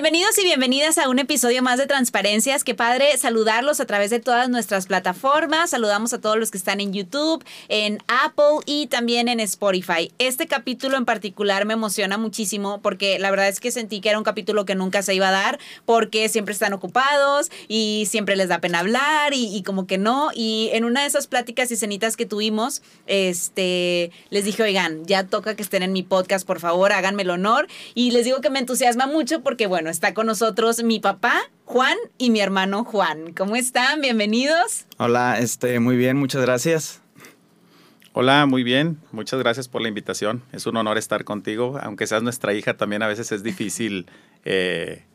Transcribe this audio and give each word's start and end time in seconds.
Bienvenidos 0.00 0.38
y 0.38 0.44
bienvenidas 0.44 0.96
a 0.96 1.08
un 1.08 1.18
episodio 1.18 1.60
más 1.60 1.76
de 1.76 1.88
Transparencias. 1.88 2.62
Qué 2.62 2.72
padre 2.76 3.18
saludarlos 3.18 3.80
a 3.80 3.84
través 3.84 4.10
de 4.10 4.20
todas 4.20 4.48
nuestras 4.48 4.86
plataformas. 4.86 5.70
Saludamos 5.70 6.12
a 6.12 6.20
todos 6.20 6.36
los 6.36 6.52
que 6.52 6.58
están 6.58 6.78
en 6.80 6.92
YouTube, 6.92 7.44
en 7.68 7.98
Apple 8.06 8.60
y 8.64 8.86
también 8.86 9.26
en 9.26 9.40
Spotify. 9.40 10.12
Este 10.20 10.46
capítulo 10.46 10.96
en 10.96 11.04
particular 11.04 11.64
me 11.64 11.74
emociona 11.74 12.16
muchísimo 12.16 12.80
porque 12.80 13.18
la 13.18 13.32
verdad 13.32 13.48
es 13.48 13.58
que 13.58 13.72
sentí 13.72 14.00
que 14.00 14.10
era 14.10 14.18
un 14.18 14.24
capítulo 14.24 14.64
que 14.64 14.76
nunca 14.76 15.02
se 15.02 15.16
iba 15.16 15.30
a 15.30 15.32
dar 15.32 15.58
porque 15.84 16.28
siempre 16.28 16.52
están 16.52 16.74
ocupados 16.74 17.50
y 17.66 18.06
siempre 18.08 18.36
les 18.36 18.50
da 18.50 18.60
pena 18.60 18.78
hablar 18.78 19.34
y, 19.34 19.52
y 19.52 19.64
como 19.64 19.88
que 19.88 19.98
no. 19.98 20.30
Y 20.32 20.70
en 20.74 20.84
una 20.84 21.00
de 21.00 21.08
esas 21.08 21.26
pláticas 21.26 21.72
y 21.72 21.76
cenitas 21.76 22.16
que 22.16 22.24
tuvimos, 22.24 22.82
este, 23.08 24.12
les 24.30 24.44
dije, 24.44 24.62
oigan, 24.62 25.04
ya 25.06 25.26
toca 25.26 25.56
que 25.56 25.62
estén 25.62 25.82
en 25.82 25.92
mi 25.92 26.04
podcast, 26.04 26.46
por 26.46 26.60
favor, 26.60 26.92
háganme 26.92 27.22
el 27.22 27.30
honor. 27.30 27.66
Y 27.96 28.12
les 28.12 28.24
digo 28.24 28.40
que 28.40 28.48
me 28.48 28.60
entusiasma 28.60 29.08
mucho 29.08 29.40
porque, 29.40 29.66
bueno, 29.66 29.87
bueno, 29.88 29.94
está 29.94 30.12
con 30.12 30.26
nosotros 30.26 30.82
mi 30.82 31.00
papá, 31.00 31.40
Juan, 31.64 31.96
y 32.18 32.28
mi 32.28 32.40
hermano 32.40 32.84
Juan. 32.84 33.32
¿Cómo 33.32 33.56
están? 33.56 34.02
Bienvenidos. 34.02 34.84
Hola, 34.98 35.38
este, 35.38 35.80
muy 35.80 35.96
bien, 35.96 36.18
muchas 36.18 36.42
gracias. 36.42 37.00
Hola, 38.12 38.44
muy 38.44 38.64
bien. 38.64 38.98
Muchas 39.12 39.40
gracias 39.40 39.66
por 39.66 39.80
la 39.80 39.88
invitación. 39.88 40.42
Es 40.52 40.66
un 40.66 40.76
honor 40.76 40.98
estar 40.98 41.24
contigo. 41.24 41.78
Aunque 41.82 42.06
seas 42.06 42.22
nuestra 42.22 42.52
hija, 42.52 42.76
también 42.76 43.02
a 43.02 43.06
veces 43.06 43.32
es 43.32 43.42
difícil 43.42 44.10
eh, 44.44 45.06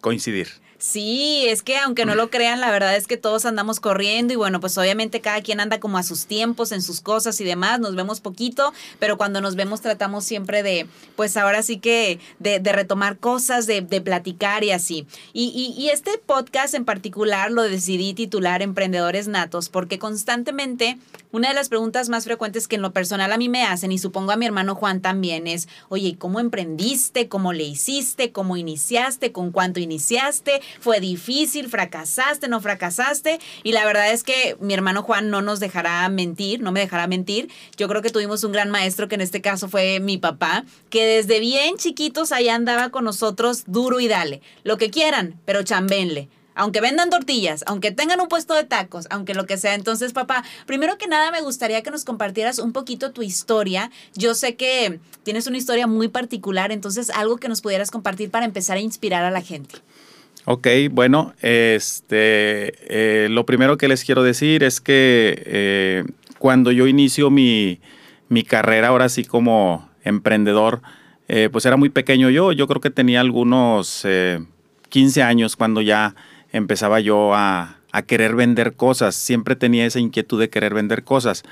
coincidir. 0.00 0.46
Sí, 0.82 1.44
es 1.46 1.62
que 1.62 1.78
aunque 1.78 2.04
no 2.06 2.16
lo 2.16 2.28
crean, 2.28 2.60
la 2.60 2.72
verdad 2.72 2.96
es 2.96 3.06
que 3.06 3.16
todos 3.16 3.44
andamos 3.44 3.78
corriendo 3.78 4.32
y 4.32 4.36
bueno, 4.36 4.58
pues 4.58 4.76
obviamente 4.78 5.20
cada 5.20 5.40
quien 5.40 5.60
anda 5.60 5.78
como 5.78 5.96
a 5.96 6.02
sus 6.02 6.26
tiempos, 6.26 6.72
en 6.72 6.82
sus 6.82 7.00
cosas 7.00 7.40
y 7.40 7.44
demás, 7.44 7.78
nos 7.78 7.94
vemos 7.94 8.20
poquito, 8.20 8.72
pero 8.98 9.16
cuando 9.16 9.40
nos 9.40 9.54
vemos 9.54 9.80
tratamos 9.80 10.24
siempre 10.24 10.64
de, 10.64 10.88
pues 11.14 11.36
ahora 11.36 11.62
sí 11.62 11.78
que 11.78 12.18
de, 12.40 12.58
retomar 12.58 13.16
cosas, 13.18 13.68
de, 13.68 13.82
de, 13.82 14.00
platicar 14.00 14.64
y 14.64 14.72
así. 14.72 15.06
Y, 15.32 15.52
y, 15.54 15.80
y 15.80 15.90
este 15.90 16.18
podcast 16.18 16.74
en 16.74 16.84
particular 16.84 17.52
lo 17.52 17.62
decidí 17.62 18.12
titular 18.12 18.60
Emprendedores 18.60 19.28
Natos 19.28 19.68
porque 19.68 20.00
constantemente 20.00 20.98
una 21.32 21.48
de 21.48 21.54
las 21.54 21.70
preguntas 21.70 22.10
más 22.10 22.24
frecuentes 22.24 22.68
que 22.68 22.76
en 22.76 22.82
lo 22.82 22.92
personal 22.92 23.32
a 23.32 23.38
mí 23.38 23.48
me 23.48 23.62
hacen 23.64 23.90
y 23.90 23.98
supongo 23.98 24.32
a 24.32 24.36
mi 24.36 24.44
hermano 24.44 24.74
Juan 24.74 25.00
también 25.00 25.46
es, 25.46 25.66
oye, 25.88 26.16
¿cómo 26.18 26.40
emprendiste? 26.40 27.28
¿Cómo 27.28 27.54
le 27.54 27.64
hiciste? 27.64 28.32
¿Cómo 28.32 28.58
iniciaste? 28.58 29.32
¿Con 29.32 29.50
cuánto 29.50 29.80
iniciaste? 29.80 30.60
Fue 30.80 31.00
difícil, 31.00 31.68
fracasaste, 31.68 32.48
no 32.48 32.60
fracasaste. 32.60 33.38
Y 33.62 33.72
la 33.72 33.84
verdad 33.84 34.12
es 34.12 34.22
que 34.22 34.56
mi 34.60 34.74
hermano 34.74 35.02
Juan 35.02 35.30
no 35.30 35.42
nos 35.42 35.60
dejará 35.60 36.08
mentir, 36.08 36.60
no 36.60 36.72
me 36.72 36.80
dejará 36.80 37.06
mentir. 37.06 37.50
Yo 37.76 37.88
creo 37.88 38.02
que 38.02 38.10
tuvimos 38.10 38.44
un 38.44 38.52
gran 38.52 38.70
maestro, 38.70 39.08
que 39.08 39.14
en 39.14 39.20
este 39.20 39.40
caso 39.40 39.68
fue 39.68 40.00
mi 40.00 40.18
papá, 40.18 40.64
que 40.90 41.04
desde 41.04 41.40
bien 41.40 41.76
chiquitos 41.76 42.32
allá 42.32 42.54
andaba 42.54 42.90
con 42.90 43.04
nosotros 43.04 43.64
duro 43.66 44.00
y 44.00 44.08
dale. 44.08 44.42
Lo 44.64 44.78
que 44.78 44.90
quieran, 44.90 45.40
pero 45.44 45.62
chambenle 45.62 46.28
aunque 46.54 46.80
vendan 46.80 47.10
tortillas, 47.10 47.64
aunque 47.66 47.92
tengan 47.92 48.20
un 48.20 48.28
puesto 48.28 48.54
de 48.54 48.64
tacos, 48.64 49.06
aunque 49.10 49.34
lo 49.34 49.46
que 49.46 49.56
sea. 49.56 49.74
Entonces, 49.74 50.12
papá, 50.12 50.44
primero 50.66 50.98
que 50.98 51.06
nada 51.06 51.30
me 51.30 51.40
gustaría 51.40 51.82
que 51.82 51.90
nos 51.90 52.04
compartieras 52.04 52.58
un 52.58 52.72
poquito 52.72 53.12
tu 53.12 53.22
historia. 53.22 53.90
Yo 54.14 54.34
sé 54.34 54.56
que 54.56 55.00
tienes 55.22 55.46
una 55.46 55.58
historia 55.58 55.86
muy 55.86 56.08
particular, 56.08 56.72
entonces 56.72 57.10
algo 57.10 57.38
que 57.38 57.48
nos 57.48 57.62
pudieras 57.62 57.90
compartir 57.90 58.30
para 58.30 58.44
empezar 58.44 58.76
a 58.76 58.80
inspirar 58.80 59.24
a 59.24 59.30
la 59.30 59.42
gente. 59.42 59.76
Ok, 60.44 60.66
bueno, 60.90 61.34
este, 61.40 62.74
eh, 62.88 63.28
lo 63.28 63.46
primero 63.46 63.78
que 63.78 63.86
les 63.86 64.04
quiero 64.04 64.24
decir 64.24 64.64
es 64.64 64.80
que 64.80 65.40
eh, 65.46 66.04
cuando 66.38 66.72
yo 66.72 66.88
inicio 66.88 67.30
mi, 67.30 67.80
mi, 68.28 68.42
carrera 68.42 68.88
ahora 68.88 69.08
sí 69.08 69.24
como 69.24 69.88
emprendedor, 70.02 70.82
eh, 71.28 71.48
pues 71.52 71.64
era 71.64 71.76
muy 71.76 71.90
pequeño 71.90 72.28
yo, 72.28 72.50
yo 72.50 72.66
creo 72.66 72.80
que 72.80 72.90
tenía 72.90 73.20
algunos 73.20 74.04
15 74.88 75.20
eh, 75.20 75.22
años 75.22 75.54
cuando 75.54 75.80
ya 75.80 76.16
empezaba 76.50 76.98
yo 76.98 77.34
a, 77.34 77.78
a 77.92 78.02
querer 78.02 78.34
vender 78.34 78.74
cosas, 78.74 79.14
siempre 79.14 79.54
tenía 79.54 79.86
esa 79.86 80.00
inquietud 80.00 80.40
de 80.40 80.50
querer 80.50 80.74
vender 80.74 81.04
cosas. 81.04 81.44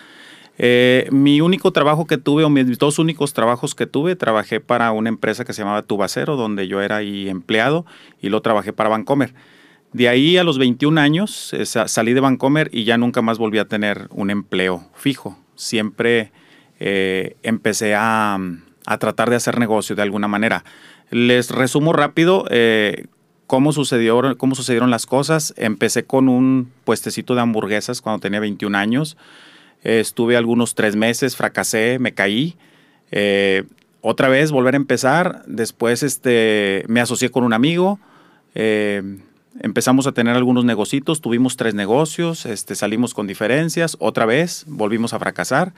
Eh, 0.63 1.09
mi 1.11 1.41
único 1.41 1.73
trabajo 1.73 2.07
que 2.07 2.19
tuve, 2.19 2.45
o 2.45 2.51
mis 2.51 2.79
dos 2.79 2.99
únicos 2.99 3.33
trabajos 3.33 3.75
que 3.75 3.87
tuve, 3.87 4.15
trabajé 4.15 4.61
para 4.61 4.93
una 4.93 5.09
empresa 5.09 5.47
que 5.47 5.55
se 5.55 5.63
llamaba 5.63 5.81
Tubacero, 5.81 6.37
donde 6.37 6.69
yo 6.69 6.83
era 6.83 7.01
empleado, 7.01 7.87
y 8.21 8.29
lo 8.29 8.43
trabajé 8.43 8.75
para 8.75 8.91
Vancomer. 8.91 9.33
De 9.95 10.11
ahí 10.11 10.37
a 10.37 10.45
los 10.45 10.59
21 10.59 11.01
años 11.01 11.55
eh, 11.55 11.65
salí 11.65 12.13
de 12.13 12.21
Vancomer 12.21 12.69
y 12.75 12.85
ya 12.85 12.99
nunca 12.99 13.23
más 13.23 13.39
volví 13.39 13.57
a 13.57 13.69
tener 13.69 14.09
un 14.11 14.29
empleo 14.29 14.85
fijo. 14.93 15.39
Siempre 15.55 16.31
eh, 16.79 17.39
empecé 17.43 17.95
a, 17.95 18.39
a, 18.85 18.99
tratar 18.99 19.31
de 19.31 19.37
hacer 19.37 19.59
negocio 19.59 19.97
de 19.97 20.03
alguna 20.03 20.29
manera. 20.29 20.65
Les 21.09 21.51
resumo 21.51 21.95
rápido 21.95 22.45
cómo, 23.47 23.73
sucedió, 23.73 24.37
cómo 24.37 24.55
sucedieron 24.55 24.91
las 24.91 25.07
cosas. 25.07 25.55
Empecé 25.57 26.05
con 26.05 26.29
un 26.29 26.71
puestecito 26.85 27.35
de 27.35 27.41
hamburguesas 27.41 28.03
cuando 28.03 28.21
tenía 28.21 28.41
21 28.41 28.77
años 28.77 29.17
estuve 29.83 30.37
algunos 30.37 30.75
tres 30.75 30.97
meses, 30.97 31.37
fracasé, 31.37 31.99
me 31.99 32.13
caí. 32.13 32.57
Eh, 33.11 33.65
otra 34.01 34.29
vez 34.29 34.51
volver 34.51 34.75
a 34.75 34.77
empezar. 34.77 35.43
Después 35.47 36.03
este, 36.03 36.85
me 36.89 37.01
asocié 37.01 37.31
con 37.31 37.45
un 37.45 37.53
amigo. 37.53 37.99
Eh, 38.55 39.19
empezamos 39.61 40.07
a 40.07 40.13
tener 40.13 40.37
algunos 40.37 40.65
negocios. 40.65 41.21
Tuvimos 41.21 41.57
tres 41.57 41.75
negocios. 41.75 42.47
Este, 42.47 42.75
salimos 42.75 43.15
con 43.15 43.27
diferencias. 43.27 43.97
Otra 44.01 44.27
vez 44.27 44.65
volvimos 44.67 45.13
a 45.13 45.19
fracasar. 45.19 45.73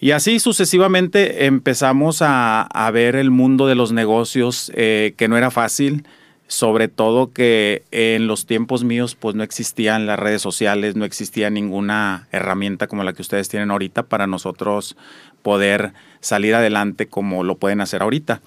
Y 0.00 0.12
así 0.12 0.38
sucesivamente 0.38 1.46
empezamos 1.46 2.18
a, 2.20 2.90
ver 2.92 3.16
el 3.16 3.30
mundo 3.30 3.66
de 3.66 3.74
los 3.74 3.90
negocios 3.90 4.70
eh, 4.74 5.14
que 5.16 5.26
no 5.26 5.36
era 5.36 5.50
fácil 5.50 6.06
sobre 6.48 6.88
todo 6.88 7.32
que 7.32 7.82
en 7.90 8.26
los 8.26 8.46
tiempos 8.46 8.82
míos 8.82 9.14
pues 9.14 9.36
no 9.36 9.42
existían 9.42 10.06
las 10.06 10.18
redes 10.18 10.42
sociales, 10.42 10.96
no 10.96 11.04
existía 11.04 11.50
ninguna 11.50 12.26
herramienta 12.32 12.86
como 12.86 13.04
la 13.04 13.12
que 13.12 13.22
ustedes 13.22 13.50
tienen 13.50 13.70
ahorita 13.70 14.04
para 14.04 14.26
nosotros 14.26 14.96
poder 15.42 15.92
salir 16.20 16.54
adelante 16.54 17.06
como 17.06 17.44
lo 17.44 17.58
pueden 17.58 17.82
hacer 17.82 18.02
ahorita. 18.02 18.40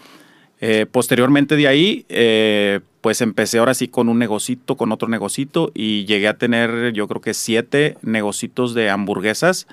Eh, 0.61 0.87
posteriormente 0.91 1.55
de 1.55 1.67
ahí, 1.67 2.05
eh, 2.09 2.81
pues 3.01 3.21
empecé 3.21 3.59
ahora 3.59 3.75
sí 3.75 3.87
con 3.87 4.09
un 4.09 4.17
negocito, 4.17 4.77
con 4.77 4.91
otro 4.91 5.07
negocito 5.07 5.71
y 5.73 6.05
llegué 6.05 6.27
a 6.27 6.37
tener 6.37 6.93
yo 6.93 7.07
creo 7.07 7.21
que 7.21 7.35
siete 7.35 7.97
negocitos 8.01 8.73
de 8.73 8.89
hamburguesas 8.89 9.67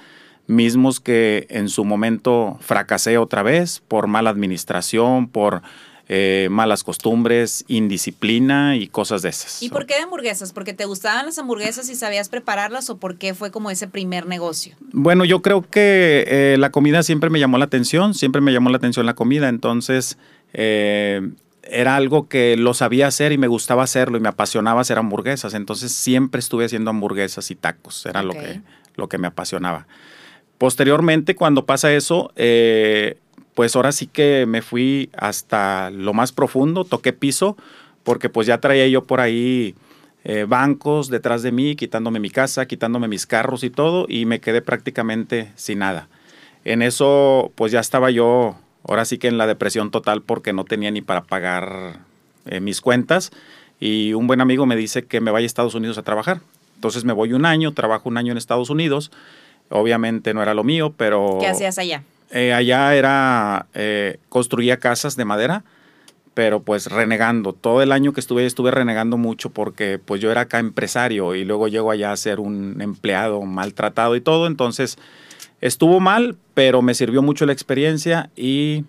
mismos 0.47 1.01
que 1.01 1.47
en 1.51 1.69
su 1.69 1.85
momento 1.85 2.59
fracasé 2.61 3.17
otra 3.17 3.43
vez 3.43 3.83
por 3.87 4.07
mala 4.07 4.31
administración, 4.31 5.29
por 5.29 5.63
eh, 6.11 6.49
malas 6.51 6.85
costumbres, 6.85 7.67
indisciplina 7.69 8.77
y 8.77 8.89
cosas 8.89 9.21
de 9.21 9.29
esas. 9.29 9.63
¿Y 9.63 9.69
por 9.69 9.85
qué 9.85 9.95
de 9.97 10.01
hamburguesas? 10.01 10.55
¿Porque 10.55 10.73
te 10.73 10.87
gustaban 10.87 11.27
las 11.27 11.39
hamburguesas 11.39 11.91
y 11.91 11.95
sabías 11.95 12.31
prepararlas 12.31 12.89
o 12.89 12.97
por 12.97 13.19
qué 13.19 13.35
fue 13.35 13.51
como 13.51 13.71
ese 13.71 13.89
primer 13.89 14.27
negocio? 14.27 14.75
Bueno, 14.93 15.27
yo 15.27 15.43
creo 15.43 15.63
que 15.69 16.25
eh, 16.27 16.57
la 16.59 16.71
comida 16.71 17.03
siempre 17.03 17.29
me 17.29 17.39
llamó 17.39 17.59
la 17.59 17.67
atención, 17.67 18.15
siempre 18.15 18.41
me 18.41 18.53
llamó 18.53 18.71
la 18.71 18.79
atención 18.79 19.05
la 19.05 19.15
comida, 19.15 19.51
entonces 19.51 20.17
eh, 20.55 21.31
era 21.63 21.97
algo 21.97 22.27
que 22.27 22.57
lo 22.57 22.73
sabía 22.73 23.07
hacer 23.07 23.33
y 23.33 23.39
me 23.39 23.47
gustaba 23.47 23.83
hacerlo 23.83 24.17
y 24.17 24.21
me 24.21 24.31
apasionaba 24.31 24.81
hacer 24.81 24.97
hamburguesas, 24.97 25.53
entonces 25.53 25.93
siempre 25.93 26.39
estuve 26.39 26.65
haciendo 26.65 26.89
hamburguesas 26.89 27.51
y 27.51 27.55
tacos, 27.55 28.07
era 28.07 28.21
okay. 28.21 28.27
lo, 28.27 28.41
que, 28.41 28.61
lo 28.97 29.09
que 29.11 29.19
me 29.19 29.27
apasionaba. 29.27 29.87
Posteriormente, 30.57 31.37
cuando 31.37 31.67
pasa 31.67 31.93
eso, 31.93 32.33
eh, 32.35 33.19
pues 33.59 33.75
ahora 33.75 33.91
sí 33.91 34.07
que 34.07 34.47
me 34.47 34.63
fui 34.63 35.11
hasta 35.17 35.91
lo 35.91 36.15
más 36.15 36.31
profundo, 36.31 36.85
toqué 36.85 37.13
piso, 37.13 37.57
porque 38.05 38.29
pues 38.29 38.47
ya 38.47 38.61
traía 38.61 38.87
yo 38.87 39.03
por 39.03 39.21
ahí 39.21 39.75
eh, 40.23 40.47
bancos 40.49 41.09
detrás 41.09 41.43
de 41.43 41.51
mí, 41.51 41.75
quitándome 41.75 42.21
mi 42.21 42.31
casa, 42.31 42.67
quitándome 42.67 43.09
mis 43.09 43.27
carros 43.27 43.65
y 43.65 43.71
todo, 43.71 44.07
y 44.09 44.27
me 44.27 44.39
quedé 44.39 44.63
prácticamente 44.63 45.51
sin 45.57 45.81
nada. 45.81 46.07
En 46.65 46.83
eso 46.83 47.51
pues 47.57 47.73
ya 47.73 47.81
estaba 47.81 48.13
yo, 48.13 48.55
ahora 48.85 49.05
sí 49.05 49.19
que 49.19 49.27
en 49.27 49.39
la 49.39 49.49
depresión 49.49 49.91
total 49.91 50.23
porque 50.23 50.53
no 50.53 50.65
tenía 50.65 50.93
ni 50.93 51.01
para 51.01 51.25
pagar 51.25 51.99
eh, 52.47 52.61
mis 52.61 52.81
cuentas, 52.81 53.33
y 53.81 54.13
un 54.13 54.29
buen 54.29 54.41
amigo 54.41 54.67
me 54.67 54.77
dice 54.77 55.05
que 55.05 55.21
me 55.21 55.33
vaya 55.33 55.47
a 55.47 55.49
Estados 55.49 55.75
Unidos 55.75 55.99
a 55.99 56.05
trabajar. 56.05 56.43
Entonces 56.77 57.03
me 57.03 57.13
voy 57.13 57.33
un 57.33 57.45
año, 57.45 57.75
trabajo 57.75 58.09
un 58.09 58.19
año 58.19 58.31
en 58.31 58.39
Estados 58.39 58.71
Unidos, 58.71 59.11
obviamente 59.69 60.33
no 60.33 60.45
era 60.45 60.55
lo 60.55 60.63
mío, 60.63 60.95
pero... 60.97 61.39
¿Qué 61.41 61.49
hacías 61.49 61.77
allá? 61.81 62.05
Eh, 62.31 62.53
allá 62.53 62.95
era, 62.95 63.67
eh, 63.75 64.19
construía 64.29 64.79
casas 64.79 65.17
de 65.17 65.25
madera, 65.25 65.65
pero 66.35 66.63
pues 66.63 66.87
renegando. 66.87 67.53
Todo 67.53 67.83
el 67.83 67.91
año 67.91 68.13
que 68.13 68.21
estuve 68.21 68.47
estuve 68.47 68.71
renegando 68.71 69.17
mucho 69.17 69.51
porque 69.51 69.99
pues 69.99 70.21
yo 70.21 70.31
era 70.31 70.43
acá 70.43 70.59
empresario 70.59 71.35
y 71.35 71.45
luego 71.45 71.69
llego 71.69 71.91
allá 71.91 72.13
a 72.13 72.17
ser 72.17 72.39
un 72.39 72.81
empleado 72.81 73.43
maltratado 73.43 74.15
y 74.15 74.21
todo, 74.21 74.47
entonces 74.47 74.99
estuvo 75.61 76.01
mal, 76.01 76.37
pero 76.55 76.83
me 76.83 76.95
sirvió 76.95 77.23
mucho 77.23 77.47
la 77.47 77.53
experiencia 77.53 78.31
y 78.37 78.85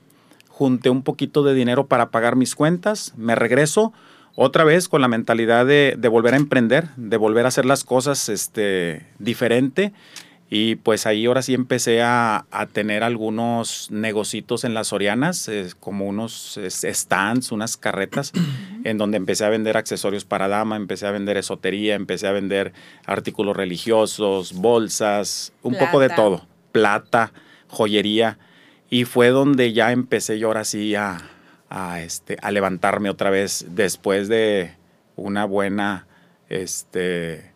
junté 0.48 0.90
un 0.90 1.02
poquito 1.02 1.42
de 1.44 1.54
dinero 1.54 1.88
para 1.88 2.12
pagar 2.12 2.36
mis 2.36 2.54
cuentas, 2.54 3.14
me 3.18 3.34
regreso 3.34 3.94
otra 4.36 4.64
vez 4.64 4.88
con 4.88 5.02
la 5.02 5.08
mentalidad 5.08 5.66
de, 5.66 5.96
de 5.98 6.08
volver 6.08 6.34
a 6.34 6.38
emprender, 6.38 6.90
de 6.98 7.18
volver 7.18 7.46
a 7.46 7.48
hacer 7.48 7.66
las 7.66 7.84
cosas 7.84 8.30
este, 8.30 9.08
diferente 9.18 9.92
y 10.52 10.76
pues 10.78 11.06
ahí 11.06 11.28
ahora 11.28 11.44
sí 11.44 11.54
empecé 11.54 12.02
a, 12.02 12.46
a 12.50 12.66
tener 12.66 13.04
algunos 13.04 13.92
negocitos 13.92 14.64
en 14.64 14.74
las 14.74 14.88
Sorianas, 14.88 15.48
eh, 15.48 15.68
como 15.80 16.08
unos 16.08 16.60
stands, 16.68 17.52
unas 17.52 17.78
carretas, 17.78 18.32
en 18.84 18.98
donde 18.98 19.18
empecé 19.18 19.46
a 19.46 19.50
vender 19.50 19.78
accesorios 19.78 20.26
para 20.26 20.48
dama, 20.48 20.76
empecé 20.76 21.06
a 21.06 21.12
vender 21.12 21.38
esotería, 21.38 21.94
empecé 21.94 22.28
a 22.28 22.32
vender 22.32 22.74
artículos 23.06 23.56
religiosos, 23.56 24.54
bolsas, 24.54 25.54
un 25.62 25.78
poco 25.78 26.00
de 26.00 26.10
todo, 26.10 26.48
plata, 26.72 27.32
joyería. 27.68 28.40
Y 28.90 29.06
fue 29.06 29.28
donde 29.30 29.72
ya 29.72 29.92
empecé 29.92 30.40
yo 30.40 30.48
ahora 30.48 30.66
sí 30.66 30.96
a, 30.96 31.22
a, 31.70 32.02
este, 32.02 32.38
a 32.42 32.50
levantarme 32.50 33.12
otra 33.12 33.30
vez 33.30 33.68
después 33.70 34.28
de 34.28 34.74
una 35.16 35.46
buena, 35.46 36.08
este, 36.50 37.49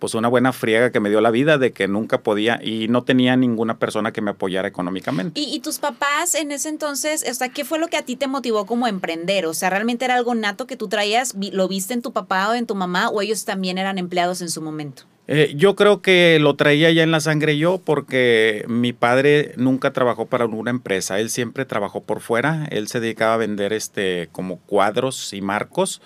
pues 0.00 0.14
una 0.14 0.26
buena 0.26 0.52
friega 0.52 0.90
que 0.90 0.98
me 0.98 1.10
dio 1.10 1.20
la 1.20 1.30
vida 1.30 1.58
de 1.58 1.72
que 1.72 1.86
nunca 1.86 2.22
podía 2.22 2.58
y 2.60 2.88
no 2.88 3.04
tenía 3.04 3.36
ninguna 3.36 3.78
persona 3.78 4.12
que 4.12 4.20
me 4.20 4.32
apoyara 4.32 4.66
económicamente. 4.66 5.38
¿Y, 5.38 5.54
y 5.54 5.60
tus 5.60 5.78
papás 5.78 6.34
en 6.34 6.50
ese 6.50 6.68
entonces, 6.70 7.24
o 7.30 7.34
sea, 7.34 7.50
qué 7.50 7.64
fue 7.64 7.78
lo 7.78 7.86
que 7.86 7.96
a 7.96 8.02
ti 8.02 8.16
te 8.16 8.26
motivó 8.26 8.66
como 8.66 8.86
a 8.86 8.88
emprender? 8.88 9.46
O 9.46 9.54
sea, 9.54 9.70
¿realmente 9.70 10.04
era 10.04 10.16
algo 10.16 10.34
nato 10.34 10.66
que 10.66 10.76
tú 10.76 10.88
traías? 10.88 11.34
¿Lo 11.52 11.68
viste 11.68 11.94
en 11.94 12.02
tu 12.02 12.12
papá 12.12 12.50
o 12.50 12.54
en 12.54 12.66
tu 12.66 12.74
mamá 12.74 13.10
o 13.10 13.22
ellos 13.22 13.44
también 13.44 13.78
eran 13.78 13.98
empleados 13.98 14.40
en 14.40 14.50
su 14.50 14.60
momento? 14.60 15.04
Eh, 15.32 15.52
yo 15.54 15.76
creo 15.76 16.02
que 16.02 16.38
lo 16.40 16.56
traía 16.56 16.90
ya 16.90 17.04
en 17.04 17.12
la 17.12 17.20
sangre 17.20 17.56
yo 17.56 17.78
porque 17.78 18.64
mi 18.66 18.92
padre 18.92 19.52
nunca 19.56 19.92
trabajó 19.92 20.26
para 20.26 20.46
una 20.46 20.72
empresa, 20.72 21.20
él 21.20 21.30
siempre 21.30 21.64
trabajó 21.64 22.02
por 22.02 22.18
fuera, 22.18 22.66
él 22.72 22.88
se 22.88 22.98
dedicaba 22.98 23.34
a 23.34 23.36
vender 23.36 23.72
este 23.72 24.28
como 24.32 24.58
cuadros 24.58 25.32
y 25.32 25.40
marcos, 25.40 26.02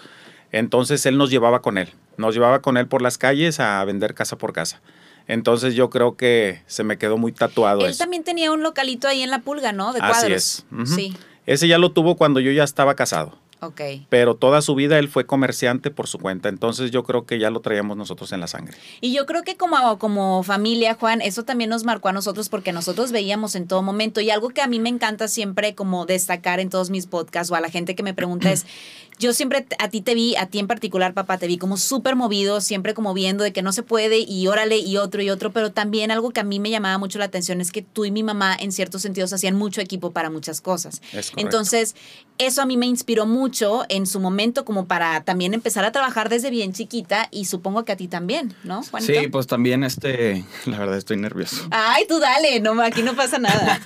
entonces 0.53 1.07
él 1.07 1.17
nos 1.17 1.31
llevaba 1.31 1.63
con 1.63 1.79
él, 1.79 1.89
nos 2.17 2.35
llevaba 2.35 2.61
con 2.63 2.77
él 2.77 2.87
por 2.87 3.03
las 3.03 3.19
calles 3.19 3.61
a 3.61 3.85
vender 3.85 4.15
casa 4.15 4.37
por 4.39 4.53
casa. 4.53 4.81
Entonces 5.27 5.75
yo 5.75 5.89
creo 5.91 6.17
que 6.17 6.63
se 6.67 6.85
me 6.85 6.99
quedó 6.99 7.17
muy 7.17 7.33
tatuado 7.33 7.81
Él 7.81 7.91
eso. 7.93 7.99
también 7.99 8.25
tenía 8.25 8.53
un 8.53 8.63
localito 8.63 9.09
ahí 9.09 9.23
en 9.23 9.31
la 9.31 9.39
pulga, 9.41 9.73
¿no? 9.73 9.93
De 9.93 10.01
Así 10.01 10.11
cuadros. 10.21 10.33
es. 10.37 10.67
Ujú. 10.71 10.87
Sí, 10.87 11.17
Ese 11.47 11.67
ya 11.69 11.79
lo 11.79 11.93
tuvo 11.93 12.17
cuando 12.17 12.41
yo 12.41 12.51
ya 12.53 12.63
estaba 12.65 12.95
casado. 12.95 13.39
Ok. 13.67 13.81
pero 14.09 14.35
toda 14.37 14.63
su 14.63 14.75
vida 14.75 14.99
él 14.99 15.09
fue 15.09 15.27
comerciante 15.27 15.91
por 15.91 16.07
su 16.07 16.19
cuenta, 16.19 16.49
entonces 16.49 16.91
yo 16.91 17.05
creo 17.05 17.27
que 17.27 17.39
ya 17.39 17.51
lo 17.51 17.61
traíamos 17.61 17.97
nosotros 17.97 18.33
en 18.33 18.41
la 18.41 18.47
sangre. 18.47 18.77
Y 19.01 19.13
yo 19.13 19.27
creo 19.27 19.43
que 19.43 19.57
como, 19.57 19.99
como 19.99 20.43
familia, 20.43 20.95
Juan, 20.95 21.21
eso 21.21 21.45
también 21.45 21.71
nos 21.71 21.85
marcó 21.85 22.09
a 22.09 22.13
nosotros 22.13 22.49
porque 22.49 22.73
nosotros 22.73 23.13
veíamos 23.13 23.55
en 23.55 23.67
todo 23.67 23.83
momento 23.83 24.21
y 24.21 24.31
algo 24.31 24.51
que 24.51 24.63
a 24.63 24.67
mí 24.67 24.79
me 24.79 24.89
encanta 24.89 25.29
siempre 25.29 25.75
como 25.75 26.07
destacar 26.07 26.61
en 26.61 26.71
todos 26.71 26.91
mis 26.91 27.07
podcasts 27.07 27.51
o 27.51 27.55
a 27.55 27.61
la 27.61 27.71
gente 27.71 27.95
que 27.95 28.03
me 28.03 28.15
pregunta 28.15 28.51
es, 28.53 28.67
yo 29.19 29.33
siempre 29.33 29.67
a 29.79 29.89
ti 29.89 30.01
te 30.01 30.15
vi, 30.15 30.35
a 30.37 30.47
ti 30.47 30.59
en 30.59 30.67
particular, 30.67 31.15
papá, 31.15 31.39
te 31.39 31.47
vi 31.47 31.59
como 31.59 31.77
súper 31.77 32.17
movido, 32.17 32.61
siempre 32.61 32.95
como 32.95 33.15
viendo 33.15 33.45
de 33.45 33.53
que 33.53 33.63
no 33.63 33.73
se 33.73 33.83
puede 33.83 34.19
y 34.19 34.47
órale 34.47 34.79
y 34.79 34.97
otro 34.97 35.23
y 35.23 35.31
otro, 35.31 35.53
pero 35.53 35.73
también 35.73 36.11
algo 36.11 36.31
que 36.31 36.41
a 36.41 36.45
mí 36.45 36.59
me 36.59 36.71
llamaba 36.71 36.99
mucho 36.99 37.19
la 37.19 37.27
atención 37.27 37.61
es 37.61 37.71
que 37.71 37.83
tú 37.83 38.05
y 38.05 38.11
mi 38.11 38.23
mamá 38.23 38.57
en 38.59 38.73
ciertos 38.73 39.03
sentidos 39.03 39.33
hacían 39.33 39.55
mucho 39.55 39.81
equipo 39.81 40.11
para 40.11 40.31
muchas 40.31 40.61
cosas. 40.61 41.01
Es. 41.13 41.33
Entonces, 41.37 41.95
eso 42.39 42.63
a 42.63 42.67
mí 42.67 42.77
me 42.77 42.87
inspiró 42.87 43.27
mucho 43.27 43.54
en 43.89 44.07
su 44.07 44.21
momento 44.21 44.65
como 44.65 44.87
para 44.87 45.23
también 45.23 45.55
empezar 45.55 45.85
a 45.85 45.93
trabajar 45.93 46.29
desde 46.29 46.51
bien 46.51 46.73
chiquita 46.73 47.29
y 47.31 47.45
supongo 47.45 47.85
que 47.85 47.93
a 47.93 47.97
ti 47.97 48.09
también, 48.09 48.55
¿no, 48.65 48.83
Juanito? 48.83 49.13
Sí, 49.13 49.29
pues 49.29 49.47
también 49.47 49.85
este, 49.85 50.45
la 50.67 50.79
verdad 50.79 50.97
estoy 50.99 51.17
nervioso. 51.17 51.67
Ay, 51.71 52.05
tú 52.09 52.19
dale, 52.19 52.61
no, 52.61 52.81
aquí 52.83 53.03
no 53.03 53.15
pasa 53.15 53.39
nada. 53.39 53.81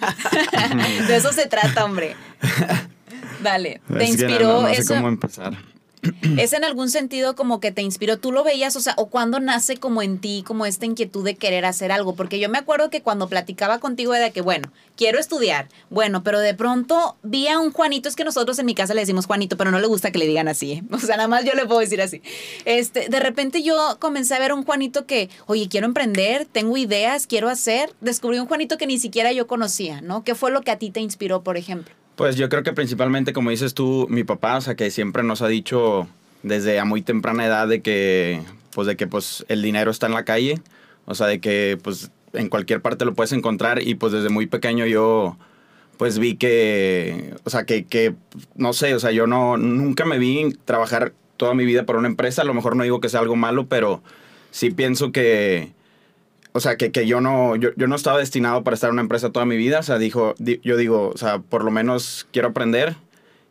De 1.09 1.17
eso 1.17 1.33
se 1.33 1.47
trata, 1.47 1.85
hombre. 1.85 2.17
Dale, 3.43 3.81
te 3.87 4.05
Es 4.05 4.11
inspiró 4.11 4.53
no, 4.55 4.63
no 4.63 4.69
sé 4.75 4.81
eso. 4.81 4.95
cómo 4.95 5.09
empezar. 5.09 5.57
¿Es 6.37 6.53
en 6.53 6.65
algún 6.65 6.91
sentido 6.91 7.35
como 7.35 7.61
que 7.61 7.73
te 7.73 7.83
inspiró? 7.83 8.19
¿Tú 8.19 8.33
lo 8.33 8.45
veías? 8.45 8.77
O 8.77 8.81
sea, 8.81 8.95
¿o 8.97 9.07
cuándo 9.07 9.41
nace 9.41 9.77
como 9.77 10.03
en 10.03 10.19
ti 10.19 10.45
como 10.47 10.67
esta 10.67 10.87
inquietud 10.87 11.25
de 11.25 11.37
querer 11.37 11.65
hacer 11.65 11.93
algo? 11.93 12.15
Porque 12.15 12.39
yo 12.39 12.49
me 12.49 12.59
acuerdo 12.59 12.91
que 12.91 13.03
cuando 13.03 13.29
platicaba 13.29 13.79
contigo 13.79 14.15
era 14.15 14.31
que, 14.31 14.41
bueno, 14.41 14.73
quiero 14.97 15.19
estudiar. 15.19 15.69
Bueno, 15.91 16.23
pero 16.23 16.41
de 16.41 16.55
pronto 16.55 17.17
vi 17.23 17.49
a 17.49 17.59
un 17.59 17.73
Juanito, 17.73 18.09
es 18.09 18.17
que 18.17 18.25
nosotros 18.25 18.59
en 18.59 18.67
mi 18.67 18.75
casa 18.75 18.95
le 18.95 19.01
decimos 19.01 19.27
Juanito, 19.27 19.57
pero 19.57 19.71
no 19.71 19.81
le 19.81 19.87
gusta 19.87 20.11
que 20.11 20.19
le 20.19 20.27
digan 20.27 20.49
así. 20.49 20.73
¿eh? 20.73 20.83
O 20.93 20.99
sea, 20.99 21.17
nada 21.17 21.29
más 21.29 21.45
yo 21.45 21.55
le 21.55 21.67
puedo 21.67 21.81
decir 21.81 22.03
así. 22.03 22.23
Este, 22.65 23.09
de 23.09 23.21
repente 23.21 23.63
yo 23.63 23.97
comencé 23.99 24.35
a 24.35 24.39
ver 24.39 24.53
un 24.53 24.65
Juanito 24.65 25.07
que, 25.07 25.31
oye, 25.47 25.69
quiero 25.69 25.87
emprender, 25.87 26.47
tengo 26.47 26.77
ideas, 26.77 27.27
quiero 27.27 27.49
hacer. 27.49 27.95
Descubrí 28.01 28.39
un 28.39 28.47
Juanito 28.47 28.79
que 28.79 28.87
ni 28.87 28.99
siquiera 28.99 29.33
yo 29.33 29.47
conocía, 29.47 30.01
¿no? 30.01 30.25
¿Qué 30.25 30.35
fue 30.35 30.51
lo 30.51 30.63
que 30.63 30.71
a 30.71 30.79
ti 30.79 30.91
te 30.91 31.01
inspiró, 31.01 31.43
por 31.43 31.57
ejemplo? 31.57 31.98
Pues 32.19 32.35
yo 32.35 32.49
creo 32.49 32.65
que 32.65 32.73
principalmente, 32.73 33.33
como 33.33 33.51
dices 33.51 33.75
tú, 33.75 34.09
mi 34.11 34.25
papá, 34.25 34.57
o 34.57 34.61
sea, 34.61 34.75
que 34.75 34.91
siempre 34.91 35.23
nos 35.23 35.41
ha 35.41 35.47
dicho 35.47 36.09
desde 36.43 36.81
a 36.81 36.85
muy 36.85 37.01
temprana 37.01 37.47
edad 37.47 37.69
de 37.69 37.81
que, 37.81 38.43
pues, 38.75 38.89
de 38.89 38.97
que, 38.97 39.07
pues, 39.07 39.47
el 39.49 39.63
dinero 39.63 39.93
está 39.93 40.09
en 40.09 40.15
la 40.15 40.25
calle, 40.25 40.61
o 41.05 41.15
sea, 41.15 41.29
de 41.29 41.41
que, 41.41 41.79
pues, 41.81 42.11
en 42.33 42.49
cualquier 42.49 42.83
parte 42.83 43.05
lo 43.05 43.15
puedes 43.15 43.31
encontrar 43.31 43.81
y, 43.87 43.95
pues, 43.95 44.13
desde 44.13 44.31
muy 44.31 44.49
pequeño 44.49 44.85
yo, 44.85 45.39
pues, 45.97 46.19
vi 46.19 46.35
que, 46.35 47.35
o 47.45 47.51
sea, 47.51 47.63
que, 47.63 47.85
que, 47.85 48.17
no 48.57 48.73
sé, 48.73 48.97
o 48.97 48.99
sea, 48.99 49.13
yo 49.13 49.29
no, 49.29 49.57
nunca 49.57 50.05
me 50.05 50.19
vi 50.19 50.53
trabajar 50.65 51.13
toda 51.37 51.55
mi 51.55 51.65
vida 51.65 51.87
para 51.87 52.01
una 52.01 52.09
empresa, 52.09 52.43
a 52.43 52.47
lo 52.47 52.53
mejor 52.53 52.75
no 52.75 52.83
digo 52.83 53.01
que 53.01 53.11
sea 53.11 53.21
algo 53.21 53.37
malo, 53.37 53.69
pero 53.69 54.03
sí 54.51 54.71
pienso 54.73 55.13
que, 55.13 55.71
o 56.59 56.61
sea, 56.61 56.77
que, 56.77 56.93
que 56.93 57.07
yo, 57.07 57.21
no, 57.21 57.57
yo, 57.57 57.71
yo 57.77 57.87
no 57.87 57.97
estaba 57.97 58.19
destinado 58.19 58.63
para 58.65 58.75
estar 58.75 58.89
en 58.89 58.95
una 58.95 59.03
empresa 59.03 59.31
toda 59.31 59.47
mi 59.47 59.57
vida. 59.57 59.79
O 59.79 59.83
sea, 59.83 59.99
dijo, 59.99 60.35
di- 60.39 60.61
yo 60.63 60.77
digo, 60.77 61.11
o 61.15 61.17
sea, 61.17 61.39
por 61.39 61.65
lo 61.65 61.71
menos 61.71 62.27
quiero 62.33 62.49
aprender 62.49 62.97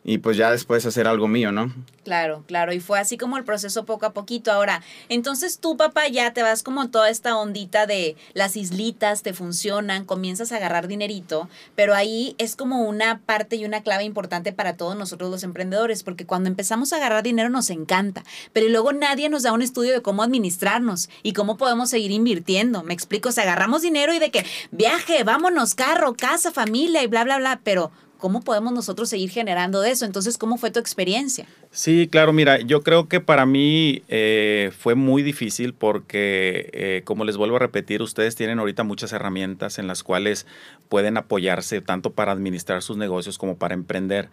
y 0.08 0.20
pues 0.20 0.38
ya 0.38 0.50
después 0.50 0.86
hacer 0.86 1.06
algo 1.06 1.28
mío, 1.28 1.52
¿no? 1.52 1.74
Claro, 2.06 2.46
claro, 2.48 2.72
y 2.72 2.80
fue 2.80 2.98
así 2.98 3.18
como 3.18 3.38
el 3.38 3.44
proceso 3.44 3.84
poco 3.84 4.06
a 4.06 4.14
poquito. 4.14 4.54
Ahora, 4.54 4.82
entonces 5.10 5.60
tú, 5.60 5.76
papá, 5.76 6.08
ya 6.08 6.32
te 6.32 6.42
vas 6.42 6.64
como 6.64 6.90
toda 6.90 7.10
esta 7.10 7.38
ondita 7.38 7.86
de 7.86 8.16
las 8.34 8.56
islitas, 8.56 9.22
te 9.22 9.34
funcionan, 9.34 10.06
comienzas 10.06 10.54
a 10.54 10.56
agarrar 10.56 10.88
dinerito, 10.88 11.50
pero 11.76 11.94
ahí 11.94 12.36
es 12.38 12.56
como 12.56 12.84
una 12.84 13.20
parte 13.26 13.58
y 13.58 13.66
una 13.66 13.84
clave 13.84 14.06
importante 14.06 14.54
para 14.54 14.78
todos 14.78 14.96
nosotros 14.96 15.30
los 15.30 15.44
emprendedores, 15.44 16.04
porque 16.04 16.26
cuando 16.26 16.48
empezamos 16.48 16.94
a 16.94 16.96
agarrar 16.96 17.22
dinero 17.22 17.50
nos 17.50 17.70
encanta, 17.70 18.24
pero 18.54 18.70
luego 18.70 18.94
nadie 18.94 19.28
nos 19.28 19.44
da 19.44 19.52
un 19.52 19.62
estudio 19.62 19.92
de 19.92 20.02
cómo 20.02 20.24
administrarnos 20.24 21.10
y 21.22 21.34
cómo 21.34 21.58
podemos 21.58 21.90
seguir 21.90 22.12
invirtiendo. 22.12 22.82
Me 22.82 22.94
explico, 22.94 23.28
o 23.28 23.42
agarramos 23.42 23.82
dinero 23.82 24.14
y 24.14 24.20
de 24.20 24.32
que 24.32 24.46
viaje, 24.72 25.26
vámonos, 25.26 25.76
carro, 25.76 26.16
casa, 26.16 26.54
familia 26.54 27.04
y 27.04 27.08
bla, 27.08 27.26
bla, 27.26 27.40
bla, 27.40 27.60
pero... 27.62 27.92
¿Cómo 28.18 28.42
podemos 28.42 28.74
nosotros 28.74 29.10
seguir 29.10 29.30
generando 29.30 29.82
de 29.82 29.92
eso? 29.92 30.06
Entonces, 30.06 30.38
¿cómo 30.38 30.58
fue 30.58 30.72
tu 30.72 30.80
experiencia? 30.80 31.46
Sí, 31.72 32.08
claro, 32.12 32.34
mira, 32.34 32.60
yo 32.60 32.82
creo 32.82 33.08
que 33.08 33.20
para 33.20 33.46
mí 33.46 34.04
eh, 34.08 34.72
fue 34.78 34.96
muy 34.96 35.24
difícil 35.24 35.74
porque, 35.74 36.70
eh, 36.74 37.02
como 37.06 37.26
les 37.26 37.38
vuelvo 37.38 37.58
a 37.58 37.60
repetir, 37.60 38.02
ustedes 38.02 38.36
tienen 38.36 38.60
ahorita 38.60 38.84
muchas 38.84 39.14
herramientas 39.14 39.80
en 39.80 39.88
las 39.88 40.04
cuales 40.04 40.46
pueden 40.90 41.18
apoyarse 41.18 41.82
tanto 41.82 42.12
para 42.12 42.32
administrar 42.32 42.82
sus 42.82 42.98
negocios 42.98 43.38
como 43.38 43.58
para 43.58 43.74
emprender. 43.74 44.30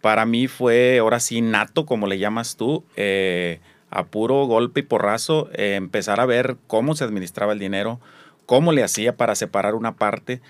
Para 0.00 0.24
mí 0.24 0.46
fue, 0.48 0.98
ahora 0.98 1.20
sí, 1.20 1.40
nato, 1.42 1.84
como 1.84 2.06
le 2.06 2.18
llamas 2.18 2.56
tú, 2.56 2.84
eh, 2.96 3.60
a 3.90 4.06
puro 4.06 4.46
golpe 4.46 4.80
y 4.80 4.84
porrazo, 4.84 5.50
eh, 5.52 5.74
empezar 5.74 6.20
a 6.20 6.26
ver 6.26 6.56
cómo 6.66 6.94
se 6.94 7.04
administraba 7.04 7.52
el 7.52 7.58
dinero, 7.58 8.00
cómo 8.46 8.72
le 8.72 8.82
hacía 8.82 9.16
para 9.16 9.34
separar 9.34 9.74
una 9.74 9.96
parte 9.96 10.40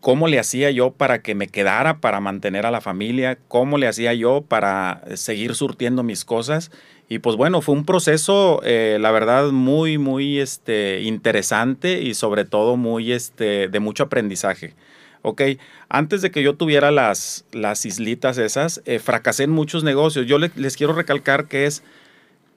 cómo 0.00 0.28
le 0.28 0.38
hacía 0.38 0.70
yo 0.70 0.90
para 0.92 1.22
que 1.22 1.34
me 1.34 1.48
quedara 1.48 1.98
para 2.00 2.20
mantener 2.20 2.66
a 2.66 2.70
la 2.70 2.80
familia, 2.80 3.38
cómo 3.48 3.78
le 3.78 3.88
hacía 3.88 4.14
yo 4.14 4.42
para 4.42 5.02
seguir 5.14 5.54
surtiendo 5.54 6.02
mis 6.02 6.24
cosas. 6.24 6.70
Y 7.08 7.20
pues 7.20 7.36
bueno, 7.36 7.62
fue 7.62 7.74
un 7.74 7.84
proceso, 7.84 8.60
eh, 8.64 8.98
la 9.00 9.10
verdad, 9.10 9.50
muy, 9.50 9.98
muy 9.98 10.38
este, 10.40 11.00
interesante 11.02 12.02
y 12.02 12.14
sobre 12.14 12.44
todo 12.44 12.76
muy 12.76 13.12
este, 13.12 13.68
de 13.68 13.80
mucho 13.80 14.04
aprendizaje. 14.04 14.74
Ok, 15.22 15.42
antes 15.88 16.22
de 16.22 16.30
que 16.30 16.42
yo 16.42 16.54
tuviera 16.54 16.90
las, 16.90 17.44
las 17.52 17.84
islitas 17.86 18.38
esas, 18.38 18.82
eh, 18.84 18.98
fracasé 19.00 19.44
en 19.44 19.50
muchos 19.50 19.82
negocios. 19.84 20.26
Yo 20.26 20.38
le- 20.38 20.52
les 20.54 20.76
quiero 20.76 20.92
recalcar 20.92 21.46
que 21.48 21.66
es, 21.66 21.82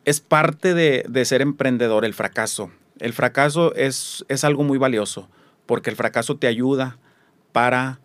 es 0.06 0.20
parte 0.20 0.74
de, 0.74 1.06
de 1.08 1.26
ser 1.26 1.42
emprendedor 1.42 2.06
el 2.06 2.14
fracaso. 2.14 2.72
El 3.00 3.14
fracaso 3.14 3.74
es, 3.76 4.26
es 4.28 4.44
algo 4.44 4.64
muy 4.64 4.78
valioso 4.78 5.28
porque 5.66 5.90
el 5.90 5.96
fracaso 5.96 6.38
te 6.38 6.48
ayuda 6.48 6.98
para, 7.52 8.00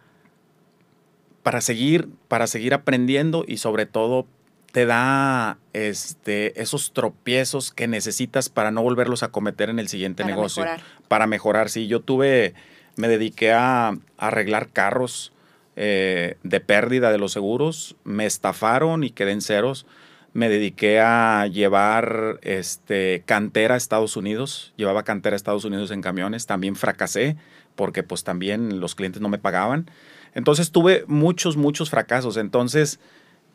para, 1.42 1.60
seguir, 1.60 2.08
para 2.28 2.46
seguir 2.46 2.74
aprendiendo 2.74 3.44
y 3.46 3.58
sobre 3.58 3.86
todo 3.86 4.26
te 4.72 4.84
da 4.84 5.58
este, 5.72 6.60
esos 6.60 6.92
tropiezos 6.92 7.72
que 7.72 7.88
necesitas 7.88 8.48
para 8.48 8.70
no 8.70 8.82
volverlos 8.82 9.22
a 9.22 9.28
cometer 9.28 9.70
en 9.70 9.78
el 9.78 9.88
siguiente 9.88 10.22
Para 10.22 10.34
negocio. 10.34 10.64
mejorar. 10.64 10.84
Para 11.08 11.26
mejorar, 11.26 11.70
sí. 11.70 11.86
Yo 11.86 12.00
tuve, 12.00 12.54
me 12.96 13.08
dediqué 13.08 13.52
a, 13.52 13.88
a 13.88 13.98
arreglar 14.18 14.68
carros 14.68 15.32
eh, 15.76 16.38
de 16.42 16.60
pérdida 16.60 17.12
de 17.12 17.18
los 17.18 17.32
seguros, 17.32 17.96
me 18.02 18.24
estafaron 18.24 19.04
y 19.04 19.10
quedé 19.10 19.32
en 19.32 19.42
ceros. 19.42 19.86
Me 20.32 20.48
dediqué 20.50 21.00
a 21.00 21.46
llevar 21.46 22.38
este, 22.42 23.22
cantera 23.24 23.74
a 23.74 23.78
Estados 23.78 24.16
Unidos, 24.16 24.74
llevaba 24.76 25.02
cantera 25.02 25.34
a 25.34 25.36
Estados 25.36 25.64
Unidos 25.64 25.90
en 25.90 26.02
camiones, 26.02 26.44
también 26.44 26.76
fracasé 26.76 27.36
porque 27.76 28.02
pues 28.02 28.24
también 28.24 28.80
los 28.80 28.94
clientes 28.94 29.22
no 29.22 29.28
me 29.28 29.38
pagaban. 29.38 29.90
Entonces 30.34 30.72
tuve 30.72 31.04
muchos, 31.06 31.56
muchos 31.56 31.90
fracasos. 31.90 32.36
Entonces, 32.36 32.98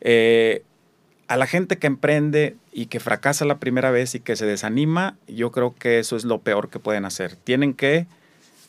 eh, 0.00 0.64
a 1.28 1.36
la 1.36 1.46
gente 1.46 1.78
que 1.78 1.86
emprende 1.86 2.56
y 2.72 2.86
que 2.86 3.00
fracasa 3.00 3.44
la 3.44 3.58
primera 3.58 3.90
vez 3.90 4.14
y 4.14 4.20
que 4.20 4.36
se 4.36 4.46
desanima, 4.46 5.16
yo 5.28 5.52
creo 5.52 5.74
que 5.74 5.98
eso 5.98 6.16
es 6.16 6.24
lo 6.24 6.40
peor 6.40 6.70
que 6.70 6.78
pueden 6.78 7.04
hacer. 7.04 7.36
Tienen 7.36 7.74
que 7.74 8.06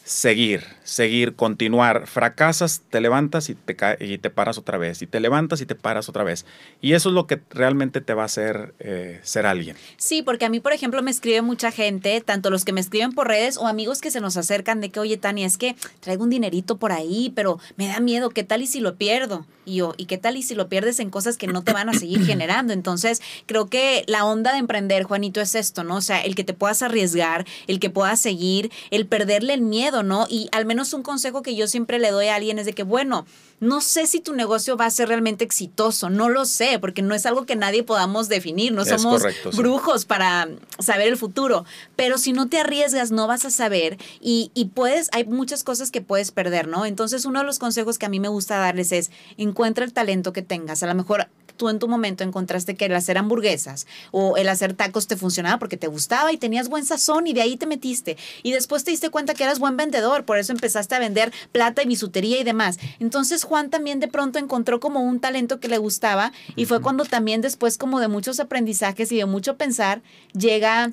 seguir, 0.03 0.65
seguir, 0.83 1.35
continuar. 1.35 2.07
Fracasas, 2.07 2.81
te 2.89 2.99
levantas 2.99 3.49
y 3.49 3.55
te, 3.55 3.75
y 3.99 4.17
te 4.17 4.29
paras 4.29 4.57
otra 4.57 4.77
vez. 4.77 5.01
Y 5.01 5.07
te 5.07 5.19
levantas 5.19 5.61
y 5.61 5.65
te 5.65 5.75
paras 5.75 6.09
otra 6.09 6.23
vez. 6.23 6.45
Y 6.81 6.93
eso 6.93 7.09
es 7.09 7.15
lo 7.15 7.25
que 7.25 7.41
realmente 7.49 8.01
te 8.01 8.13
va 8.13 8.23
a 8.23 8.25
hacer 8.25 8.73
eh, 8.79 9.19
ser 9.23 9.45
alguien. 9.45 9.77
Sí, 9.97 10.21
porque 10.21 10.45
a 10.45 10.49
mí, 10.49 10.59
por 10.59 10.73
ejemplo, 10.73 11.01
me 11.01 11.11
escribe 11.11 11.41
mucha 11.41 11.71
gente, 11.71 12.19
tanto 12.21 12.49
los 12.49 12.65
que 12.65 12.73
me 12.73 12.81
escriben 12.81 13.13
por 13.13 13.27
redes 13.27 13.57
o 13.57 13.67
amigos 13.67 14.01
que 14.01 14.11
se 14.11 14.19
nos 14.19 14.37
acercan 14.37 14.81
de 14.81 14.89
que, 14.89 14.99
oye, 14.99 15.17
Tania, 15.17 15.47
es 15.47 15.57
que 15.57 15.75
traigo 16.01 16.23
un 16.23 16.29
dinerito 16.29 16.77
por 16.77 16.91
ahí, 16.91 17.31
pero 17.35 17.59
me 17.77 17.87
da 17.87 17.99
miedo, 17.99 18.29
¿qué 18.29 18.43
tal 18.43 18.61
y 18.61 18.67
si 18.67 18.79
lo 18.81 18.95
pierdo? 18.95 19.45
Y 19.65 19.75
yo, 19.75 19.93
¿y 19.97 20.05
qué 20.05 20.17
tal 20.17 20.35
y 20.35 20.43
si 20.43 20.55
lo 20.55 20.67
pierdes 20.67 20.99
en 20.99 21.09
cosas 21.09 21.37
que 21.37 21.47
no 21.47 21.63
te 21.63 21.71
van 21.71 21.87
a 21.87 21.93
seguir 21.93 22.25
generando? 22.25 22.73
Entonces, 22.73 23.21
creo 23.45 23.67
que 23.67 24.03
la 24.07 24.25
onda 24.25 24.51
de 24.51 24.59
emprender, 24.59 25.03
Juanito, 25.03 25.39
es 25.39 25.55
esto, 25.55 25.83
¿no? 25.83 25.95
O 25.97 26.01
sea, 26.01 26.21
el 26.21 26.35
que 26.35 26.43
te 26.43 26.53
puedas 26.53 26.81
arriesgar, 26.81 27.45
el 27.67 27.79
que 27.79 27.89
puedas 27.89 28.19
seguir, 28.19 28.71
el 28.91 29.07
perderle 29.07 29.53
el 29.53 29.61
miedo, 29.61 29.92
¿no? 30.01 30.25
Y 30.27 30.49
al 30.51 30.65
menos 30.65 30.93
un 30.93 31.03
consejo 31.03 31.43
que 31.43 31.55
yo 31.55 31.67
siempre 31.67 31.99
le 31.99 32.09
doy 32.09 32.27
a 32.27 32.35
alguien 32.35 32.57
es 32.57 32.65
de 32.65 32.73
que, 32.73 32.81
bueno, 32.81 33.27
no 33.59 33.81
sé 33.81 34.07
si 34.07 34.19
tu 34.19 34.33
negocio 34.33 34.75
va 34.75 34.85
a 34.87 34.89
ser 34.89 35.09
realmente 35.09 35.43
exitoso, 35.43 36.09
no 36.09 36.29
lo 36.29 36.45
sé, 36.45 36.79
porque 36.79 37.01
no 37.01 37.13
es 37.13 37.25
algo 37.25 37.45
que 37.45 37.55
nadie 37.55 37.83
podamos 37.83 38.29
definir, 38.29 38.73
no 38.73 38.81
Es 38.81 38.89
somos 38.89 39.21
correcto, 39.21 39.51
sí. 39.51 39.57
brujos 39.57 40.05
para 40.05 40.49
saber 40.79 41.07
el 41.07 41.17
futuro, 41.17 41.65
pero 41.95 42.17
si 42.17 42.33
no 42.33 42.49
te 42.49 42.59
arriesgas 42.59 43.11
no 43.11 43.27
vas 43.27 43.45
a 43.45 43.51
saber 43.51 43.97
y, 44.19 44.51
y 44.53 44.65
puedes, 44.65 45.09
hay 45.11 45.25
muchas 45.25 45.63
cosas 45.63 45.91
que 45.91 46.01
puedes 46.01 46.31
perder, 46.31 46.67
¿no? 46.67 46.85
Entonces 46.85 47.25
uno 47.25 47.39
de 47.39 47.45
los 47.45 47.59
consejos 47.59 47.97
que 47.97 48.05
a 48.05 48.09
mí 48.09 48.19
me 48.19 48.29
gusta 48.29 48.57
darles 48.57 48.91
es 48.91 49.11
encuentra 49.37 49.85
el 49.85 49.93
talento 49.93 50.33
que 50.33 50.41
tengas, 50.41 50.81
a 50.83 50.87
lo 50.87 50.95
mejor 50.95 51.27
tú 51.57 51.69
en 51.69 51.79
tu 51.79 51.87
momento 51.87 52.23
encontraste 52.23 52.75
que 52.75 52.85
el 52.85 52.95
hacer 52.95 53.17
hamburguesas 53.17 53.87
o 54.11 54.37
el 54.37 54.49
hacer 54.49 54.73
tacos 54.73 55.07
te 55.07 55.17
funcionaba 55.17 55.59
porque 55.59 55.77
te 55.77 55.87
gustaba 55.87 56.31
y 56.31 56.37
tenías 56.37 56.69
buen 56.69 56.85
sazón 56.85 57.27
y 57.27 57.33
de 57.33 57.41
ahí 57.41 57.57
te 57.57 57.65
metiste. 57.65 58.17
Y 58.43 58.51
después 58.51 58.83
te 58.83 58.91
diste 58.91 59.09
cuenta 59.09 59.33
que 59.33 59.43
eras 59.43 59.59
buen 59.59 59.77
vendedor, 59.77 60.25
por 60.25 60.37
eso 60.37 60.51
empezaste 60.51 60.95
a 60.95 60.99
vender 60.99 61.31
plata 61.51 61.83
y 61.83 61.87
bisutería 61.87 62.39
y 62.39 62.43
demás. 62.43 62.77
Entonces 62.99 63.43
Juan 63.43 63.69
también 63.69 63.99
de 63.99 64.07
pronto 64.07 64.39
encontró 64.39 64.79
como 64.79 65.01
un 65.01 65.19
talento 65.19 65.59
que 65.59 65.67
le 65.67 65.77
gustaba 65.77 66.31
y 66.55 66.65
fue 66.65 66.81
cuando 66.81 67.05
también 67.05 67.41
después 67.41 67.77
como 67.77 67.99
de 67.99 68.07
muchos 68.07 68.39
aprendizajes 68.39 69.11
y 69.11 69.17
de 69.17 69.25
mucho 69.25 69.57
pensar 69.57 70.01
llega 70.33 70.91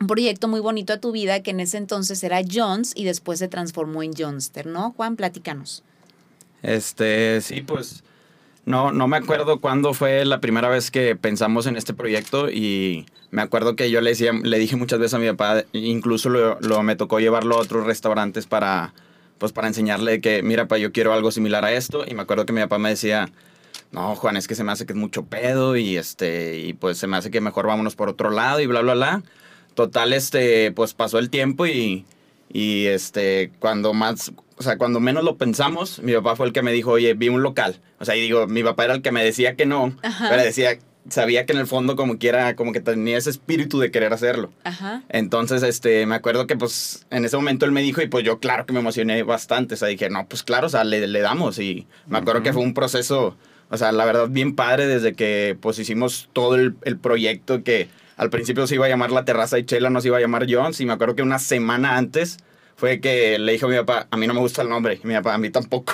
un 0.00 0.06
proyecto 0.06 0.48
muy 0.48 0.60
bonito 0.60 0.94
a 0.94 0.98
tu 0.98 1.12
vida 1.12 1.42
que 1.42 1.50
en 1.50 1.60
ese 1.60 1.76
entonces 1.76 2.22
era 2.24 2.40
Jones 2.50 2.92
y 2.96 3.04
después 3.04 3.38
se 3.38 3.48
transformó 3.48 4.02
en 4.02 4.14
Johnster, 4.16 4.66
¿no? 4.66 4.92
Juan, 4.96 5.16
platícanos. 5.16 5.82
Este, 6.62 7.40
sí, 7.42 7.60
pues 7.60 8.02
no, 8.70 8.92
no 8.92 9.08
me 9.08 9.16
acuerdo 9.16 9.60
cuándo 9.60 9.92
fue 9.92 10.24
la 10.24 10.40
primera 10.40 10.68
vez 10.68 10.90
que 10.90 11.16
pensamos 11.16 11.66
en 11.66 11.76
este 11.76 11.92
proyecto 11.92 12.48
y 12.50 13.06
me 13.30 13.42
acuerdo 13.42 13.76
que 13.76 13.90
yo 13.90 14.00
le, 14.00 14.10
decía, 14.10 14.32
le 14.32 14.58
dije 14.58 14.76
muchas 14.76 14.98
veces 14.98 15.14
a 15.14 15.18
mi 15.18 15.26
papá, 15.28 15.64
incluso 15.72 16.28
lo, 16.30 16.82
me 16.82 16.96
tocó 16.96 17.20
llevarlo 17.20 17.56
a 17.56 17.60
otros 17.60 17.84
restaurantes 17.84 18.46
para, 18.46 18.94
pues 19.38 19.52
para 19.52 19.68
enseñarle 19.68 20.20
que, 20.20 20.42
mira, 20.42 20.68
pa, 20.68 20.78
yo 20.78 20.92
quiero 20.92 21.12
algo 21.12 21.30
similar 21.30 21.64
a 21.64 21.72
esto 21.72 22.04
y 22.06 22.14
me 22.14 22.22
acuerdo 22.22 22.46
que 22.46 22.52
mi 22.52 22.60
papá 22.60 22.78
me 22.78 22.90
decía, 22.90 23.28
no, 23.92 24.14
Juan, 24.14 24.36
es 24.36 24.46
que 24.46 24.54
se 24.54 24.64
me 24.64 24.72
hace 24.72 24.86
que 24.86 24.92
es 24.92 24.98
mucho 24.98 25.24
pedo 25.24 25.76
y 25.76 25.96
este, 25.96 26.58
y 26.58 26.72
pues 26.72 26.98
se 26.98 27.06
me 27.06 27.16
hace 27.16 27.30
que 27.30 27.40
mejor 27.40 27.66
vámonos 27.66 27.96
por 27.96 28.08
otro 28.08 28.30
lado 28.30 28.60
y 28.60 28.66
bla, 28.66 28.82
bla, 28.82 28.94
bla. 28.94 29.22
Total, 29.74 30.12
este, 30.12 30.72
pues 30.72 30.94
pasó 30.94 31.18
el 31.18 31.30
tiempo 31.30 31.66
y, 31.66 32.04
y 32.52 32.86
este, 32.86 33.52
cuando 33.58 33.94
más, 33.94 34.32
o 34.60 34.62
sea, 34.62 34.76
cuando 34.76 35.00
menos 35.00 35.24
lo 35.24 35.38
pensamos, 35.38 36.00
mi 36.00 36.12
papá 36.12 36.36
fue 36.36 36.46
el 36.46 36.52
que 36.52 36.60
me 36.60 36.70
dijo, 36.70 36.90
oye, 36.90 37.14
vi 37.14 37.30
un 37.30 37.42
local. 37.42 37.80
O 37.98 38.04
sea, 38.04 38.14
y 38.14 38.20
digo, 38.20 38.46
mi 38.46 38.62
papá 38.62 38.84
era 38.84 38.92
el 38.92 39.00
que 39.00 39.10
me 39.10 39.24
decía 39.24 39.56
que 39.56 39.64
no, 39.64 39.96
Ajá. 40.02 40.26
pero 40.28 40.42
decía, 40.42 40.78
sabía 41.08 41.46
que 41.46 41.54
en 41.54 41.60
el 41.60 41.66
fondo 41.66 41.96
como 41.96 42.18
quiera, 42.18 42.54
como 42.56 42.72
que 42.72 42.82
tenía 42.82 43.16
ese 43.16 43.30
espíritu 43.30 43.78
de 43.78 43.90
querer 43.90 44.12
hacerlo. 44.12 44.52
Ajá. 44.64 45.02
Entonces, 45.08 45.62
este, 45.62 46.04
me 46.04 46.14
acuerdo 46.14 46.46
que 46.46 46.56
pues 46.56 47.06
en 47.08 47.24
ese 47.24 47.36
momento 47.36 47.64
él 47.64 47.72
me 47.72 47.80
dijo 47.80 48.02
y 48.02 48.08
pues 48.08 48.22
yo 48.22 48.38
claro 48.38 48.66
que 48.66 48.74
me 48.74 48.80
emocioné 48.80 49.22
bastante. 49.22 49.76
O 49.76 49.76
sea, 49.78 49.88
dije, 49.88 50.10
no, 50.10 50.26
pues 50.28 50.42
claro, 50.42 50.66
o 50.66 50.70
sea, 50.70 50.84
le, 50.84 51.06
le 51.06 51.20
damos. 51.20 51.58
Y 51.58 51.86
me 52.06 52.18
acuerdo 52.18 52.42
que 52.42 52.52
fue 52.52 52.62
un 52.62 52.74
proceso, 52.74 53.38
o 53.70 53.76
sea, 53.78 53.92
la 53.92 54.04
verdad 54.04 54.28
bien 54.28 54.54
padre 54.54 54.86
desde 54.86 55.14
que 55.14 55.56
pues 55.58 55.78
hicimos 55.78 56.28
todo 56.34 56.56
el, 56.56 56.74
el 56.82 56.98
proyecto 56.98 57.64
que 57.64 57.88
al 58.18 58.28
principio 58.28 58.66
se 58.66 58.74
iba 58.74 58.84
a 58.84 58.90
llamar 58.90 59.10
La 59.10 59.24
Terraza 59.24 59.58
y 59.58 59.64
Chela, 59.64 59.88
no 59.88 60.02
se 60.02 60.08
iba 60.08 60.18
a 60.18 60.20
llamar 60.20 60.44
Jones. 60.46 60.82
Y 60.82 60.84
me 60.84 60.92
acuerdo 60.92 61.14
que 61.14 61.22
una 61.22 61.38
semana 61.38 61.96
antes 61.96 62.36
fue 62.80 62.98
que 62.98 63.38
le 63.38 63.52
dijo 63.52 63.66
a 63.66 63.68
mi 63.68 63.76
papá, 63.76 64.08
a 64.10 64.16
mí 64.16 64.26
no 64.26 64.32
me 64.32 64.40
gusta 64.40 64.62
el 64.62 64.70
nombre. 64.70 64.98
Y 65.04 65.06
mi 65.06 65.12
papá, 65.12 65.34
a 65.34 65.38
mí 65.38 65.50
tampoco. 65.50 65.92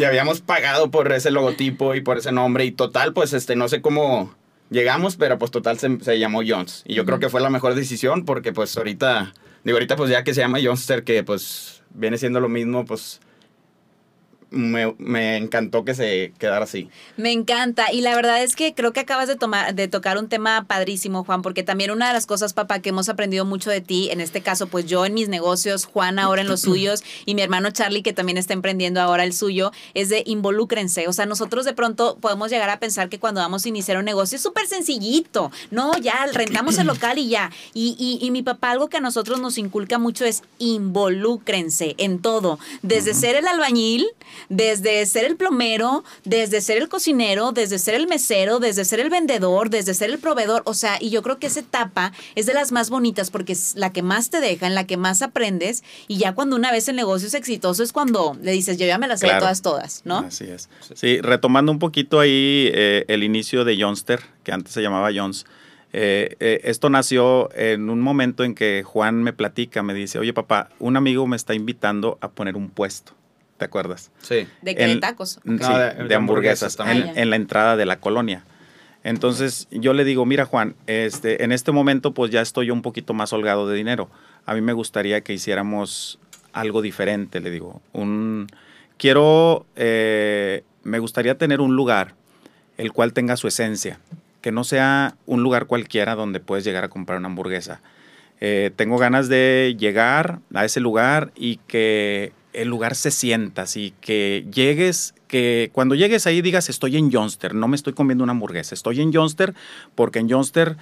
y 0.00 0.04
habíamos 0.04 0.40
pagado 0.40 0.90
por 0.90 1.12
ese 1.12 1.30
logotipo 1.30 1.94
y 1.94 2.00
por 2.00 2.16
ese 2.16 2.32
nombre. 2.32 2.64
Y 2.64 2.72
total, 2.72 3.12
pues 3.12 3.34
este, 3.34 3.54
no 3.54 3.68
sé 3.68 3.82
cómo 3.82 4.34
llegamos, 4.70 5.16
pero 5.16 5.38
pues 5.38 5.50
total 5.50 5.78
se, 5.78 6.00
se 6.00 6.18
llamó 6.18 6.40
Jones. 6.46 6.84
Y 6.86 6.94
yo 6.94 7.04
creo 7.04 7.18
que 7.18 7.28
fue 7.28 7.42
la 7.42 7.50
mejor 7.50 7.74
decisión 7.74 8.24
porque 8.24 8.54
pues 8.54 8.74
ahorita, 8.78 9.34
digo 9.62 9.76
ahorita 9.76 9.96
pues 9.96 10.08
ya 10.08 10.24
que 10.24 10.32
se 10.32 10.40
llama 10.40 10.58
Johnster, 10.64 11.04
que 11.04 11.22
pues 11.22 11.82
viene 11.90 12.16
siendo 12.16 12.40
lo 12.40 12.48
mismo, 12.48 12.86
pues 12.86 13.20
me, 14.50 14.94
me 14.98 15.36
encantó 15.36 15.84
que 15.84 15.94
se 15.94 16.32
quedara 16.38 16.64
así. 16.64 16.88
Me 17.16 17.32
encanta 17.32 17.92
y 17.92 18.00
la 18.00 18.14
verdad 18.14 18.42
es 18.42 18.56
que 18.56 18.74
creo 18.74 18.92
que 18.92 19.00
acabas 19.00 19.28
de 19.28 19.36
tomar 19.36 19.74
de 19.74 19.88
tocar 19.88 20.18
un 20.18 20.28
tema 20.28 20.64
padrísimo, 20.66 21.24
Juan, 21.24 21.42
porque 21.42 21.62
también 21.62 21.90
una 21.90 22.08
de 22.08 22.14
las 22.14 22.26
cosas, 22.26 22.52
papá, 22.52 22.80
que 22.80 22.90
hemos 22.90 23.08
aprendido 23.08 23.44
mucho 23.44 23.70
de 23.70 23.80
ti, 23.80 24.08
en 24.10 24.20
este 24.20 24.40
caso, 24.40 24.66
pues 24.66 24.86
yo 24.86 25.04
en 25.04 25.14
mis 25.14 25.28
negocios, 25.28 25.84
Juan 25.84 26.18
ahora 26.18 26.42
en 26.42 26.48
los 26.48 26.60
suyos 26.62 27.02
y 27.24 27.34
mi 27.34 27.42
hermano 27.42 27.70
Charlie 27.70 28.02
que 28.02 28.12
también 28.12 28.38
está 28.38 28.52
emprendiendo 28.52 29.00
ahora 29.00 29.24
el 29.24 29.32
suyo, 29.32 29.72
es 29.94 30.08
de 30.08 30.22
involúcrense. 30.26 31.08
O 31.08 31.12
sea, 31.12 31.26
nosotros 31.26 31.64
de 31.64 31.72
pronto 31.72 32.16
podemos 32.20 32.50
llegar 32.50 32.70
a 32.70 32.78
pensar 32.78 33.08
que 33.08 33.18
cuando 33.18 33.40
vamos 33.40 33.64
a 33.64 33.68
iniciar 33.68 33.98
un 33.98 34.04
negocio 34.04 34.36
es 34.36 34.42
súper 34.42 34.66
sencillito, 34.66 35.50
no, 35.70 35.96
ya 35.98 36.26
rentamos 36.32 36.78
el 36.78 36.86
local 36.86 37.18
y 37.18 37.28
ya. 37.28 37.50
Y, 37.74 37.96
y, 37.98 38.24
y 38.24 38.30
mi 38.30 38.42
papá 38.42 38.70
algo 38.70 38.88
que 38.88 38.98
a 38.98 39.00
nosotros 39.00 39.40
nos 39.40 39.58
inculca 39.58 39.98
mucho 39.98 40.24
es 40.24 40.42
involúcrense 40.58 41.94
en 41.98 42.20
todo, 42.20 42.58
desde 42.82 43.14
ser 43.14 43.36
el 43.36 43.46
albañil, 43.46 44.06
desde 44.48 45.04
ser 45.06 45.24
el 45.24 45.36
plomero, 45.36 46.04
desde 46.24 46.60
ser 46.60 46.78
el 46.78 46.88
cocinero, 46.88 47.52
desde 47.52 47.78
ser 47.78 47.94
el 47.94 48.06
mesero, 48.06 48.58
desde 48.58 48.84
ser 48.84 49.00
el 49.00 49.10
vendedor, 49.10 49.70
desde 49.70 49.94
ser 49.94 50.10
el 50.10 50.18
proveedor. 50.18 50.62
O 50.64 50.74
sea, 50.74 50.98
y 51.00 51.10
yo 51.10 51.22
creo 51.22 51.38
que 51.38 51.46
esa 51.46 51.60
etapa 51.60 52.12
es 52.34 52.46
de 52.46 52.54
las 52.54 52.72
más 52.72 52.90
bonitas 52.90 53.30
porque 53.30 53.52
es 53.52 53.74
la 53.76 53.92
que 53.92 54.02
más 54.02 54.30
te 54.30 54.40
deja, 54.40 54.66
en 54.66 54.74
la 54.74 54.86
que 54.86 54.96
más 54.96 55.22
aprendes. 55.22 55.82
Y 56.08 56.18
ya 56.18 56.34
cuando 56.34 56.56
una 56.56 56.72
vez 56.72 56.88
el 56.88 56.96
negocio 56.96 57.28
es 57.28 57.34
exitoso 57.34 57.82
es 57.82 57.92
cuando 57.92 58.36
le 58.42 58.52
dices, 58.52 58.78
yo 58.78 58.86
ya 58.86 58.98
me 58.98 59.08
las 59.08 59.20
sé 59.20 59.26
Claro. 59.26 59.40
todas, 59.40 59.62
todas, 59.62 60.02
¿no? 60.04 60.18
Así 60.18 60.44
es. 60.44 60.68
Sí, 60.94 61.20
retomando 61.20 61.72
un 61.72 61.78
poquito 61.78 62.20
ahí 62.20 62.70
eh, 62.72 63.04
el 63.08 63.22
inicio 63.22 63.64
de 63.64 63.80
Johnster, 63.80 64.20
que 64.44 64.52
antes 64.52 64.72
se 64.72 64.82
llamaba 64.82 65.10
Jones. 65.14 65.46
eh, 65.92 66.36
eh, 66.40 66.60
esto 66.64 66.90
nació 66.90 67.48
en 67.54 67.88
un 67.88 68.00
momento 68.00 68.44
en 68.44 68.54
que 68.54 68.82
Juan 68.84 69.22
me 69.22 69.32
platica, 69.32 69.82
me 69.82 69.94
dice, 69.94 70.18
oye 70.18 70.32
papá, 70.34 70.68
un 70.78 70.96
amigo 70.96 71.26
me 71.26 71.36
está 71.36 71.54
invitando 71.54 72.18
a 72.20 72.28
poner 72.30 72.54
un 72.56 72.68
puesto. 72.68 73.12
¿Te 73.56 73.64
acuerdas? 73.64 74.10
Sí. 74.20 74.46
De 74.62 74.74
que 74.74 74.86
de 74.86 74.96
tacos. 74.96 75.40
No, 75.44 75.66
sí, 75.66 75.72
de- 75.72 75.94
de, 75.94 76.08
de 76.08 76.14
hamburguesas, 76.14 76.16
hamburguesas 76.16 76.76
también. 76.76 77.08
en, 77.08 77.18
en 77.18 77.30
la 77.30 77.36
entrada 77.36 77.76
de 77.76 77.86
la 77.86 77.98
colonia. 78.00 78.44
Entonces 79.02 79.68
yo 79.70 79.92
le 79.92 80.04
digo, 80.04 80.26
mira 80.26 80.44
Juan, 80.46 80.74
este, 80.86 81.44
en 81.44 81.52
este 81.52 81.70
momento 81.72 82.12
pues 82.12 82.30
ya 82.30 82.40
estoy 82.40 82.70
un 82.70 82.82
poquito 82.82 83.14
más 83.14 83.32
holgado 83.32 83.68
de 83.68 83.76
dinero. 83.76 84.10
A 84.46 84.54
mí 84.54 84.60
me 84.60 84.72
gustaría 84.72 85.20
que 85.20 85.32
hiciéramos 85.32 86.18
algo 86.52 86.82
diferente, 86.82 87.40
le 87.40 87.50
digo. 87.50 87.80
Un, 87.92 88.48
quiero, 88.98 89.64
eh, 89.76 90.64
me 90.82 90.98
gustaría 90.98 91.38
tener 91.38 91.60
un 91.60 91.76
lugar 91.76 92.14
el 92.78 92.92
cual 92.92 93.12
tenga 93.12 93.36
su 93.36 93.46
esencia, 93.48 94.00
que 94.40 94.52
no 94.52 94.64
sea 94.64 95.14
un 95.24 95.42
lugar 95.42 95.66
cualquiera 95.66 96.14
donde 96.14 96.40
puedes 96.40 96.64
llegar 96.64 96.84
a 96.84 96.88
comprar 96.88 97.18
una 97.18 97.28
hamburguesa. 97.28 97.80
Eh, 98.40 98.70
tengo 98.76 98.98
ganas 98.98 99.28
de 99.28 99.76
llegar 99.78 100.40
a 100.52 100.64
ese 100.64 100.80
lugar 100.80 101.30
y 101.36 101.56
que 101.68 102.32
el 102.56 102.68
lugar 102.68 102.94
se 102.94 103.10
sienta 103.10 103.62
así, 103.62 103.94
que 104.00 104.46
llegues, 104.52 105.14
que 105.28 105.70
cuando 105.72 105.94
llegues 105.94 106.26
ahí 106.26 106.40
digas 106.42 106.68
estoy 106.68 106.96
en 106.96 107.12
Johnster, 107.12 107.54
no 107.54 107.68
me 107.68 107.76
estoy 107.76 107.92
comiendo 107.92 108.24
una 108.24 108.32
hamburguesa, 108.32 108.74
estoy 108.74 109.00
en 109.00 109.12
Johnster 109.12 109.54
porque 109.94 110.18
en 110.18 110.30
Johnster 110.30 110.76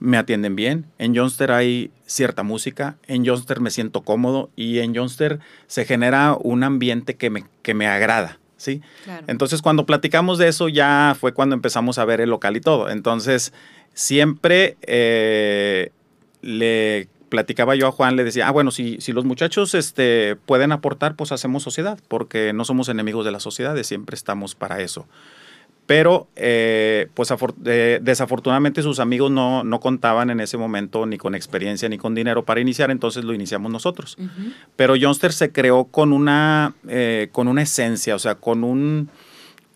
me 0.00 0.16
atienden 0.16 0.54
bien, 0.54 0.86
en 0.98 1.16
Johnster 1.16 1.50
hay 1.50 1.90
cierta 2.06 2.42
música, 2.44 2.96
en 3.08 3.26
Johnster 3.26 3.60
me 3.60 3.70
siento 3.70 4.02
cómodo 4.02 4.50
y 4.54 4.78
en 4.78 4.94
Johnster 4.94 5.40
se 5.66 5.84
genera 5.84 6.36
un 6.40 6.62
ambiente 6.62 7.16
que 7.16 7.30
me, 7.30 7.44
que 7.62 7.74
me 7.74 7.88
agrada, 7.88 8.38
¿sí? 8.56 8.80
Claro. 9.04 9.24
Entonces, 9.26 9.60
cuando 9.60 9.86
platicamos 9.86 10.38
de 10.38 10.48
eso, 10.48 10.68
ya 10.68 11.16
fue 11.18 11.34
cuando 11.34 11.56
empezamos 11.56 11.98
a 11.98 12.04
ver 12.04 12.20
el 12.20 12.30
local 12.30 12.56
y 12.56 12.60
todo. 12.60 12.90
Entonces, 12.90 13.52
siempre 13.92 14.76
eh, 14.82 15.90
le 16.42 17.08
platicaba 17.28 17.74
yo 17.74 17.86
a 17.86 17.92
Juan, 17.92 18.16
le 18.16 18.24
decía, 18.24 18.48
ah, 18.48 18.50
bueno, 18.50 18.70
si, 18.70 19.00
si 19.00 19.12
los 19.12 19.24
muchachos 19.24 19.74
este, 19.74 20.36
pueden 20.46 20.72
aportar, 20.72 21.14
pues 21.14 21.32
hacemos 21.32 21.62
sociedad, 21.62 21.98
porque 22.08 22.52
no 22.52 22.64
somos 22.64 22.88
enemigos 22.88 23.24
de 23.24 23.32
las 23.32 23.42
sociedades, 23.42 23.86
siempre 23.86 24.14
estamos 24.14 24.54
para 24.54 24.80
eso. 24.80 25.06
Pero, 25.88 26.28
eh, 26.36 27.08
pues 27.14 27.32
eh, 27.64 27.98
desafortunadamente 28.02 28.82
sus 28.82 29.00
amigos 29.00 29.30
no, 29.30 29.64
no 29.64 29.80
contaban 29.80 30.28
en 30.28 30.40
ese 30.40 30.58
momento 30.58 31.06
ni 31.06 31.16
con 31.16 31.34
experiencia 31.34 31.88
ni 31.88 31.96
con 31.96 32.14
dinero 32.14 32.44
para 32.44 32.60
iniciar, 32.60 32.90
entonces 32.90 33.24
lo 33.24 33.32
iniciamos 33.32 33.72
nosotros. 33.72 34.18
Pero 34.76 34.96
Johnster 35.00 35.32
se 35.32 35.50
creó 35.50 35.84
con 35.84 36.12
una, 36.12 36.74
eh, 36.88 37.30
con 37.32 37.48
una 37.48 37.62
esencia, 37.62 38.14
o 38.14 38.18
sea, 38.18 38.34
con, 38.34 38.64
un, 38.64 39.08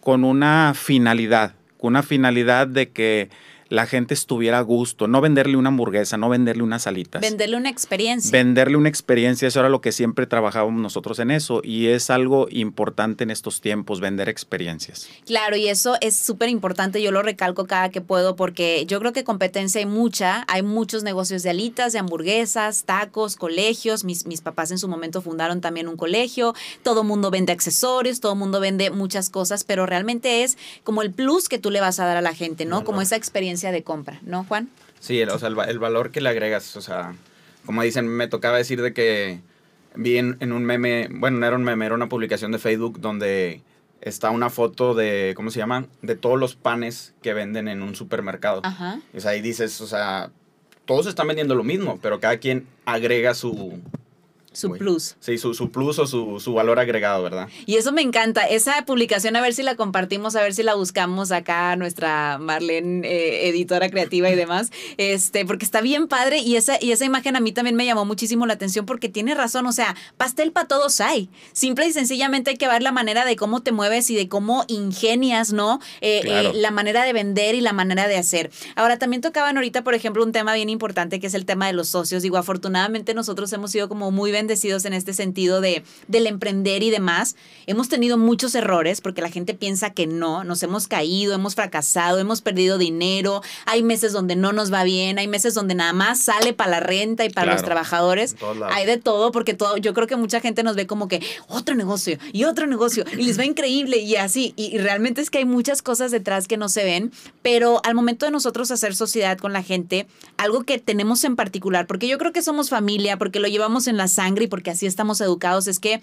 con 0.00 0.24
una 0.24 0.74
finalidad, 0.76 1.54
con 1.78 1.94
una 1.94 2.02
finalidad 2.02 2.66
de 2.66 2.90
que 2.90 3.30
la 3.72 3.86
gente 3.86 4.12
estuviera 4.12 4.58
a 4.58 4.60
gusto, 4.60 5.08
no 5.08 5.22
venderle 5.22 5.56
una 5.56 5.70
hamburguesa, 5.70 6.18
no 6.18 6.28
venderle 6.28 6.62
unas 6.62 6.86
alitas. 6.86 7.22
Venderle 7.22 7.56
una 7.56 7.70
experiencia. 7.70 8.30
Venderle 8.30 8.76
una 8.76 8.90
experiencia, 8.90 9.48
eso 9.48 9.60
era 9.60 9.70
lo 9.70 9.80
que 9.80 9.92
siempre 9.92 10.26
trabajábamos 10.26 10.78
nosotros 10.78 11.18
en 11.20 11.30
eso 11.30 11.62
y 11.64 11.86
es 11.86 12.10
algo 12.10 12.48
importante 12.50 13.24
en 13.24 13.30
estos 13.30 13.62
tiempos, 13.62 14.00
vender 14.00 14.28
experiencias. 14.28 15.08
Claro, 15.24 15.56
y 15.56 15.68
eso 15.68 15.96
es 16.02 16.14
súper 16.14 16.50
importante, 16.50 17.00
yo 17.00 17.12
lo 17.12 17.22
recalco 17.22 17.66
cada 17.66 17.88
que 17.88 18.02
puedo 18.02 18.36
porque 18.36 18.84
yo 18.86 19.00
creo 19.00 19.14
que 19.14 19.24
competencia 19.24 19.78
hay 19.78 19.86
mucha, 19.86 20.44
hay 20.48 20.60
muchos 20.60 21.02
negocios 21.02 21.42
de 21.42 21.48
alitas, 21.48 21.94
de 21.94 21.98
hamburguesas, 21.98 22.84
tacos, 22.84 23.36
colegios, 23.36 24.04
mis, 24.04 24.26
mis 24.26 24.42
papás 24.42 24.70
en 24.70 24.76
su 24.76 24.86
momento 24.86 25.22
fundaron 25.22 25.62
también 25.62 25.88
un 25.88 25.96
colegio, 25.96 26.54
todo 26.82 27.04
mundo 27.04 27.30
vende 27.30 27.52
accesorios, 27.52 28.20
todo 28.20 28.34
mundo 28.34 28.60
vende 28.60 28.90
muchas 28.90 29.30
cosas, 29.30 29.64
pero 29.64 29.86
realmente 29.86 30.42
es 30.42 30.58
como 30.84 31.00
el 31.00 31.10
plus 31.10 31.48
que 31.48 31.58
tú 31.58 31.70
le 31.70 31.80
vas 31.80 32.00
a 32.00 32.04
dar 32.04 32.18
a 32.18 32.20
la 32.20 32.34
gente, 32.34 32.66
¿no? 32.66 32.84
Como 32.84 33.00
esa 33.00 33.16
experiencia 33.16 33.61
de 33.70 33.84
compra, 33.84 34.18
¿no, 34.22 34.42
Juan? 34.44 34.68
Sí, 34.98 35.20
el, 35.20 35.28
o 35.30 35.38
sea, 35.38 35.48
el, 35.48 35.58
va- 35.58 35.66
el 35.66 35.78
valor 35.78 36.10
que 36.10 36.20
le 36.20 36.28
agregas, 36.30 36.76
o 36.76 36.80
sea, 36.80 37.14
como 37.66 37.82
dicen, 37.82 38.08
me 38.08 38.26
tocaba 38.26 38.56
decir 38.56 38.82
de 38.82 38.92
que 38.92 39.40
vi 39.94 40.16
en, 40.18 40.36
en 40.40 40.52
un 40.52 40.64
meme, 40.64 41.08
bueno, 41.12 41.38
no 41.38 41.46
era 41.46 41.54
un 41.56 41.64
meme, 41.64 41.86
era 41.86 41.94
una 41.94 42.08
publicación 42.08 42.50
de 42.52 42.58
Facebook 42.58 42.98
donde 43.00 43.60
está 44.00 44.30
una 44.30 44.50
foto 44.50 44.94
de, 44.94 45.32
¿cómo 45.36 45.50
se 45.50 45.58
llama? 45.60 45.86
De 46.00 46.16
todos 46.16 46.38
los 46.40 46.56
panes 46.56 47.14
que 47.22 47.34
venden 47.34 47.68
en 47.68 47.82
un 47.82 47.94
supermercado. 47.94 48.60
Ajá. 48.64 49.00
O 49.14 49.20
sea, 49.20 49.32
ahí 49.32 49.40
dices, 49.40 49.80
o 49.80 49.86
sea, 49.86 50.30
todos 50.86 51.06
están 51.06 51.28
vendiendo 51.28 51.54
lo 51.54 51.62
mismo, 51.62 51.98
pero 52.02 52.18
cada 52.18 52.38
quien 52.38 52.66
agrega 52.84 53.34
su... 53.34 53.80
Su 54.52 54.70
plus. 54.72 55.16
Sí, 55.20 55.38
su, 55.38 55.54
su 55.54 55.70
plus 55.70 55.98
o 55.98 56.06
su, 56.06 56.38
su 56.40 56.52
valor 56.54 56.78
agregado, 56.78 57.22
¿verdad? 57.22 57.48
Y 57.66 57.76
eso 57.76 57.92
me 57.92 58.02
encanta. 58.02 58.42
Esa 58.44 58.84
publicación, 58.84 59.34
a 59.36 59.40
ver 59.40 59.54
si 59.54 59.62
la 59.62 59.76
compartimos, 59.76 60.36
a 60.36 60.42
ver 60.42 60.54
si 60.54 60.62
la 60.62 60.74
buscamos 60.74 61.32
acá, 61.32 61.74
nuestra 61.76 62.38
Marlene, 62.38 63.06
eh, 63.06 63.48
editora 63.48 63.88
creativa 63.90 64.28
y 64.30 64.34
demás. 64.34 64.70
Este, 64.98 65.44
porque 65.46 65.64
está 65.64 65.80
bien 65.80 66.06
padre. 66.06 66.38
Y 66.38 66.56
esa, 66.56 66.76
y 66.80 66.92
esa 66.92 67.04
imagen 67.04 67.34
a 67.36 67.40
mí 67.40 67.52
también 67.52 67.76
me 67.76 67.84
llamó 67.86 68.04
muchísimo 68.04 68.46
la 68.46 68.54
atención 68.54 68.86
porque 68.86 69.08
tiene 69.08 69.34
razón. 69.34 69.66
O 69.66 69.72
sea, 69.72 69.96
pastel 70.16 70.52
para 70.52 70.68
todos 70.68 71.00
hay. 71.00 71.28
Simple 71.52 71.86
y 71.86 71.92
sencillamente 71.92 72.50
hay 72.50 72.56
que 72.56 72.68
ver 72.68 72.82
la 72.82 72.92
manera 72.92 73.24
de 73.24 73.36
cómo 73.36 73.62
te 73.62 73.72
mueves 73.72 74.10
y 74.10 74.14
de 74.16 74.28
cómo 74.28 74.64
ingenias, 74.68 75.52
¿no? 75.52 75.80
Eh, 76.00 76.20
Claro. 76.22 76.50
eh, 76.50 76.52
la 76.54 76.70
manera 76.70 77.04
de 77.04 77.12
vender 77.12 77.54
y 77.54 77.60
la 77.60 77.72
manera 77.72 78.06
de 78.06 78.16
hacer. 78.16 78.50
Ahora, 78.76 78.98
también 78.98 79.22
tocaban 79.22 79.56
ahorita, 79.56 79.82
por 79.82 79.94
ejemplo, 79.94 80.22
un 80.22 80.32
tema 80.32 80.54
bien 80.54 80.68
importante 80.68 81.18
que 81.20 81.26
es 81.26 81.34
el 81.34 81.46
tema 81.46 81.66
de 81.66 81.72
los 81.72 81.88
socios. 81.88 82.22
Digo, 82.22 82.36
afortunadamente 82.36 83.14
nosotros 83.14 83.52
hemos 83.52 83.70
sido 83.70 83.88
como 83.88 84.10
muy 84.10 84.30
bendecidos 84.42 84.84
en 84.84 84.92
este 84.92 85.14
sentido 85.14 85.60
de 85.60 85.84
del 86.08 86.26
emprender 86.26 86.82
y 86.82 86.90
demás. 86.90 87.36
Hemos 87.66 87.88
tenido 87.88 88.18
muchos 88.18 88.54
errores 88.56 89.00
porque 89.00 89.22
la 89.22 89.30
gente 89.30 89.54
piensa 89.54 89.90
que 89.90 90.06
no, 90.08 90.42
nos 90.42 90.62
hemos 90.64 90.88
caído, 90.88 91.32
hemos 91.34 91.54
fracasado, 91.54 92.18
hemos 92.18 92.42
perdido 92.42 92.76
dinero, 92.76 93.40
hay 93.66 93.82
meses 93.84 94.12
donde 94.12 94.34
no 94.34 94.52
nos 94.52 94.72
va 94.72 94.82
bien, 94.84 95.18
hay 95.18 95.28
meses 95.28 95.54
donde 95.54 95.74
nada 95.76 95.92
más 95.92 96.18
sale 96.20 96.52
para 96.52 96.70
la 96.72 96.80
renta 96.80 97.24
y 97.24 97.30
para 97.30 97.46
los 97.52 97.62
Claro. 97.62 97.66
trabajadores. 97.66 98.34
Todos 98.34 98.56
lados. 98.56 98.74
Hay 98.76 98.84
de 98.86 98.96
todo 98.96 99.30
porque 99.30 99.54
todo, 99.54 99.76
yo 99.76 99.94
creo 99.94 100.06
que 100.08 100.16
mucha 100.16 100.40
gente 100.40 100.62
nos 100.64 100.74
ve 100.74 100.86
como 100.88 101.06
que 101.06 101.20
otro 101.48 101.74
negocio 101.76 102.18
y 102.32 102.44
otro 102.44 102.66
negocio 102.66 103.04
y 103.16 103.22
les 103.22 103.38
va 103.38 103.44
increíble 103.44 103.98
y 103.98 104.16
así. 104.16 104.52
Y, 104.56 104.74
y 104.74 104.78
realmente 104.78 105.20
es 105.20 105.30
que 105.30 105.38
hay 105.38 105.44
muchas 105.44 105.82
cosas 105.82 106.10
detrás 106.10 106.48
que 106.48 106.56
no 106.56 106.68
se 106.68 106.82
ven, 106.84 107.12
pero 107.42 107.80
al 107.84 107.94
momento 107.94 108.26
de 108.26 108.32
nosotros 108.32 108.70
hacer 108.72 108.96
sociedad 108.96 109.38
con 109.38 109.52
la 109.52 109.62
gente, 109.62 110.06
algo 110.36 110.64
que 110.64 110.78
tenemos 110.78 111.22
en 111.24 111.36
particular, 111.36 111.86
porque 111.86 112.08
yo 112.08 112.18
creo 112.18 112.32
que 112.32 112.42
somos 112.42 112.70
familia, 112.70 113.16
porque 113.18 113.38
lo 113.38 113.46
llevamos 113.48 113.86
en 113.86 113.96
la 113.96 114.08
sangre 114.08 114.31
y 114.40 114.46
porque 114.46 114.70
así 114.70 114.86
estamos 114.86 115.20
educados, 115.20 115.66
es 115.66 115.78
que 115.78 116.00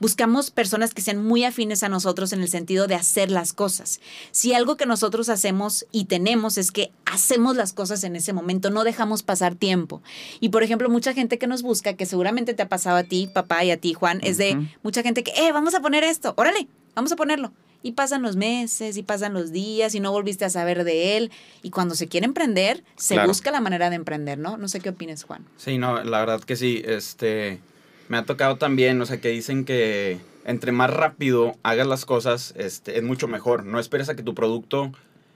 buscamos 0.00 0.50
personas 0.50 0.94
que 0.94 1.02
sean 1.02 1.22
muy 1.22 1.44
afines 1.44 1.82
a 1.82 1.88
nosotros 1.88 2.32
en 2.32 2.40
el 2.40 2.48
sentido 2.48 2.86
de 2.86 2.94
hacer 2.94 3.30
las 3.30 3.52
cosas. 3.52 4.00
Si 4.30 4.54
algo 4.54 4.76
que 4.76 4.86
nosotros 4.86 5.28
hacemos 5.28 5.86
y 5.92 6.06
tenemos 6.06 6.58
es 6.58 6.72
que 6.72 6.92
hacemos 7.04 7.56
las 7.56 7.72
cosas 7.72 8.04
en 8.04 8.16
ese 8.16 8.32
momento, 8.32 8.70
no 8.70 8.84
dejamos 8.84 9.22
pasar 9.22 9.54
tiempo. 9.54 10.02
Y 10.40 10.48
por 10.48 10.62
ejemplo, 10.62 10.88
mucha 10.88 11.12
gente 11.12 11.38
que 11.38 11.46
nos 11.46 11.62
busca, 11.62 11.94
que 11.94 12.06
seguramente 12.06 12.54
te 12.54 12.62
ha 12.62 12.68
pasado 12.68 12.96
a 12.96 13.04
ti, 13.04 13.28
papá, 13.32 13.64
y 13.64 13.70
a 13.70 13.76
ti, 13.76 13.94
Juan, 13.94 14.20
es 14.22 14.38
de 14.38 14.58
mucha 14.82 15.02
gente 15.02 15.22
que, 15.22 15.32
eh, 15.32 15.52
vamos 15.52 15.74
a 15.74 15.80
poner 15.80 16.04
esto, 16.04 16.34
órale, 16.36 16.68
vamos 16.94 17.12
a 17.12 17.16
ponerlo. 17.16 17.52
Y 17.82 17.92
pasan 17.92 18.22
los 18.22 18.36
meses 18.36 18.96
y 18.96 19.02
pasan 19.02 19.32
los 19.34 19.52
días 19.52 19.94
y 19.94 20.00
no 20.00 20.10
volviste 20.12 20.44
a 20.44 20.50
saber 20.50 20.84
de 20.84 21.16
él. 21.16 21.30
Y 21.62 21.70
cuando 21.70 21.94
se 21.94 22.08
quiere 22.08 22.26
emprender, 22.26 22.82
se 22.96 23.14
Claro. 23.14 23.28
busca 23.28 23.50
la 23.50 23.60
manera 23.60 23.90
de 23.90 23.96
emprender, 23.96 24.38
¿no? 24.38 24.56
No 24.56 24.66
sé 24.68 24.80
qué 24.80 24.88
opinas, 24.90 25.22
Juan. 25.24 25.44
Sí, 25.56 25.78
no, 25.78 26.02
la 26.02 26.20
verdad 26.20 26.40
que 26.40 26.56
sí. 26.56 26.82
Este, 26.84 27.60
me 28.08 28.16
ha 28.16 28.24
tocado 28.24 28.56
también, 28.56 29.00
o 29.00 29.06
sea, 29.06 29.20
que 29.20 29.28
dicen 29.28 29.64
que 29.64 30.18
entre 30.44 30.72
más 30.72 30.90
rápido 30.90 31.56
hagas 31.62 31.86
las 31.86 32.04
cosas, 32.04 32.54
este, 32.56 32.96
es 32.98 33.04
mucho 33.04 33.28
mejor. 33.28 33.64
No 33.64 33.78
esperes 33.80 34.08
a 34.08 34.14
que 34.16 34.22
tu 34.22 34.34
producto 34.34 34.92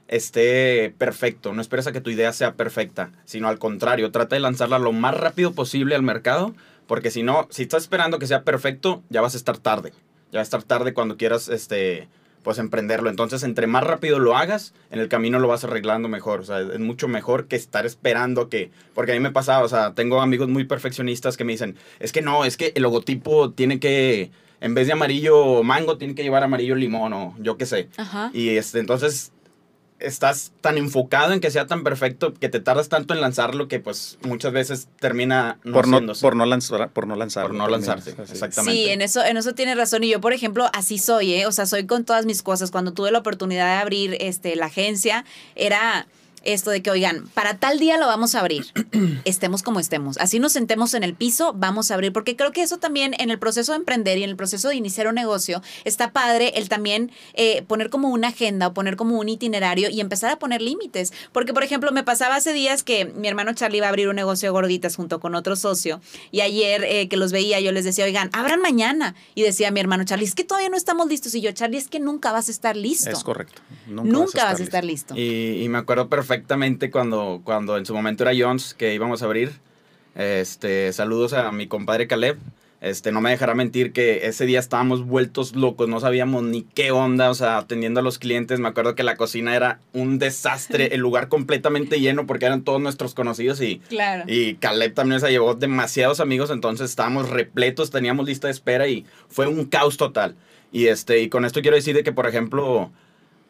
esté 0.07 0.93
perfecto, 0.97 1.53
no 1.53 1.61
esperes 1.61 1.87
a 1.87 1.91
que 1.93 2.01
tu 2.01 2.09
idea 2.09 2.33
sea 2.33 2.55
perfecta, 2.55 3.11
sino 3.25 3.47
al 3.47 3.59
contrario, 3.59 4.11
trata 4.11 4.35
de 4.35 4.41
lanzarla 4.41 4.77
lo 4.77 4.91
más 4.91 5.15
rápido 5.15 5.53
posible 5.53 5.95
al 5.95 6.03
mercado, 6.03 6.53
porque 6.85 7.11
si 7.11 7.23
no, 7.23 7.47
si 7.49 7.63
estás 7.63 7.83
esperando 7.83 8.19
que 8.19 8.27
sea 8.27 8.43
perfecto, 8.43 9.01
ya 9.09 9.21
vas 9.21 9.33
a 9.35 9.37
estar 9.37 9.57
tarde. 9.57 9.93
Ya 10.31 10.37
va 10.37 10.41
a 10.41 10.43
estar 10.43 10.63
tarde 10.63 10.93
cuando 10.93 11.15
quieras, 11.17 11.47
este, 11.49 12.07
pues 12.43 12.57
emprenderlo. 12.57 13.09
Entonces, 13.09 13.43
entre 13.43 13.67
más 13.67 13.83
rápido 13.83 14.19
lo 14.19 14.35
hagas, 14.35 14.73
en 14.89 14.99
el 14.99 15.07
camino 15.07 15.39
lo 15.39 15.47
vas 15.47 15.63
arreglando 15.63 16.09
mejor. 16.09 16.41
O 16.41 16.43
sea, 16.43 16.59
es 16.59 16.79
mucho 16.79 17.07
mejor 17.07 17.47
que 17.47 17.55
estar 17.55 17.85
esperando 17.85 18.49
que... 18.49 18.71
Porque 18.93 19.11
a 19.11 19.15
mí 19.15 19.19
me 19.19 19.31
pasaba, 19.31 19.63
o 19.63 19.69
sea, 19.69 19.93
tengo 19.93 20.21
amigos 20.21 20.47
muy 20.47 20.65
perfeccionistas 20.65 21.37
que 21.37 21.43
me 21.43 21.53
dicen, 21.53 21.75
es 21.99 22.11
que 22.11 22.21
no, 22.21 22.45
es 22.45 22.57
que 22.57 22.71
el 22.75 22.83
logotipo 22.83 23.51
tiene 23.51 23.79
que, 23.79 24.31
en 24.59 24.73
vez 24.73 24.87
de 24.87 24.93
amarillo 24.93 25.63
mango, 25.63 25.97
tiene 25.97 26.15
que 26.15 26.23
llevar 26.23 26.43
amarillo 26.43 26.75
limón 26.75 27.13
o 27.13 27.35
yo 27.39 27.57
qué 27.57 27.65
sé. 27.65 27.89
Ajá. 27.97 28.31
Y 28.33 28.49
este, 28.49 28.79
entonces 28.79 29.31
estás 30.01 30.51
tan 30.61 30.77
enfocado 30.77 31.33
en 31.33 31.39
que 31.39 31.51
sea 31.51 31.67
tan 31.67 31.83
perfecto 31.83 32.33
que 32.33 32.49
te 32.49 32.59
tardas 32.59 32.89
tanto 32.89 33.13
en 33.13 33.21
lanzarlo 33.21 33.67
que 33.67 33.79
pues 33.79 34.17
muchas 34.23 34.51
veces 34.51 34.87
termina 34.99 35.59
no 35.63 35.73
por, 35.73 35.87
no, 35.87 35.97
haciéndose. 35.97 36.21
por 36.21 36.35
no 36.35 36.45
lanzar, 36.45 36.89
por 36.89 37.07
no 37.07 37.15
lanzarlo. 37.15 37.57
Por 37.57 37.69
no 37.69 37.75
así. 37.75 38.09
exactamente. 38.09 38.71
Sí, 38.71 38.89
en 38.89 39.01
eso, 39.01 39.23
en 39.23 39.37
eso 39.37 39.53
tiene 39.53 39.75
razón. 39.75 40.03
Y 40.03 40.09
yo, 40.09 40.21
por 40.21 40.33
ejemplo, 40.33 40.69
así 40.73 40.97
soy, 40.97 41.33
¿eh? 41.33 41.47
O 41.47 41.51
sea, 41.51 41.65
soy 41.65 41.85
con 41.85 42.05
todas 42.05 42.25
mis 42.25 42.43
cosas. 42.43 42.71
Cuando 42.71 42.93
tuve 42.93 43.11
la 43.11 43.19
oportunidad 43.19 43.75
de 43.75 43.81
abrir 43.81 44.17
este, 44.19 44.55
la 44.55 44.67
agencia, 44.67 45.25
era 45.55 46.07
esto 46.43 46.71
de 46.71 46.81
que, 46.81 46.91
oigan, 46.91 47.27
para 47.33 47.57
tal 47.57 47.79
día 47.79 47.97
lo 47.97 48.07
vamos 48.07 48.35
a 48.35 48.39
abrir. 48.39 48.65
estemos 49.25 49.63
como 49.63 49.79
estemos. 49.79 50.17
Así 50.17 50.39
nos 50.39 50.53
sentemos 50.53 50.93
en 50.93 51.03
el 51.03 51.13
piso, 51.13 51.53
vamos 51.53 51.91
a 51.91 51.93
abrir. 51.93 52.11
Porque 52.11 52.35
creo 52.35 52.51
que 52.51 52.61
eso 52.63 52.77
también 52.77 53.13
en 53.19 53.29
el 53.29 53.39
proceso 53.39 53.73
de 53.73 53.77
emprender 53.77 54.17
y 54.17 54.23
en 54.23 54.29
el 54.29 54.35
proceso 54.35 54.69
de 54.69 54.75
iniciar 54.75 55.07
un 55.07 55.15
negocio, 55.15 55.61
está 55.85 56.11
padre 56.11 56.53
el 56.55 56.69
también 56.69 57.11
eh, 57.33 57.63
poner 57.67 57.89
como 57.89 58.09
una 58.09 58.29
agenda 58.29 58.67
o 58.67 58.73
poner 58.73 58.95
como 58.95 59.19
un 59.19 59.29
itinerario 59.29 59.89
y 59.89 60.01
empezar 60.01 60.31
a 60.31 60.39
poner 60.39 60.61
límites. 60.61 61.13
Porque, 61.31 61.53
por 61.53 61.63
ejemplo, 61.63 61.91
me 61.91 62.03
pasaba 62.03 62.35
hace 62.35 62.53
días 62.53 62.83
que 62.83 63.05
mi 63.05 63.27
hermano 63.27 63.53
Charlie 63.53 63.77
iba 63.77 63.87
a 63.87 63.89
abrir 63.89 64.07
un 64.07 64.15
negocio 64.15 64.47
de 64.47 64.51
gorditas 64.51 64.95
junto 64.95 65.19
con 65.19 65.35
otro 65.35 65.55
socio. 65.55 66.01
Y 66.31 66.41
ayer 66.41 66.83
eh, 66.83 67.07
que 67.07 67.17
los 67.17 67.31
veía, 67.31 67.59
yo 67.59 67.71
les 67.71 67.85
decía, 67.85 68.05
oigan, 68.05 68.29
abran 68.33 68.61
mañana. 68.61 69.15
Y 69.35 69.43
decía 69.43 69.71
mi 69.71 69.79
hermano 69.79 70.05
Charlie, 70.05 70.25
es 70.25 70.35
que 70.35 70.43
todavía 70.43 70.69
no 70.69 70.77
estamos 70.77 71.07
listos. 71.07 71.35
Y 71.35 71.41
yo, 71.41 71.51
Charlie, 71.51 71.77
es 71.77 71.87
que 71.87 71.99
nunca 71.99 72.31
vas 72.31 72.47
a 72.47 72.51
estar 72.51 72.75
listo. 72.75 73.11
Es 73.11 73.23
correcto. 73.23 73.61
Nunca, 73.87 74.45
vas 74.45 74.59
a 74.59 74.63
estar 74.63 74.83
listo. 74.83 75.15
Y, 75.15 75.63
y 75.63 75.69
me 75.69 75.77
acuerdo 75.77 76.09
perfectamente 76.09 76.30
cuando, 76.91 77.41
cuando 77.43 77.77
en 77.77 77.85
su 77.85 77.93
momento 77.93 78.23
era 78.23 78.31
Jones 78.37 78.73
que 78.73 78.93
íbamos 78.93 79.21
a 79.21 79.25
abrir. 79.25 79.51
Este, 80.15 80.91
saludos 80.93 81.33
a 81.33 81.51
mi 81.51 81.67
compadre 81.67 82.07
Caleb. 82.07 82.37
Este, 82.81 83.11
no 83.11 83.21
me 83.21 83.29
dejará 83.29 83.53
mentir 83.53 83.93
que 83.93 84.25
ese 84.25 84.47
día 84.47 84.57
estábamos 84.59 85.05
vueltos 85.05 85.55
locos, 85.55 85.87
no 85.87 85.99
sabíamos 85.99 86.41
ni 86.41 86.63
qué 86.63 86.89
onda, 86.89 87.29
o 87.29 87.35
sea, 87.35 87.59
atendiendo 87.59 87.99
a 87.99 88.03
los 88.03 88.17
clientes. 88.17 88.59
Me 88.59 88.67
acuerdo 88.69 88.95
que 88.95 89.03
la 89.03 89.15
cocina 89.17 89.55
era 89.55 89.79
un 89.93 90.17
desastre, 90.17 90.87
el 90.95 90.99
lugar 90.99 91.27
completamente 91.27 91.99
lleno 91.99 92.25
porque 92.25 92.47
eran 92.47 92.63
todos 92.63 92.81
nuestros 92.81 93.13
conocidos 93.13 93.61
y, 93.61 93.77
Claro. 93.87 94.23
y 94.25 94.55
Caleb 94.55 94.95
también 94.95 95.21
se 95.21 95.29
llevó 95.29 95.53
demasiados 95.53 96.19
amigos, 96.19 96.49
entonces 96.49 96.89
estábamos 96.89 97.29
repletos, 97.29 97.91
teníamos 97.91 98.25
lista 98.25 98.47
de 98.47 98.53
espera 98.53 98.87
y 98.87 99.05
fue 99.29 99.45
un 99.47 99.65
caos 99.65 99.97
total. 99.97 100.35
Y, 100.71 100.87
este, 100.87 101.21
y 101.21 101.29
con 101.29 101.45
esto 101.45 101.61
quiero 101.61 101.75
decir 101.77 101.93
de 101.95 102.01
que, 102.03 102.13
por 102.13 102.25
ejemplo, 102.27 102.91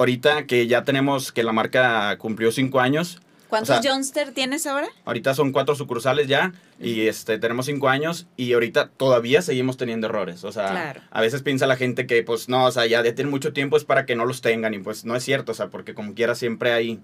ahorita 0.02 0.46
que 0.46 0.68
ya 0.68 0.84
tenemos 0.84 1.32
que 1.32 1.44
la 1.44 1.54
marca 1.54 2.18
cumplió 2.18 2.52
cinco 2.52 2.80
años, 2.80 3.22
¿Cuántos 3.50 3.78
o 3.78 3.82
sea, 3.82 3.92
Johnster 3.92 4.32
tienes 4.34 4.66
ahora? 4.66 4.88
ahorita 5.04 5.34
son 5.34 5.52
cuatro 5.52 5.76
sucursales 5.76 6.28
ya 6.30 6.54
y 6.80 7.02
este, 7.08 7.38
tenemos 7.38 7.66
cinco 7.66 7.90
años 7.90 8.26
y 8.38 8.54
ahorita 8.54 8.90
todavía 8.96 9.42
seguimos 9.42 9.76
teniendo 9.76 10.08
errores. 10.08 10.46
O 10.46 10.52
sea, 10.54 10.70
Claro. 10.70 11.02
a 11.12 11.20
veces 11.22 11.42
piensa 11.42 11.68
la 11.68 11.76
gente 11.76 12.08
que 12.08 12.24
pues 12.24 12.48
no, 12.48 12.66
o 12.66 12.72
sea, 12.72 12.86
ya 12.86 13.04
de 13.04 13.12
tener 13.12 13.30
mucho 13.30 13.52
tiempo 13.52 13.76
es 13.76 13.84
para 13.84 14.06
que 14.06 14.16
no 14.16 14.26
los 14.26 14.42
tengan 14.42 14.74
y 14.74 14.80
pues 14.80 15.04
no 15.04 15.16
es 15.18 15.24
cierto, 15.24 15.52
o 15.52 15.56
sea, 15.56 15.68
porque 15.68 15.94
como 15.94 16.14
quiera 16.14 16.34
siempre 16.36 16.72
hay 16.72 17.00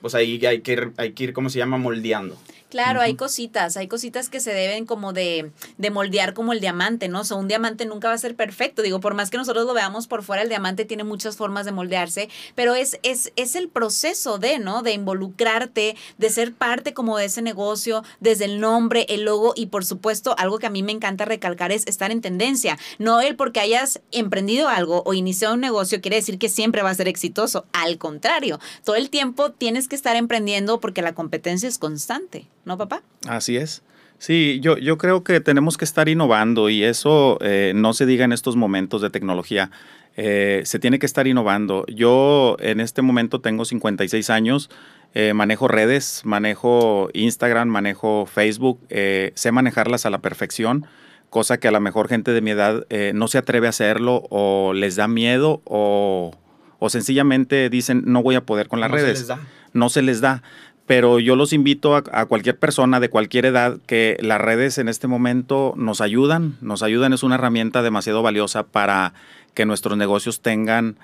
pues 0.00 0.14
ahí 0.14 0.44
hay 0.44 0.60
que 0.60 0.72
ir, 0.72 0.92
hay 0.98 1.12
que 1.12 1.24
ir, 1.24 1.32
¿cómo 1.32 1.48
se 1.50 1.58
llama? 1.58 1.78
Moldeando. 1.78 2.36
Claro, 2.70 3.00
hay 3.00 3.14
cositas, 3.14 3.76
hay 3.76 3.86
cositas 3.86 4.28
que 4.28 4.40
se 4.40 4.52
deben 4.52 4.84
como 4.84 5.12
de, 5.12 5.52
de 5.78 5.90
moldear 5.90 6.34
como 6.34 6.52
el 6.52 6.60
diamante, 6.60 7.08
¿no? 7.08 7.20
O 7.20 7.24
sea, 7.24 7.36
un 7.36 7.46
diamante 7.46 7.86
nunca 7.86 8.08
va 8.08 8.14
a 8.14 8.18
ser 8.18 8.34
perfecto. 8.34 8.82
Digo, 8.82 8.98
por 8.98 9.14
más 9.14 9.30
que 9.30 9.36
nosotros 9.36 9.64
lo 9.64 9.74
veamos 9.74 10.08
por 10.08 10.24
fuera, 10.24 10.42
el 10.42 10.48
diamante 10.48 10.84
tiene 10.84 11.04
muchas 11.04 11.36
formas 11.36 11.66
de 11.66 11.72
moldearse, 11.72 12.28
pero 12.56 12.74
es, 12.74 12.98
es, 13.04 13.32
es 13.36 13.54
el 13.54 13.68
proceso 13.68 14.38
de, 14.38 14.58
¿no? 14.58 14.82
De 14.82 14.92
involucrarte, 14.92 15.96
de 16.18 16.30
ser 16.30 16.52
parte 16.52 16.94
como 16.94 17.16
de 17.16 17.26
ese 17.26 17.42
negocio, 17.42 18.02
desde 18.18 18.46
el 18.46 18.60
nombre, 18.60 19.06
el 19.08 19.22
logo 19.22 19.52
y 19.54 19.66
por 19.66 19.84
supuesto, 19.84 20.34
algo 20.36 20.58
que 20.58 20.66
a 20.66 20.70
mí 20.70 20.82
me 20.82 20.92
encanta 20.92 21.24
recalcar 21.24 21.70
es 21.70 21.86
estar 21.86 22.10
en 22.10 22.22
tendencia. 22.22 22.76
No 22.98 23.20
el 23.20 23.36
porque 23.36 23.60
hayas 23.60 24.00
emprendido 24.10 24.68
algo 24.68 25.02
o 25.06 25.14
iniciado 25.14 25.54
un 25.54 25.60
negocio 25.60 26.00
quiere 26.00 26.16
decir 26.16 26.38
que 26.38 26.48
siempre 26.48 26.82
va 26.82 26.90
a 26.90 26.94
ser 26.94 27.08
exitoso. 27.08 27.66
Al 27.72 27.98
contrario, 27.98 28.58
todo 28.84 28.96
el 28.96 29.10
tiempo 29.10 29.52
tienes 29.52 29.86
que 29.86 29.94
estar 29.96 30.16
emprendiendo 30.16 30.80
porque 30.80 31.02
la 31.02 31.14
competencia 31.14 31.68
es 31.68 31.78
constante. 31.78 32.48
¿No, 32.64 32.76
papá? 32.78 33.02
Así 33.28 33.56
es. 33.56 33.82
Sí, 34.18 34.58
yo, 34.62 34.78
yo 34.78 34.96
creo 34.96 35.24
que 35.24 35.40
tenemos 35.40 35.76
que 35.76 35.84
estar 35.84 36.08
innovando 36.08 36.70
y 36.70 36.84
eso 36.84 37.36
eh, 37.40 37.72
no 37.74 37.92
se 37.92 38.06
diga 38.06 38.24
en 38.24 38.32
estos 38.32 38.56
momentos 38.56 39.02
de 39.02 39.10
tecnología. 39.10 39.70
Eh, 40.16 40.62
se 40.64 40.78
tiene 40.78 40.98
que 40.98 41.06
estar 41.06 41.26
innovando. 41.26 41.84
Yo 41.88 42.56
en 42.60 42.80
este 42.80 43.02
momento 43.02 43.40
tengo 43.40 43.64
56 43.64 44.30
años, 44.30 44.70
eh, 45.14 45.34
manejo 45.34 45.66
redes, 45.68 46.22
manejo 46.24 47.10
Instagram, 47.12 47.68
manejo 47.68 48.24
Facebook, 48.26 48.80
sé 48.88 49.52
manejarlas 49.52 50.06
a 50.06 50.10
la 50.10 50.18
perfección, 50.20 50.86
cosa 51.28 51.58
que 51.58 51.66
a 51.68 51.72
la 51.72 51.80
mejor 51.80 52.08
gente 52.08 52.30
de 52.32 52.40
mi 52.40 52.52
edad 52.52 52.86
no 53.12 53.26
se 53.28 53.38
atreve 53.38 53.66
a 53.66 53.70
hacerlo 53.70 54.22
o 54.30 54.72
les 54.72 54.94
da 54.94 55.08
miedo 55.08 55.60
o, 55.64 56.30
o 56.78 56.90
sencillamente 56.90 57.68
dicen 57.68 58.04
no 58.06 58.22
voy 58.22 58.36
a 58.36 58.46
poder 58.46 58.68
con 58.68 58.78
las 58.80 58.90
No 58.90 58.96
se 58.96 59.02
redes. 59.02 59.18
les 59.18 59.28
da. 59.28 59.40
No 59.72 59.88
se 59.88 60.02
les 60.02 60.20
da 60.20 60.42
pero 60.86 61.18
yo 61.18 61.34
los 61.36 61.52
invito 61.52 61.96
a, 61.96 62.26
cualquier 62.26 62.58
persona 62.58 63.00
de 63.00 63.08
cualquier 63.08 63.46
edad 63.46 63.78
que 63.86 64.18
las 64.20 64.40
redes 64.40 64.78
en 64.78 64.88
este 64.88 65.06
momento 65.06 65.72
nos 65.76 66.00
ayudan, 66.00 66.56
nos 66.60 66.82
ayudan, 66.82 67.12
es 67.12 67.22
una 67.22 67.36
herramienta 67.36 67.82
demasiado 67.82 68.22
valiosa 68.22 68.64
para 68.64 69.14
que 69.54 69.64
nuestros 69.64 69.96
negocios 69.96 70.40
tengan 70.40 70.96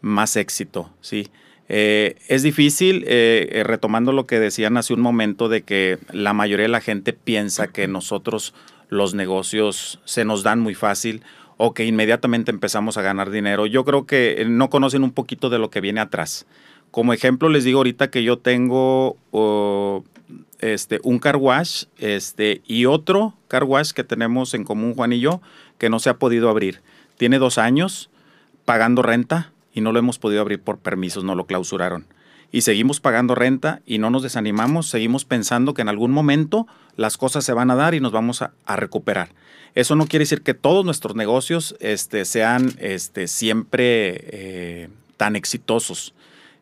más 0.00 0.36
éxito, 0.36 0.90
¿sí? 1.00 1.28
Eh, 1.68 2.16
es 2.28 2.42
difícil, 2.42 3.04
eh, 3.06 3.62
retomando 3.64 4.12
lo 4.12 4.26
que 4.26 4.40
decían 4.40 4.76
hace 4.78 4.94
un 4.94 5.00
momento, 5.00 5.48
de 5.48 5.62
que 5.62 5.98
la 6.12 6.32
mayoría 6.32 6.64
de 6.64 6.70
la 6.70 6.80
gente 6.80 7.12
piensa 7.12 7.68
que 7.68 7.86
nosotros 7.86 8.54
los 8.88 9.14
negocios 9.14 10.00
se 10.04 10.24
nos 10.24 10.42
dan 10.42 10.60
muy 10.60 10.74
fácil 10.74 11.22
o 11.58 11.74
que 11.74 11.84
inmediatamente 11.84 12.50
empezamos 12.50 12.96
a 12.96 13.02
ganar 13.02 13.30
dinero. 13.30 13.66
Yo 13.66 13.84
creo 13.84 14.06
que 14.06 14.44
no 14.48 14.70
conocen 14.70 15.04
un 15.04 15.12
poquito 15.12 15.50
de 15.50 15.58
lo 15.58 15.70
que 15.70 15.80
viene 15.80 16.00
atrás. 16.00 16.46
Como 16.90 17.12
ejemplo, 17.12 17.48
les 17.48 17.64
digo 17.64 17.78
ahorita 17.78 18.10
que 18.10 18.22
yo 18.22 18.38
tengo 18.38 19.16
este, 20.60 21.00
un 21.02 21.18
car 21.18 21.36
wash 21.36 21.84
este, 21.98 22.62
y 22.66 22.86
otro 22.86 23.34
car 23.48 23.64
wash 23.64 23.92
que 23.92 24.04
tenemos 24.04 24.54
en 24.54 24.64
común 24.64 24.94
Juan 24.94 25.12
y 25.12 25.20
yo, 25.20 25.40
que 25.78 25.90
no 25.90 25.98
se 25.98 26.10
ha 26.10 26.18
podido 26.18 26.48
abrir. 26.48 26.80
Tiene 27.16 27.38
dos 27.38 27.58
años 27.58 28.10
pagando 28.64 29.02
renta 29.02 29.52
y 29.72 29.80
no 29.80 29.92
lo 29.92 29.98
hemos 29.98 30.18
podido 30.18 30.40
abrir 30.40 30.60
por 30.60 30.78
permisos, 30.78 31.24
no 31.24 31.34
lo 31.34 31.46
clausuraron. 31.46 32.06
Y 32.50 32.62
seguimos 32.62 33.00
pagando 33.00 33.34
renta 33.34 33.82
y 33.84 33.98
no 33.98 34.08
nos 34.08 34.22
desanimamos, 34.22 34.88
seguimos 34.88 35.26
pensando 35.26 35.74
que 35.74 35.82
en 35.82 35.88
algún 35.88 36.12
momento 36.12 36.66
las 36.96 37.18
cosas 37.18 37.44
se 37.44 37.52
van 37.52 37.70
a 37.70 37.74
dar 37.74 37.94
y 37.94 38.00
nos 38.00 38.12
vamos 38.12 38.40
a, 38.40 38.52
a 38.64 38.76
recuperar. 38.76 39.28
Eso 39.74 39.94
no 39.94 40.06
quiere 40.06 40.22
decir 40.22 40.42
que 40.42 40.54
todos 40.54 40.84
nuestros 40.84 41.14
negocios 41.14 41.76
este, 41.80 42.24
sean 42.24 42.72
este, 42.78 43.28
siempre 43.28 44.16
eh, 44.30 44.88
tan 45.16 45.36
exitosos. 45.36 46.14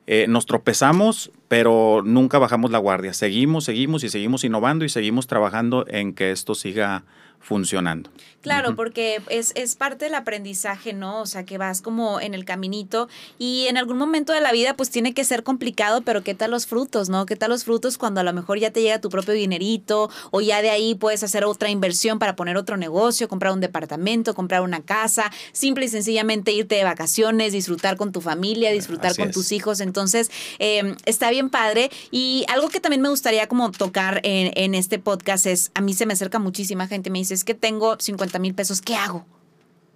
Eh, 0.06 0.26
nos 0.28 0.46
tropezamos, 0.46 1.32
pero 1.48 2.02
nunca 2.04 2.38
bajamos 2.38 2.70
la 2.70 2.78
guardia. 2.78 3.12
Seguimos, 3.12 3.64
seguimos 3.64 4.04
y 4.04 4.08
seguimos 4.08 4.44
innovando 4.44 4.84
y 4.84 4.88
seguimos 4.88 5.26
trabajando 5.26 5.84
en 5.88 6.14
que 6.14 6.30
esto 6.30 6.54
siga 6.54 7.04
funcionando. 7.46 8.10
Claro, 8.42 8.70
uh 8.70 8.72
-huh. 8.72 8.76
porque 8.76 9.22
es, 9.28 9.52
es, 9.54 9.76
parte 9.76 10.04
del 10.04 10.14
aprendizaje, 10.14 10.92
¿no? 10.92 11.20
O 11.20 11.26
sea, 11.26 11.44
que 11.44 11.58
vas 11.58 11.80
como 11.80 12.20
en 12.20 12.34
el 12.34 12.44
caminito 12.44 13.08
y 13.38 13.66
en 13.68 13.76
algún 13.76 13.98
momento 13.98 14.32
de 14.32 14.40
la 14.40 14.52
vida 14.52 14.74
pues 14.74 14.90
tiene 14.90 15.14
que 15.14 15.24
ser 15.24 15.42
complicado, 15.42 16.02
pero 16.02 16.22
¿qué 16.22 16.34
tal 16.34 16.50
los 16.50 16.66
frutos, 16.66 17.08
no? 17.08 17.26
¿Qué 17.26 17.36
tal 17.36 17.50
los 17.50 17.64
frutos 17.64 17.98
cuando 17.98 18.20
a 18.20 18.24
lo 18.24 18.32
mejor 18.32 18.58
ya 18.58 18.70
te 18.70 18.82
llega 18.82 19.00
tu 19.00 19.10
propio 19.10 19.34
dinerito 19.34 20.10
o 20.30 20.40
ya 20.40 20.62
de 20.62 20.70
ahí 20.70 20.94
puedes 20.94 21.22
hacer 21.22 21.44
otra 21.44 21.70
inversión 21.70 22.18
para 22.18 22.36
poner 22.36 22.56
otro 22.56 22.76
negocio, 22.76 23.28
comprar 23.28 23.52
un 23.52 23.60
departamento, 23.60 24.34
comprar 24.34 24.62
una 24.62 24.80
casa, 24.82 25.30
simple 25.52 25.86
y 25.86 25.88
sencillamente 25.88 26.52
irte 26.52 26.76
de 26.76 26.84
vacaciones, 26.84 27.52
disfrutar 27.52 27.96
con 27.96 28.12
tu 28.12 28.20
familia, 28.20 28.70
disfrutar 28.70 29.10
Así 29.12 29.20
con 29.20 29.28
es. 29.30 29.34
tus 29.34 29.52
hijos. 29.52 29.80
Entonces, 29.80 30.30
eh, 30.58 30.94
está 31.04 31.30
bien 31.30 31.50
padre. 31.50 31.90
Y 32.10 32.44
algo 32.48 32.68
que 32.68 32.80
también 32.80 33.02
me 33.02 33.08
gustaría 33.08 33.46
como 33.46 33.70
tocar 33.70 34.20
en, 34.24 34.52
en 34.54 34.74
este 34.74 34.98
podcast 34.98 35.46
es, 35.46 35.70
a 35.74 35.80
mí 35.80 35.94
se 35.94 36.06
me 36.06 36.12
acerca 36.12 36.38
muchísima 36.38 36.86
gente, 36.86 37.10
me 37.10 37.18
dice, 37.18 37.35
es 37.36 37.44
que 37.44 37.54
tengo 37.54 37.96
50 37.98 38.38
mil 38.38 38.54
pesos, 38.54 38.80
¿qué 38.80 38.96
hago? 38.96 39.24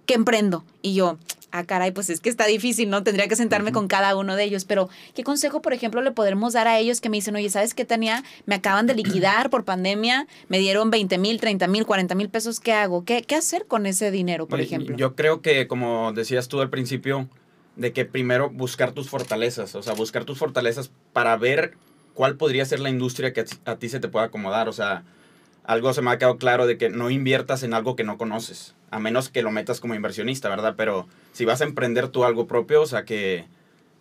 ¿Qué 0.05 0.13
emprendo? 0.13 0.63
Y 0.81 0.93
yo, 0.93 1.17
ah, 1.51 1.65
caray, 1.65 1.91
pues 1.91 2.09
es 2.09 2.19
que 2.19 2.29
está 2.29 2.45
difícil, 2.45 2.89
¿no? 2.89 3.03
Tendría 3.03 3.27
que 3.27 3.35
sentarme 3.35 3.69
uh 3.69 3.71
-huh. 3.71 3.75
con 3.75 3.87
cada 3.87 4.15
uno 4.15 4.35
de 4.35 4.43
ellos. 4.43 4.65
Pero, 4.65 4.89
¿qué 5.13 5.23
consejo, 5.23 5.61
por 5.61 5.73
ejemplo, 5.73 6.01
le 6.01 6.11
podremos 6.11 6.53
dar 6.53 6.67
a 6.67 6.79
ellos 6.79 7.01
que 7.01 7.09
me 7.09 7.17
dicen, 7.17 7.35
oye, 7.35 7.49
¿sabes 7.49 7.73
qué, 7.73 7.85
Tania? 7.85 8.23
Me 8.45 8.55
acaban 8.55 8.87
de 8.87 8.95
liquidar 8.95 9.49
por 9.49 9.65
pandemia, 9.65 10.27
me 10.47 10.59
dieron 10.59 10.89
20 10.89 11.17
mil, 11.17 11.39
30 11.39 11.67
mil, 11.67 11.85
40 11.85 12.15
mil 12.15 12.29
pesos, 12.29 12.59
¿qué 12.59 12.73
hago? 12.73 13.03
¿Qué, 13.03 13.21
¿Qué 13.23 13.35
hacer 13.35 13.67
con 13.67 13.85
ese 13.85 14.11
dinero, 14.11 14.47
por 14.47 14.61
ejemplo? 14.61 14.95
Yo 14.97 15.15
creo 15.15 15.41
que, 15.41 15.67
como 15.67 16.13
decías 16.13 16.47
tú 16.47 16.61
al 16.61 16.69
principio, 16.69 17.29
de 17.75 17.93
que 17.93 18.05
primero 18.05 18.49
buscar 18.49 18.91
tus 18.91 19.09
fortalezas, 19.09 19.75
o 19.75 19.83
sea, 19.83 19.93
buscar 19.93 20.25
tus 20.25 20.37
fortalezas 20.37 20.91
para 21.13 21.37
ver 21.37 21.73
cuál 22.13 22.35
podría 22.35 22.65
ser 22.65 22.79
la 22.79 22.89
industria 22.89 23.33
que 23.33 23.45
a 23.65 23.75
ti 23.77 23.89
se 23.89 23.99
te 23.99 24.07
pueda 24.07 24.25
acomodar, 24.25 24.67
o 24.67 24.73
sea, 24.73 25.03
algo 25.63 25.93
se 25.93 26.01
me 26.01 26.11
ha 26.11 26.17
quedado 26.17 26.37
claro 26.37 26.65
de 26.65 26.77
que 26.77 26.89
no 26.89 27.09
inviertas 27.09 27.63
en 27.63 27.73
algo 27.73 27.95
que 27.95 28.03
no 28.03 28.17
conoces, 28.17 28.75
a 28.89 28.99
menos 28.99 29.29
que 29.29 29.43
lo 29.43 29.51
metas 29.51 29.79
como 29.79 29.95
inversionista, 29.95 30.49
¿verdad? 30.49 30.75
Pero 30.77 31.07
si 31.33 31.45
vas 31.45 31.61
a 31.61 31.65
emprender 31.65 32.07
tú 32.09 32.23
algo 32.23 32.47
propio, 32.47 32.81
o 32.81 32.85
sea, 32.85 33.05
que, 33.05 33.45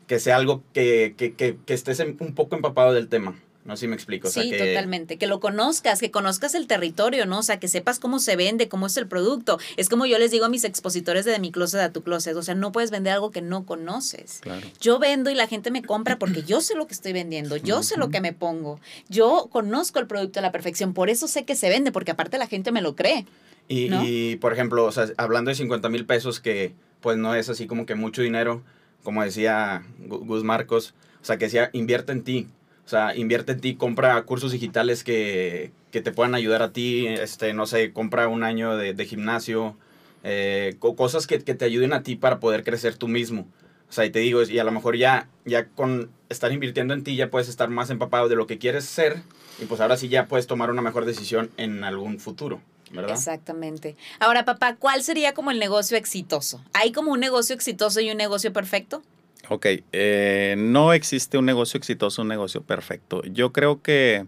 que 0.06 0.18
sea 0.18 0.36
algo 0.36 0.62
que, 0.72 1.14
que, 1.16 1.34
que, 1.34 1.56
que 1.64 1.74
estés 1.74 2.00
un 2.00 2.34
poco 2.34 2.56
empapado 2.56 2.92
del 2.92 3.08
tema. 3.08 3.34
No 3.64 3.76
sé 3.76 3.82
si 3.82 3.88
me 3.88 3.94
explico. 3.94 4.28
O 4.28 4.30
sí, 4.30 4.50
que... 4.50 4.58
totalmente. 4.58 5.18
Que 5.18 5.26
lo 5.26 5.38
conozcas, 5.38 6.00
que 6.00 6.10
conozcas 6.10 6.54
el 6.54 6.66
territorio, 6.66 7.26
¿no? 7.26 7.40
O 7.40 7.42
sea, 7.42 7.60
que 7.60 7.68
sepas 7.68 7.98
cómo 7.98 8.18
se 8.18 8.34
vende, 8.36 8.68
cómo 8.68 8.86
es 8.86 8.96
el 8.96 9.06
producto. 9.06 9.58
Es 9.76 9.88
como 9.88 10.06
yo 10.06 10.18
les 10.18 10.30
digo 10.30 10.46
a 10.46 10.48
mis 10.48 10.64
expositores 10.64 11.24
de, 11.24 11.32
de 11.32 11.38
mi 11.38 11.52
closet 11.52 11.80
a 11.80 11.92
tu 11.92 12.02
closet. 12.02 12.34
O 12.36 12.42
sea, 12.42 12.54
no 12.54 12.72
puedes 12.72 12.90
vender 12.90 13.12
algo 13.12 13.30
que 13.30 13.42
no 13.42 13.66
conoces. 13.66 14.40
Claro. 14.40 14.66
Yo 14.80 14.98
vendo 14.98 15.30
y 15.30 15.34
la 15.34 15.46
gente 15.46 15.70
me 15.70 15.82
compra 15.82 16.18
porque 16.18 16.42
yo 16.42 16.60
sé 16.60 16.74
lo 16.74 16.86
que 16.86 16.94
estoy 16.94 17.12
vendiendo. 17.12 17.56
Yo 17.56 17.76
uh 17.76 17.80
-huh. 17.80 17.82
sé 17.82 17.96
lo 17.98 18.08
que 18.08 18.20
me 18.20 18.32
pongo. 18.32 18.80
Yo 19.08 19.48
conozco 19.52 19.98
el 19.98 20.06
producto 20.06 20.38
a 20.38 20.42
la 20.42 20.52
perfección. 20.52 20.94
Por 20.94 21.10
eso 21.10 21.28
sé 21.28 21.44
que 21.44 21.54
se 21.54 21.68
vende, 21.68 21.92
porque 21.92 22.12
aparte 22.12 22.38
la 22.38 22.46
gente 22.46 22.72
me 22.72 22.80
lo 22.80 22.96
cree. 22.96 23.26
Y, 23.68 23.88
¿no? 23.88 24.02
y 24.04 24.36
por 24.36 24.52
ejemplo, 24.52 24.84
o 24.84 24.92
sea, 24.92 25.06
hablando 25.16 25.50
de 25.50 25.54
50 25.54 25.88
mil 25.90 26.06
pesos, 26.06 26.40
que 26.40 26.74
pues 27.00 27.16
no 27.18 27.34
es 27.34 27.48
así 27.48 27.66
como 27.66 27.86
que 27.86 27.94
mucho 27.94 28.22
dinero, 28.22 28.62
como 29.02 29.22
decía 29.22 29.84
Gus 29.98 30.44
Marcos, 30.44 30.94
o 31.22 31.24
sea, 31.24 31.38
que 31.38 31.44
decía, 31.46 31.70
invierte 31.72 32.12
en 32.12 32.24
ti. 32.24 32.48
O 32.90 32.96
sea, 32.98 33.14
invierte 33.14 33.52
en 33.52 33.60
ti, 33.60 33.76
compra 33.76 34.20
cursos 34.24 34.50
digitales 34.50 35.04
que, 35.04 35.70
que, 35.92 36.02
te 36.02 36.10
puedan 36.10 36.34
ayudar 36.34 36.60
a 36.60 36.72
ti, 36.72 37.06
este, 37.06 37.54
no 37.54 37.66
sé, 37.66 37.92
compra 37.92 38.26
un 38.26 38.42
año 38.42 38.76
de, 38.76 38.94
de 38.94 39.06
gimnasio, 39.06 39.76
eh, 40.24 40.74
cosas 40.96 41.28
que, 41.28 41.38
que, 41.38 41.54
te 41.54 41.64
ayuden 41.64 41.92
a 41.92 42.02
ti 42.02 42.16
para 42.16 42.40
poder 42.40 42.64
crecer 42.64 42.96
tú 42.96 43.06
mismo. 43.06 43.46
O 43.88 43.92
sea, 43.92 44.06
y 44.06 44.10
te 44.10 44.18
digo, 44.18 44.42
y 44.42 44.58
a 44.58 44.64
lo 44.64 44.72
mejor 44.72 44.96
ya, 44.96 45.28
ya 45.44 45.68
con 45.68 46.10
estar 46.30 46.50
invirtiendo 46.50 46.92
en 46.92 47.04
ti 47.04 47.14
ya 47.14 47.30
puedes 47.30 47.48
estar 47.48 47.68
más 47.70 47.90
empapado 47.90 48.28
de 48.28 48.34
lo 48.34 48.48
que 48.48 48.58
quieres 48.58 48.86
ser 48.86 49.22
y 49.62 49.66
pues 49.66 49.80
ahora 49.80 49.96
sí 49.96 50.08
ya 50.08 50.26
puedes 50.26 50.48
tomar 50.48 50.68
una 50.68 50.82
mejor 50.82 51.04
decisión 51.04 51.48
en 51.58 51.84
algún 51.84 52.18
futuro. 52.18 52.60
¿verdad? 52.90 53.12
Exactamente. 53.12 53.96
Ahora, 54.18 54.44
papá, 54.44 54.74
¿cuál 54.74 55.04
sería 55.04 55.32
como 55.32 55.52
el 55.52 55.60
negocio 55.60 55.96
exitoso? 55.96 56.60
¿Hay 56.72 56.90
como 56.90 57.12
un 57.12 57.20
negocio 57.20 57.54
exitoso 57.54 58.00
y 58.00 58.10
un 58.10 58.16
negocio 58.16 58.52
perfecto? 58.52 59.04
Ok, 59.52 59.66
eh, 59.92 60.54
no 60.56 60.92
existe 60.92 61.36
un 61.36 61.44
negocio 61.44 61.76
exitoso, 61.76 62.22
un 62.22 62.28
negocio 62.28 62.62
perfecto. 62.62 63.20
Yo 63.24 63.52
creo 63.52 63.82
que 63.82 64.24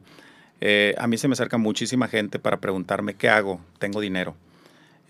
eh, 0.60 0.96
a 0.98 1.06
mí 1.06 1.16
se 1.16 1.28
me 1.28 1.34
acerca 1.34 1.58
muchísima 1.58 2.08
gente 2.08 2.40
para 2.40 2.58
preguntarme 2.58 3.14
qué 3.14 3.28
hago, 3.28 3.60
tengo 3.78 4.00
dinero. 4.00 4.34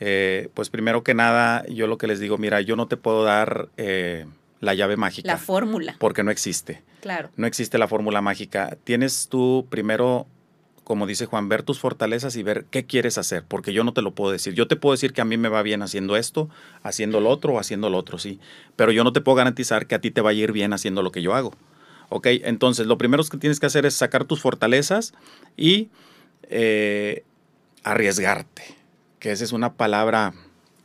Eh, 0.00 0.50
pues 0.52 0.68
primero 0.68 1.02
que 1.02 1.14
nada, 1.14 1.64
yo 1.66 1.86
lo 1.86 1.96
que 1.96 2.06
les 2.06 2.20
digo, 2.20 2.36
mira, 2.36 2.60
yo 2.60 2.76
no 2.76 2.88
te 2.88 2.98
puedo 2.98 3.24
dar 3.24 3.70
eh, 3.78 4.26
la 4.60 4.74
llave 4.74 4.98
mágica. 4.98 5.28
La 5.28 5.38
fórmula. 5.38 5.96
Porque 5.98 6.22
no 6.22 6.30
existe. 6.30 6.82
Claro. 7.00 7.30
No 7.36 7.46
existe 7.46 7.78
la 7.78 7.88
fórmula 7.88 8.20
mágica. 8.20 8.76
Tienes 8.84 9.28
tú 9.30 9.66
primero 9.70 10.26
como 10.84 11.06
dice 11.06 11.26
Juan, 11.26 11.48
ver 11.48 11.62
tus 11.62 11.78
fortalezas 11.78 12.36
y 12.36 12.42
ver 12.42 12.66
qué 12.70 12.86
quieres 12.86 13.16
hacer, 13.16 13.44
porque 13.46 13.72
yo 13.72 13.84
no 13.84 13.92
te 13.92 14.02
lo 14.02 14.14
puedo 14.14 14.32
decir. 14.32 14.54
Yo 14.54 14.66
te 14.66 14.76
puedo 14.76 14.92
decir 14.92 15.12
que 15.12 15.20
a 15.20 15.24
mí 15.24 15.36
me 15.36 15.48
va 15.48 15.62
bien 15.62 15.82
haciendo 15.82 16.16
esto, 16.16 16.48
haciendo 16.82 17.20
lo 17.20 17.30
otro 17.30 17.54
o 17.54 17.58
haciendo 17.58 17.88
lo 17.88 17.98
otro, 17.98 18.18
sí, 18.18 18.40
pero 18.76 18.90
yo 18.92 19.04
no 19.04 19.12
te 19.12 19.20
puedo 19.20 19.36
garantizar 19.36 19.86
que 19.86 19.94
a 19.94 20.00
ti 20.00 20.10
te 20.10 20.20
va 20.20 20.30
a 20.30 20.34
ir 20.34 20.52
bien 20.52 20.72
haciendo 20.72 21.02
lo 21.02 21.12
que 21.12 21.22
yo 21.22 21.34
hago. 21.34 21.52
¿Ok? 22.08 22.26
Entonces, 22.42 22.86
lo 22.86 22.98
primero 22.98 23.24
que 23.24 23.38
tienes 23.38 23.58
que 23.58 23.66
hacer 23.66 23.86
es 23.86 23.94
sacar 23.94 24.24
tus 24.24 24.42
fortalezas 24.42 25.14
y 25.56 25.88
eh, 26.50 27.24
arriesgarte, 27.84 28.62
que 29.18 29.32
esa 29.32 29.44
es 29.44 29.52
una 29.52 29.74
palabra 29.74 30.34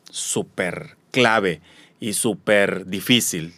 súper 0.09 0.95
clave 1.11 1.59
y 1.99 2.13
súper 2.13 2.85
difícil. 2.85 3.53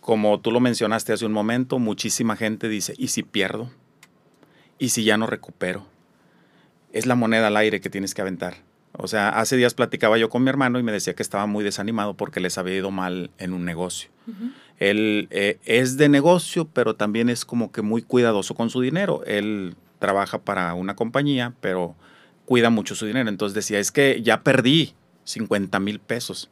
como 0.00 0.40
tú 0.40 0.50
lo 0.50 0.60
mencionaste 0.60 1.12
hace 1.12 1.26
un 1.26 1.32
momento, 1.32 1.78
muchísima 1.78 2.36
gente 2.36 2.68
dice, 2.68 2.94
¿y 2.98 3.08
si 3.08 3.22
pierdo? 3.22 3.70
¿Y 4.82 4.88
si 4.88 5.04
ya 5.04 5.16
no 5.16 5.28
recupero? 5.28 5.86
Es 6.92 7.06
la 7.06 7.14
moneda 7.14 7.46
al 7.46 7.56
aire 7.56 7.80
que 7.80 7.88
tienes 7.88 8.14
que 8.14 8.20
aventar. 8.20 8.56
O 8.94 9.06
sea, 9.06 9.28
hace 9.28 9.56
días 9.56 9.74
platicaba 9.74 10.18
yo 10.18 10.28
con 10.28 10.42
mi 10.42 10.48
hermano 10.48 10.80
y 10.80 10.82
me 10.82 10.90
decía 10.90 11.14
que 11.14 11.22
estaba 11.22 11.46
muy 11.46 11.62
desanimado 11.62 12.14
porque 12.14 12.40
les 12.40 12.58
había 12.58 12.74
ido 12.74 12.90
mal 12.90 13.30
en 13.38 13.52
un 13.52 13.64
negocio. 13.64 14.10
Él 14.80 15.28
eh, 15.30 15.60
es 15.66 15.98
de 15.98 16.08
negocio, 16.08 16.64
pero 16.66 16.96
también 16.96 17.28
es 17.28 17.44
como 17.44 17.70
que 17.70 17.80
muy 17.80 18.02
cuidadoso 18.02 18.56
con 18.56 18.70
su 18.70 18.80
dinero. 18.80 19.22
Él 19.24 19.76
trabaja 20.00 20.40
para 20.40 20.74
una 20.74 20.96
compañía, 20.96 21.54
pero 21.60 21.94
cuida 22.44 22.68
mucho 22.68 22.96
su 22.96 23.06
dinero. 23.06 23.28
Entonces 23.28 23.54
decía, 23.54 23.78
es 23.78 23.92
que 23.92 24.20
ya 24.20 24.42
perdí 24.42 24.94
50 25.22 25.78
mil 25.78 26.00
pesos. 26.00 26.50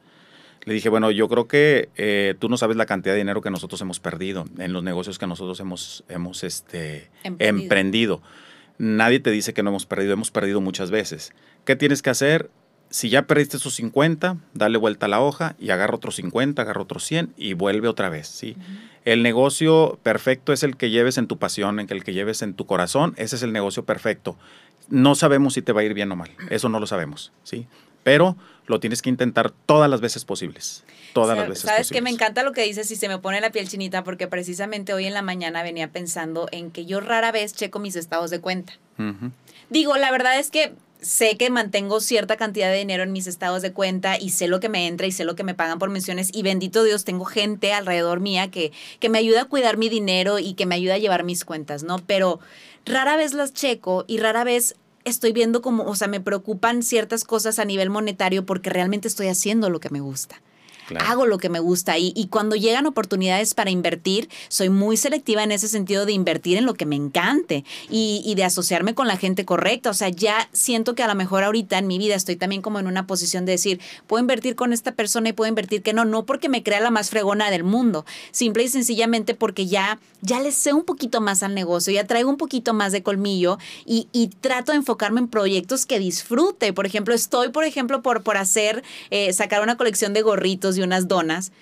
Le 0.64 0.74
dije, 0.74 0.88
bueno, 0.90 1.10
yo 1.10 1.28
creo 1.28 1.48
que 1.48 1.88
eh, 1.96 2.34
tú 2.38 2.48
no 2.48 2.56
sabes 2.58 2.76
la 2.76 2.86
cantidad 2.86 3.14
de 3.14 3.18
dinero 3.18 3.40
que 3.40 3.50
nosotros 3.50 3.80
hemos 3.80 3.98
perdido 4.00 4.44
en 4.58 4.72
los 4.72 4.82
negocios 4.82 5.18
que 5.18 5.26
nosotros 5.26 5.58
hemos, 5.60 6.04
hemos 6.08 6.44
este, 6.44 7.08
Emprendido. 7.24 7.62
emprendido. 7.62 8.22
Nadie 8.78 9.20
te 9.20 9.30
dice 9.30 9.54
que 9.54 9.62
no 9.62 9.70
hemos 9.70 9.86
perdido, 9.86 10.12
hemos 10.12 10.30
perdido 10.30 10.60
muchas 10.60 10.90
veces. 10.90 11.32
¿Qué 11.64 11.76
tienes 11.76 12.02
que 12.02 12.10
hacer? 12.10 12.50
Si 12.90 13.08
ya 13.08 13.22
perdiste 13.22 13.56
esos 13.56 13.74
50, 13.74 14.36
dale 14.52 14.76
vuelta 14.76 15.06
a 15.06 15.08
la 15.08 15.20
hoja 15.20 15.54
y 15.60 15.70
agarra 15.70 15.94
otros 15.94 16.16
50, 16.16 16.60
agarra 16.60 16.82
otros 16.82 17.04
100 17.04 17.34
y 17.36 17.52
vuelve 17.54 17.86
otra 17.88 18.08
vez, 18.08 18.26
¿sí? 18.26 18.56
El 19.04 19.22
negocio 19.22 19.98
perfecto 20.02 20.52
es 20.52 20.62
el 20.62 20.76
que 20.76 20.90
lleves 20.90 21.16
en 21.16 21.26
tu 21.26 21.38
pasión, 21.38 21.78
en 21.78 21.86
el 21.90 22.02
que 22.04 22.12
lleves 22.12 22.42
en 22.42 22.54
tu 22.54 22.66
corazón, 22.66 23.14
ese 23.16 23.36
es 23.36 23.42
el 23.44 23.52
negocio 23.52 23.84
perfecto. 23.84 24.36
No 24.88 25.14
sabemos 25.14 25.54
si 25.54 25.62
te 25.62 25.72
va 25.72 25.82
a 25.82 25.84
ir 25.84 25.94
bien 25.94 26.10
o 26.10 26.16
mal, 26.16 26.30
eso 26.50 26.68
no 26.68 26.80
lo 26.80 26.86
sabemos, 26.86 27.32
¿sí? 27.44 27.66
Pero 28.02 28.36
lo 28.70 28.80
tienes 28.80 29.02
que 29.02 29.10
intentar 29.10 29.50
todas 29.50 29.90
las 29.90 30.00
veces 30.00 30.24
posibles, 30.24 30.84
todas 31.12 31.36
las 31.36 31.48
veces 31.48 31.64
Sabes 31.64 31.90
que 31.90 32.00
me 32.00 32.08
encanta 32.08 32.44
lo 32.44 32.52
que 32.52 32.62
dices 32.62 32.88
y 32.90 32.96
se 32.96 33.08
me 33.08 33.18
pone 33.18 33.40
la 33.40 33.50
piel 33.50 33.68
chinita 33.68 34.04
porque 34.04 34.28
precisamente 34.28 34.94
hoy 34.94 35.06
en 35.06 35.12
la 35.12 35.22
mañana 35.22 35.64
venía 35.64 35.88
pensando 35.88 36.48
en 36.52 36.70
que 36.70 36.86
yo 36.86 37.00
rara 37.00 37.32
vez 37.32 37.52
checo 37.52 37.80
mis 37.80 37.96
estados 37.96 38.30
de 38.30 38.40
cuenta. 38.40 38.74
Digo, 39.70 39.96
la 39.96 40.10
verdad 40.12 40.38
es 40.38 40.50
que 40.50 40.72
sé 41.00 41.36
que 41.36 41.50
mantengo 41.50 42.00
cierta 42.00 42.36
cantidad 42.36 42.70
de 42.70 42.76
dinero 42.76 43.02
en 43.02 43.10
mis 43.10 43.26
estados 43.26 43.62
de 43.62 43.72
cuenta 43.72 44.18
y 44.18 44.30
sé 44.30 44.46
lo 44.46 44.60
que 44.60 44.68
me 44.68 44.86
entra 44.86 45.06
y 45.06 45.12
sé 45.12 45.24
lo 45.24 45.34
que 45.34 45.42
me 45.42 45.54
pagan 45.54 45.78
por 45.78 45.90
menciones 45.90 46.30
y 46.32 46.42
bendito 46.42 46.84
Dios 46.84 47.04
tengo 47.04 47.24
gente 47.24 47.72
alrededor 47.72 48.20
mía 48.20 48.50
que, 48.50 48.70
que 49.00 49.08
me 49.08 49.18
ayuda 49.18 49.42
a 49.42 49.44
cuidar 49.46 49.78
mi 49.78 49.88
dinero 49.88 50.38
y 50.38 50.54
que 50.54 50.66
me 50.66 50.76
ayuda 50.76 50.94
a 50.94 50.98
llevar 50.98 51.24
mis 51.24 51.44
cuentas, 51.44 51.82
¿no? 51.82 51.98
Pero 52.06 52.38
rara 52.84 53.16
vez 53.16 53.34
las 53.34 53.52
checo 53.52 54.04
y 54.06 54.18
rara 54.18 54.44
vez 54.44 54.76
estoy 55.04 55.32
viendo 55.32 55.62
como, 55.62 55.84
o 55.84 55.94
sea, 55.94 56.08
me 56.08 56.20
preocupan 56.20 56.82
ciertas 56.82 57.24
cosas 57.24 57.58
a 57.58 57.64
nivel 57.64 57.90
monetario 57.90 58.44
porque 58.46 58.70
realmente 58.70 59.08
estoy 59.08 59.28
haciendo 59.28 59.70
lo 59.70 59.80
que 59.80 59.90
me 59.90 60.00
gusta. 60.00 60.40
Hago 60.98 61.26
lo 61.26 61.38
que 61.38 61.48
me 61.48 61.60
gusta 61.60 61.98
y, 61.98 62.28
cuando 62.30 62.56
llegan 62.56 62.86
oportunidades 62.86 63.54
para 63.54 63.70
invertir, 63.70 64.28
soy 64.48 64.68
muy 64.68 64.96
selectiva 64.96 65.42
en 65.42 65.52
ese 65.52 65.68
sentido 65.68 66.06
de 66.06 66.12
invertir 66.12 66.58
en 66.58 66.66
lo 66.66 66.74
que 66.74 66.86
me 66.86 66.96
encante 66.96 67.64
y, 67.88 68.34
de 68.34 68.44
asociarme 68.44 68.94
con 68.94 69.06
la 69.06 69.16
gente 69.16 69.44
correcta. 69.44 69.90
O 69.90 69.94
sea, 69.94 70.08
ya 70.08 70.48
siento 70.52 70.94
que 70.94 71.02
a 71.02 71.08
lo 71.08 71.14
mejor 71.14 71.44
ahorita 71.44 71.78
en 71.78 71.86
mi 71.86 71.98
vida 71.98 72.14
estoy 72.14 72.36
también 72.36 72.62
como 72.62 72.78
en 72.78 72.86
una 72.86 73.06
posición 73.06 73.44
de 73.44 73.52
decir, 73.52 73.80
puedo 74.06 74.20
invertir 74.20 74.56
con 74.56 74.72
esta 74.72 74.92
persona 74.92 75.28
y 75.28 75.32
puedo 75.32 75.48
invertir 75.48 75.82
que 75.82 75.92
no, 75.92 76.04
no 76.04 76.24
porque 76.24 76.48
me 76.48 76.62
crea 76.62 76.80
la 76.80 76.90
más 76.90 77.10
fregona 77.10 77.50
del 77.50 77.64
mundo, 77.64 78.04
simple 78.30 78.64
y 78.64 78.68
sencillamente 78.68 79.34
porque 79.34 79.66
ya, 79.66 79.98
ya 80.22 80.40
le 80.40 80.52
sé 80.52 80.72
un 80.72 80.84
poquito 80.84 81.20
más 81.20 81.42
al 81.42 81.54
negocio, 81.54 81.92
ya 81.92 82.06
traigo 82.06 82.30
un 82.30 82.36
poquito 82.36 82.74
más 82.74 82.92
de 82.92 83.02
colmillo 83.02 83.58
y, 83.84 84.08
y 84.12 84.28
trato 84.28 84.72
de 84.72 84.78
enfocarme 84.78 85.20
en 85.20 85.28
proyectos 85.28 85.86
que 85.86 85.98
disfrute. 85.98 86.72
Por 86.72 86.86
ejemplo, 86.86 87.14
estoy, 87.14 87.48
por 87.48 87.64
ejemplo, 87.64 88.02
por, 88.02 88.22
por 88.22 88.36
hacer, 88.36 88.82
eh, 89.10 89.32
sacar 89.32 89.62
una 89.62 89.76
colección 89.76 90.12
de 90.12 90.22
gorritos 90.22 90.76
y 90.80 90.82
unas 90.82 91.06
donas. 91.08 91.52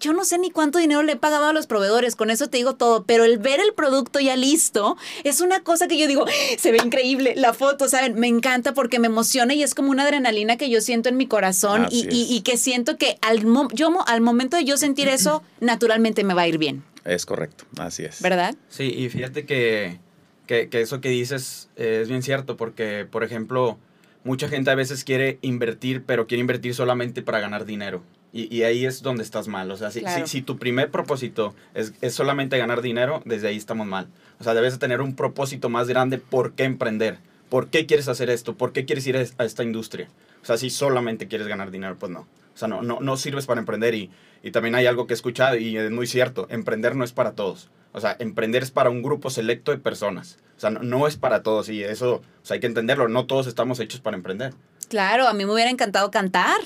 Yo 0.00 0.12
no 0.12 0.24
sé 0.24 0.38
ni 0.38 0.52
cuánto 0.52 0.78
dinero 0.78 1.02
le 1.02 1.14
he 1.14 1.16
pagado 1.16 1.46
a 1.46 1.52
los 1.52 1.66
proveedores, 1.66 2.14
con 2.14 2.30
eso 2.30 2.46
te 2.48 2.56
digo 2.58 2.76
todo, 2.76 3.02
pero 3.04 3.24
el 3.24 3.38
ver 3.38 3.58
el 3.58 3.74
producto 3.74 4.20
ya 4.20 4.36
listo 4.36 4.96
es 5.24 5.40
una 5.40 5.64
cosa 5.64 5.88
que 5.88 5.98
yo 5.98 6.06
digo, 6.06 6.24
"Ah, 6.28 6.30
se 6.56 6.70
ve 6.70 6.78
increíble, 6.84 7.34
la 7.36 7.52
foto, 7.52 7.88
¿saben? 7.88 8.14
Me 8.14 8.28
encanta 8.28 8.74
porque 8.74 9.00
me 9.00 9.08
emociona 9.08 9.54
y 9.54 9.64
es 9.64 9.74
como 9.74 9.90
una 9.90 10.04
adrenalina 10.04 10.56
que 10.56 10.70
yo 10.70 10.80
siento 10.82 11.08
en 11.08 11.16
mi 11.16 11.26
corazón 11.26 11.88
y, 11.90 12.06
y- 12.12 12.40
que 12.42 12.56
siento 12.56 12.96
que 12.96 13.18
al, 13.22 13.44
mo- 13.44 13.68
yo, 13.72 13.90
mo- 13.90 14.04
al 14.06 14.20
momento 14.20 14.56
de 14.56 14.64
yo 14.64 14.76
sentir 14.76 15.08
eso, 15.08 15.42
naturalmente 15.60 16.22
me 16.22 16.32
va 16.34 16.42
a 16.42 16.46
ir 16.48 16.58
bien, 16.58 16.84
Es 17.04 17.26
correcto, 17.26 17.64
así 17.78 18.04
es. 18.04 18.22
¿verdad? 18.22 18.54
Sí, 18.68 18.84
y 18.84 19.08
fíjate 19.08 19.46
que, 19.46 19.98
que, 20.46 20.68
que 20.68 20.80
eso 20.80 21.00
que 21.00 21.08
dices 21.08 21.70
eh, 21.74 21.98
es 22.02 22.08
bien 22.08 22.22
cierto, 22.22 22.56
porque, 22.56 23.04
por 23.10 23.24
ejemplo, 23.24 23.78
mucha 24.22 24.48
gente 24.48 24.70
a 24.70 24.76
veces 24.76 25.02
quiere 25.02 25.40
invertir, 25.42 26.04
pero 26.04 26.28
quiere 26.28 26.40
invertir 26.42 26.72
solamente 26.72 27.20
para 27.22 27.40
ganar 27.40 27.64
dinero. 27.64 28.04
Y, 28.32 28.54
y 28.54 28.62
ahí 28.64 28.84
es 28.84 29.02
donde 29.02 29.22
estás 29.22 29.48
mal. 29.48 29.70
O 29.70 29.76
sea, 29.76 29.90
si, 29.90 30.00
Claro. 30.00 30.26
si, 30.26 30.30
si 30.38 30.42
tu 30.42 30.58
primer 30.58 30.90
propósito 30.90 31.54
es, 31.74 31.92
es 32.02 32.14
solamente 32.14 32.58
ganar 32.58 32.82
dinero, 32.82 33.22
desde 33.24 33.48
ahí 33.48 33.56
estamos 33.56 33.86
mal. 33.86 34.08
O 34.38 34.44
sea, 34.44 34.54
debes 34.54 34.74
de 34.74 34.78
tener 34.78 35.00
un 35.00 35.14
propósito 35.16 35.68
más 35.68 35.88
grande 35.88 36.18
por 36.18 36.52
qué 36.52 36.64
emprender. 36.64 37.18
¿Por 37.48 37.68
qué 37.68 37.86
quieres 37.86 38.08
hacer 38.08 38.28
esto? 38.28 38.54
¿Por 38.54 38.72
qué 38.72 38.84
quieres 38.84 39.06
ir 39.06 39.16
a 39.16 39.44
esta 39.44 39.62
industria? 39.64 40.08
O 40.42 40.44
sea, 40.44 40.58
si 40.58 40.68
solamente 40.68 41.26
quieres 41.28 41.46
ganar 41.48 41.70
dinero, 41.70 41.96
pues 41.98 42.12
no. 42.12 42.20
O 42.20 42.58
sea, 42.58 42.68
no, 42.68 42.82
no, 42.82 43.00
no 43.00 43.16
sirves 43.16 43.46
para 43.46 43.60
emprender. 43.60 43.94
Y, 43.94 44.10
y 44.42 44.50
también 44.50 44.74
hay 44.74 44.84
algo 44.86 45.06
que 45.06 45.14
he 45.14 45.16
escuchado 45.16 45.56
y 45.56 45.76
es 45.78 45.90
muy 45.90 46.06
cierto. 46.06 46.46
Emprender 46.50 46.94
no 46.94 47.04
es 47.04 47.12
para 47.12 47.32
todos. 47.32 47.70
O 47.92 48.00
sea, 48.00 48.14
emprender 48.18 48.62
es 48.62 48.70
para 48.70 48.90
un 48.90 49.02
grupo 49.02 49.30
selecto 49.30 49.70
de 49.70 49.78
personas. 49.78 50.38
O 50.56 50.60
sea, 50.60 50.68
no, 50.70 50.80
no 50.82 51.06
es 51.06 51.16
para 51.16 51.42
todos. 51.42 51.70
Y 51.70 51.82
eso 51.82 52.16
o 52.16 52.22
sea, 52.42 52.54
hay 52.56 52.60
que 52.60 52.66
entenderlo. 52.66 53.08
No 53.08 53.24
todos 53.24 53.46
estamos 53.46 53.80
hechos 53.80 54.00
para 54.00 54.16
emprender. 54.16 54.52
Claro, 54.88 55.26
a 55.26 55.32
mí 55.32 55.46
me 55.46 55.52
hubiera 55.52 55.70
encantado 55.70 56.10
cantar. 56.10 56.58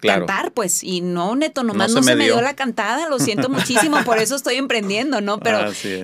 Claro. 0.00 0.26
Cantar, 0.26 0.52
pues, 0.52 0.84
y 0.84 1.00
no, 1.00 1.34
neto, 1.34 1.64
nomás 1.64 1.90
No 1.90 1.96
no, 1.96 2.02
se 2.04 2.14
me 2.14 2.24
dio. 2.24 2.34
dio 2.34 2.42
la 2.42 2.54
cantada, 2.54 3.08
lo 3.08 3.18
siento 3.18 3.48
muchísimo, 3.48 4.04
por 4.04 4.18
eso 4.18 4.36
estoy 4.36 4.54
emprendiendo, 4.56 5.20
¿no? 5.20 5.40
Pero 5.40 5.58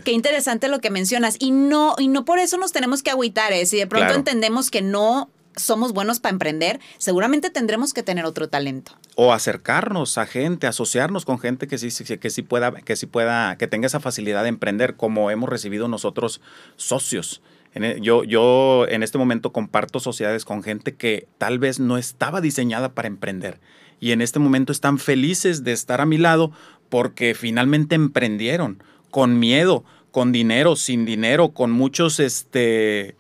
qué 0.05 0.11
interesante 0.13 0.69
lo 0.69 0.81
que 0.81 0.91
mencionas. 0.91 1.37
Y 1.39 1.51
no, 1.53 1.95
y 1.99 2.09
no 2.09 2.25
por 2.25 2.39
eso 2.41 2.57
nos 2.59 2.73
tenemos 2.73 3.03
que 3.03 3.11
agüitar, 3.11 3.53
¿eh? 3.53 3.67
Si 3.67 3.77
de 3.77 3.87
pronto 3.87 4.07
Claro. 4.07 4.19
entendemos 4.19 4.71
que 4.71 4.83
no 4.83 5.31
somos 5.57 5.93
buenos 5.93 6.19
para 6.19 6.33
emprender, 6.33 6.81
seguramente 6.99 7.49
tendremos 7.51 7.95
que 7.95 8.03
tener 8.03 8.25
otro 8.25 8.49
talento. 8.49 8.93
o 9.17 9.33
acercarnos 9.33 10.19
a 10.19 10.27
gente, 10.27 10.67
asociarnos 10.67 11.25
con 11.25 11.39
gente 11.39 11.69
que 11.69 11.79
sí, 11.79 11.93
sí- 11.93 12.19
que 12.19 12.31
sí 12.31 12.43
pueda, 12.43 12.73
que 12.73 12.97
sí 12.97 13.07
pueda, 13.07 13.57
que 13.57 13.69
tenga 13.69 13.87
esa 13.87 14.01
facilidad 14.01 14.43
de 14.43 14.49
emprender, 14.49 14.97
como 14.97 15.31
hemos 15.31 15.49
recibido 15.49 15.87
nosotros 15.87 16.41
socios. 16.77 17.41
E- 17.75 17.99
yo, 18.01 18.25
yo 18.25 18.87
en 18.89 19.03
este 19.03 19.19
momento 19.19 19.53
comparto 19.53 20.01
sociedades 20.01 20.45
con 20.45 20.63
gente 20.63 20.95
que 20.95 21.27
tal 21.39 21.59
vez 21.59 21.81
no 21.81 21.99
estaba 21.99 22.41
diseñada 22.41 22.95
para 22.95 23.09
emprender. 23.09 23.61
Y 24.01 24.13
en 24.13 24.21
este 24.21 24.39
momento 24.39 24.73
están 24.73 24.99
felices 24.99 25.65
de 25.65 25.73
estar 25.73 26.01
a 26.01 26.07
mi 26.07 26.19
lado 26.19 26.53
porque 26.89 27.35
finalmente 27.35 27.95
emprendieron 27.95 28.83
con 29.11 29.39
miedo, 29.39 29.85
con 30.11 30.33
dinero, 30.33 30.77
sin 30.77 31.05
dinero, 31.05 31.51
con 31.51 31.71
muchos 31.71 32.21
este 32.21 33.17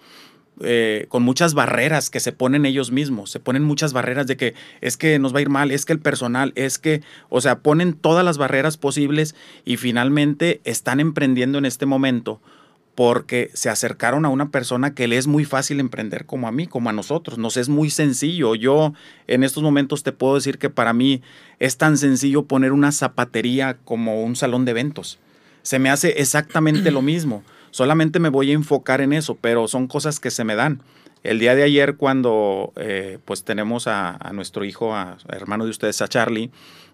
eh, 0.60 1.06
con 1.08 1.24
muchas 1.24 1.54
barreras 1.54 2.10
que 2.10 2.20
se 2.20 2.30
ponen 2.30 2.64
ellos 2.64 2.92
mismos, 2.92 3.30
se 3.30 3.40
ponen 3.40 3.64
muchas 3.64 3.92
barreras 3.92 4.28
de 4.28 4.36
que 4.36 4.54
es 4.80 4.96
que 4.96 5.18
nos 5.18 5.34
va 5.34 5.38
a 5.38 5.42
ir 5.42 5.48
mal, 5.48 5.72
es 5.72 5.84
que 5.84 5.92
el 5.92 5.98
personal, 5.98 6.52
es 6.54 6.78
que, 6.78 7.02
o 7.28 7.40
sea, 7.40 7.58
ponen 7.58 7.94
todas 7.94 8.24
las 8.24 8.38
barreras 8.38 8.76
posibles 8.76 9.34
y 9.64 9.78
finalmente 9.78 10.60
están 10.62 11.00
emprendiendo 11.00 11.58
en 11.58 11.64
este 11.64 11.86
momento 11.86 12.40
porque 12.94 13.50
se 13.54 13.70
acercaron 13.70 14.24
a 14.24 14.28
una 14.28 14.50
persona 14.50 14.94
que 14.94 15.08
le 15.08 15.16
es 15.16 15.26
muy 15.26 15.44
fácil 15.44 15.80
emprender 15.80 16.26
como 16.26 16.46
a 16.46 16.52
mí, 16.52 16.66
como 16.66 16.90
a 16.90 16.92
nosotros, 16.92 17.38
nos 17.38 17.56
es 17.56 17.68
muy 17.68 17.90
sencillo. 17.90 18.54
Yo 18.54 18.92
en 19.26 19.42
estos 19.42 19.62
momentos 19.62 20.02
te 20.02 20.12
puedo 20.12 20.34
decir 20.34 20.58
que 20.58 20.70
para 20.70 20.92
mí 20.92 21.20
es 21.58 21.76
tan 21.76 21.98
sencillo 21.98 22.44
poner 22.44 22.72
una 22.72 22.92
zapatería 22.92 23.76
como 23.84 24.22
un 24.22 24.36
salón 24.36 24.64
de 24.64 24.72
eventos. 24.72 25.18
Se 25.62 25.78
me 25.78 25.90
hace 25.90 26.20
exactamente 26.20 26.90
lo 26.90 27.02
mismo. 27.02 27.42
Solamente 27.70 28.20
me 28.20 28.28
voy 28.28 28.50
a 28.50 28.54
enfocar 28.54 29.00
en 29.00 29.12
eso, 29.12 29.36
pero 29.40 29.66
son 29.66 29.88
cosas 29.88 30.20
que 30.20 30.30
se 30.30 30.44
me 30.44 30.54
dan. 30.54 30.80
El 31.24 31.38
día 31.38 31.54
de 31.54 31.64
ayer 31.64 31.96
cuando 31.96 32.72
eh, 32.76 33.18
pues 33.24 33.44
tenemos 33.44 33.88
a, 33.88 34.18
nuestro 34.32 34.64
hijo, 34.64 34.94
a, 34.94 35.12
a 35.12 35.36
hermano 35.36 35.64
de 35.64 35.70
ustedes, 35.70 36.00
a 36.02 36.06
Charlie, 36.06 36.50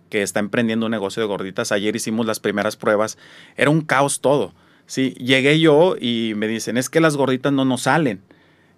que 0.09 0.23
está 0.23 0.41
emprendiendo 0.41 0.87
un 0.87 0.93
negocio 0.93 1.21
de 1.21 1.27
gorditas, 1.27 1.73
ayer 1.73 1.95
hicimos 1.95 2.25
las 2.27 2.41
primeras 2.41 2.77
pruebas, 2.77 3.19
era 3.57 3.71
un 3.71 3.83
caos 3.83 4.21
todo. 4.21 4.55
Sí, 4.91 5.15
llegué 5.21 5.61
yo 5.61 5.95
y 6.01 6.33
me 6.35 6.49
dicen, 6.49 6.77
es 6.77 6.91
que 6.91 6.99
las 6.99 7.17
gorditas 7.17 7.53
no 7.53 7.65
nos 7.65 7.83
salen. 7.83 8.23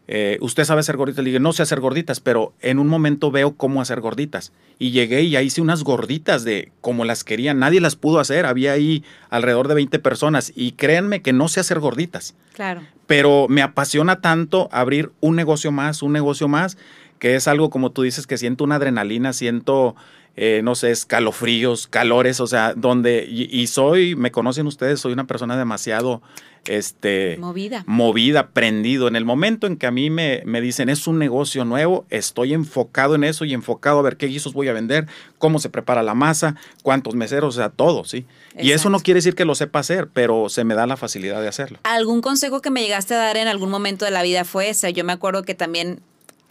Eh, 0.09 0.37
¿Usted 0.43 0.65
sabe 0.65 0.81
hacer 0.81 0.99
gorditas? 0.99 1.25
Le 1.25 1.31
dije, 1.31 1.41
no 1.41 1.55
sé 1.55 1.63
hacer 1.63 1.81
gorditas, 1.81 2.21
pero 2.21 2.53
en 2.61 2.79
un 2.79 2.87
momento 2.87 3.31
veo 3.31 3.57
cómo 3.57 3.81
hacer 3.81 4.03
gorditas. 4.03 4.53
Y 4.79 4.91
llegué 4.91 5.23
y 5.23 5.31
ya 5.31 5.41
hice 5.41 5.63
unas 5.63 5.85
gorditas 5.85 6.45
de 6.45 6.71
como 6.83 7.07
las 7.07 7.25
querían. 7.25 7.61
Nadie 7.61 7.81
las 7.81 7.97
pudo 7.97 8.21
hacer. 8.21 8.45
Había 8.45 8.73
ahí 8.73 9.05
alrededor 9.31 9.69
de 9.69 9.75
20 9.77 9.99
personas. 10.01 10.53
Y 10.55 10.73
créanme 10.73 11.23
que 11.23 11.33
no 11.33 11.49
sé 11.49 11.61
hacer 11.61 11.81
gorditas. 11.81 12.35
Claro. 12.53 12.83
Pero 13.07 13.47
me 13.49 13.63
apasiona 13.63 14.21
tanto 14.21 14.69
abrir 14.71 15.13
un 15.21 15.35
negocio 15.35 15.73
más, 15.73 16.03
un 16.03 16.13
negocio 16.13 16.47
más, 16.47 16.77
que 17.21 17.37
es 17.37 17.49
algo 17.49 17.71
como 17.71 17.91
tú 17.91 18.03
dices, 18.03 18.27
que 18.27 18.37
siento 18.37 18.65
una 18.65 18.75
adrenalina, 18.75 19.33
siento, 19.33 19.97
eh, 20.37 20.61
no 20.65 20.75
sé, 20.75 20.91
escalofríos, 20.91 21.87
calores, 21.87 22.41
o 22.41 22.47
sea, 22.47 22.75
donde, 22.75 23.27
y, 23.29 23.49
y 23.55 23.67
soy, 23.67 24.17
me 24.17 24.31
conocen 24.31 24.67
ustedes, 24.67 25.01
soy 25.01 25.13
una 25.13 25.27
persona 25.27 25.57
demasiado, 25.57 26.23
este, 26.65 27.37
Movida. 27.39 27.83
movida, 27.87 28.49
prendido. 28.51 29.09
En 29.09 29.17
el 29.17 29.25
momento 29.25 29.67
en 29.67 29.77
que 29.77 29.87
a 29.87 29.91
mí 29.91 30.11
me, 30.11 30.43
me 30.45 30.61
dicen 30.61 30.89
es 30.89 31.07
un 31.07 31.19
negocio 31.19 31.65
nuevo, 31.65 32.07
estoy 32.09 32.55
enfocado 32.55 33.15
en 33.17 33.25
eso 33.25 33.45
y 33.45 33.53
enfocado 33.53 33.99
a 33.99 34.03
ver 34.03 34.17
qué 34.17 34.27
guisos 34.27 34.53
voy 34.55 34.69
a 34.69 34.73
vender, 34.73 35.07
cómo 35.39 35.59
se 35.59 35.71
prepara 35.71 36.03
la 36.03 36.15
masa, 36.15 36.55
cuántos 36.83 37.15
meseros, 37.15 37.57
o 37.57 37.59
sea, 37.59 37.69
todo, 37.69 38.05
¿sí? 38.05 38.27
Y 38.59 38.71
eso 38.71 38.91
no 38.91 39.01
quiere 39.01 39.19
decir 39.19 39.35
que 39.35 39.45
lo 39.45 39.55
sepa 39.55 39.81
hacer, 39.81 40.09
pero 40.13 40.49
se 40.49 40.63
me 40.65 40.75
da 40.75 40.87
la 40.87 40.97
facilidad 40.97 41.41
de 41.43 41.49
hacerlo. 41.49 41.79
¿Algún 41.83 42.21
consejo 42.21 42.61
que 42.61 42.71
me 42.71 42.81
llegaste 42.83 43.15
a 43.15 43.19
dar 43.19 43.37
en 43.37 43.49
algún 43.49 43.71
momento 43.71 44.05
de 44.05 44.11
la 44.13 44.23
vida 44.23 44.45
fue 44.45 44.69
ese? 44.69 44.93
Yo 44.93 45.05
me 45.05 45.13
acuerdo 45.13 45.43
que 45.43 45.55
también 45.55 46.01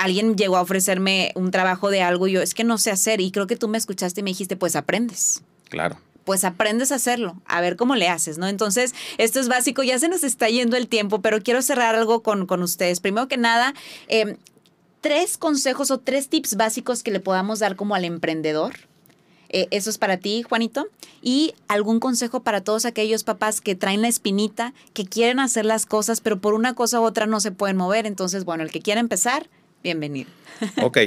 alguien 0.02 0.36
llegó 0.36 0.58
a 0.58 0.62
ofrecerme 0.62 1.32
un 1.36 1.52
trabajo 1.52 1.92
de 1.92 2.02
algo 2.02 2.28
y 2.28 2.34
yo, 2.34 2.42
es 2.42 2.56
que 2.56 2.64
no 2.64 2.80
sé 2.80 2.90
hacer. 2.90 3.22
Y 3.22 3.32
creo 3.32 3.46
que 3.46 3.56
tú 3.56 3.68
me 3.68 3.78
escuchaste 3.78 4.22
y 4.22 4.24
me 4.24 4.32
dijiste, 4.32 4.56
pues 4.56 4.76
aprendes. 4.76 5.44
Claro. 5.70 5.98
Pues 6.26 6.44
aprendes 6.44 6.92
a 6.92 6.96
hacerlo, 6.96 7.40
a 7.46 7.62
ver 7.62 7.76
cómo 7.76 7.96
le 7.96 8.08
haces, 8.08 8.38
¿no? 8.38 8.48
Entonces, 8.48 8.94
esto 9.18 9.40
es 9.40 9.48
básico, 9.48 9.84
ya 9.84 10.00
se 10.00 10.10
nos 10.10 10.24
está 10.24 10.50
yendo 10.50 10.76
el 10.76 10.88
tiempo, 10.88 11.22
pero 11.22 11.42
quiero 11.42 11.62
cerrar 11.62 11.96
algo 11.96 12.22
con, 12.22 12.46
con 12.48 12.64
ustedes. 12.64 13.00
Primero 13.00 13.28
que 13.28 13.38
nada, 13.38 13.74
eh, 14.08 14.38
tres 15.02 15.38
consejos 15.38 15.92
o 15.92 16.00
tres 16.00 16.30
tips 16.30 16.56
básicos 16.56 17.04
que 17.04 17.12
le 17.12 17.20
podamos 17.20 17.60
dar 17.60 17.76
como 17.76 17.96
al 17.96 18.06
emprendedor. 18.06 18.74
Eh, 19.50 19.68
eso 19.72 19.90
es 19.90 19.98
para 19.98 20.18
ti, 20.18 20.44
Juanito. 20.44 20.88
Y 21.22 21.54
algún 21.68 22.00
consejo 22.00 22.42
para 22.42 22.62
todos 22.62 22.86
aquellos 22.86 23.24
papás 23.24 23.62
que 23.62 23.76
traen 23.76 24.02
la 24.02 24.08
espinita, 24.08 24.74
que 24.94 25.06
quieren 25.06 25.40
hacer 25.40 25.66
las 25.66 25.86
cosas, 25.86 26.22
pero 26.22 26.40
por 26.40 26.54
una 26.54 26.74
cosa 26.74 27.02
u 27.02 27.04
otra 27.04 27.26
no 27.26 27.40
se 27.40 27.52
pueden 27.52 27.78
mover. 27.78 28.06
Entonces, 28.08 28.46
bueno, 28.46 28.64
el 28.64 28.72
que 28.72 28.82
quiera 28.82 29.00
empezar, 29.00 29.50
bienvenido. 29.84 30.30
Ok. 30.82 30.98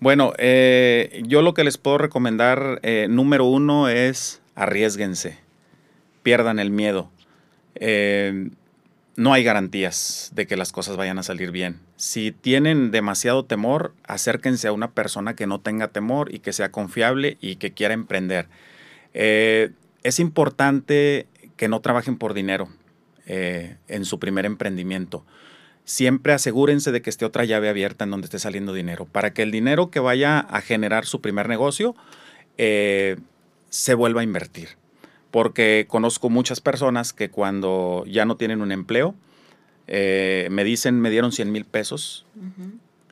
Bueno, 0.00 0.32
eh, 0.38 1.22
yo 1.26 1.42
lo 1.42 1.54
que 1.54 1.64
les 1.64 1.78
puedo 1.78 1.96
recomendar, 1.96 2.80
eh, 2.82 3.06
número 3.08 3.44
uno, 3.44 3.88
es 3.88 4.42
arriesguense, 4.54 5.38
pierdan 6.22 6.58
el 6.58 6.70
miedo. 6.70 7.10
Eh, 7.76 8.50
no 9.16 9.32
hay 9.32 9.44
garantías 9.44 10.30
de 10.34 10.46
que 10.46 10.56
las 10.56 10.72
cosas 10.72 10.96
vayan 10.96 11.18
a 11.18 11.22
salir 11.22 11.50
bien. 11.50 11.80
Si 11.96 12.32
tienen 12.32 12.90
demasiado 12.90 13.44
temor, 13.44 13.94
acérquense 14.04 14.68
a 14.68 14.72
una 14.72 14.92
persona 14.92 15.36
que 15.36 15.46
no 15.46 15.60
tenga 15.60 15.88
temor 15.88 16.34
y 16.34 16.38
que 16.38 16.52
sea 16.52 16.72
confiable 16.72 17.36
y 17.40 17.56
que 17.56 17.72
quiera 17.72 17.94
emprender. 17.94 18.48
Eh, 19.14 19.70
es 20.02 20.18
importante 20.18 21.26
que 21.56 21.68
no 21.68 21.80
trabajen 21.80 22.16
por 22.16 22.34
dinero 22.34 22.68
eh, 23.26 23.76
en 23.88 24.04
su 24.04 24.18
primer 24.18 24.46
emprendimiento 24.46 25.24
siempre 25.84 26.32
asegúrense 26.32 26.92
de 26.92 27.02
que 27.02 27.10
esté 27.10 27.24
otra 27.24 27.44
llave 27.44 27.68
abierta 27.68 28.04
en 28.04 28.10
donde 28.10 28.26
esté 28.26 28.38
saliendo 28.38 28.72
dinero, 28.72 29.06
para 29.06 29.32
que 29.32 29.42
el 29.42 29.50
dinero 29.50 29.90
que 29.90 30.00
vaya 30.00 30.38
a 30.38 30.60
generar 30.60 31.06
su 31.06 31.20
primer 31.20 31.48
negocio 31.48 31.94
eh, 32.58 33.16
se 33.70 33.94
vuelva 33.94 34.20
a 34.20 34.24
invertir. 34.24 34.70
Porque 35.30 35.86
conozco 35.88 36.28
muchas 36.28 36.60
personas 36.60 37.12
que 37.12 37.30
cuando 37.30 38.04
ya 38.06 38.24
no 38.26 38.36
tienen 38.36 38.60
un 38.60 38.70
empleo, 38.70 39.14
eh, 39.86 40.48
me 40.50 40.62
dicen, 40.62 41.00
me 41.00 41.10
dieron 41.10 41.32
100 41.32 41.50
mil 41.50 41.64
pesos, 41.64 42.26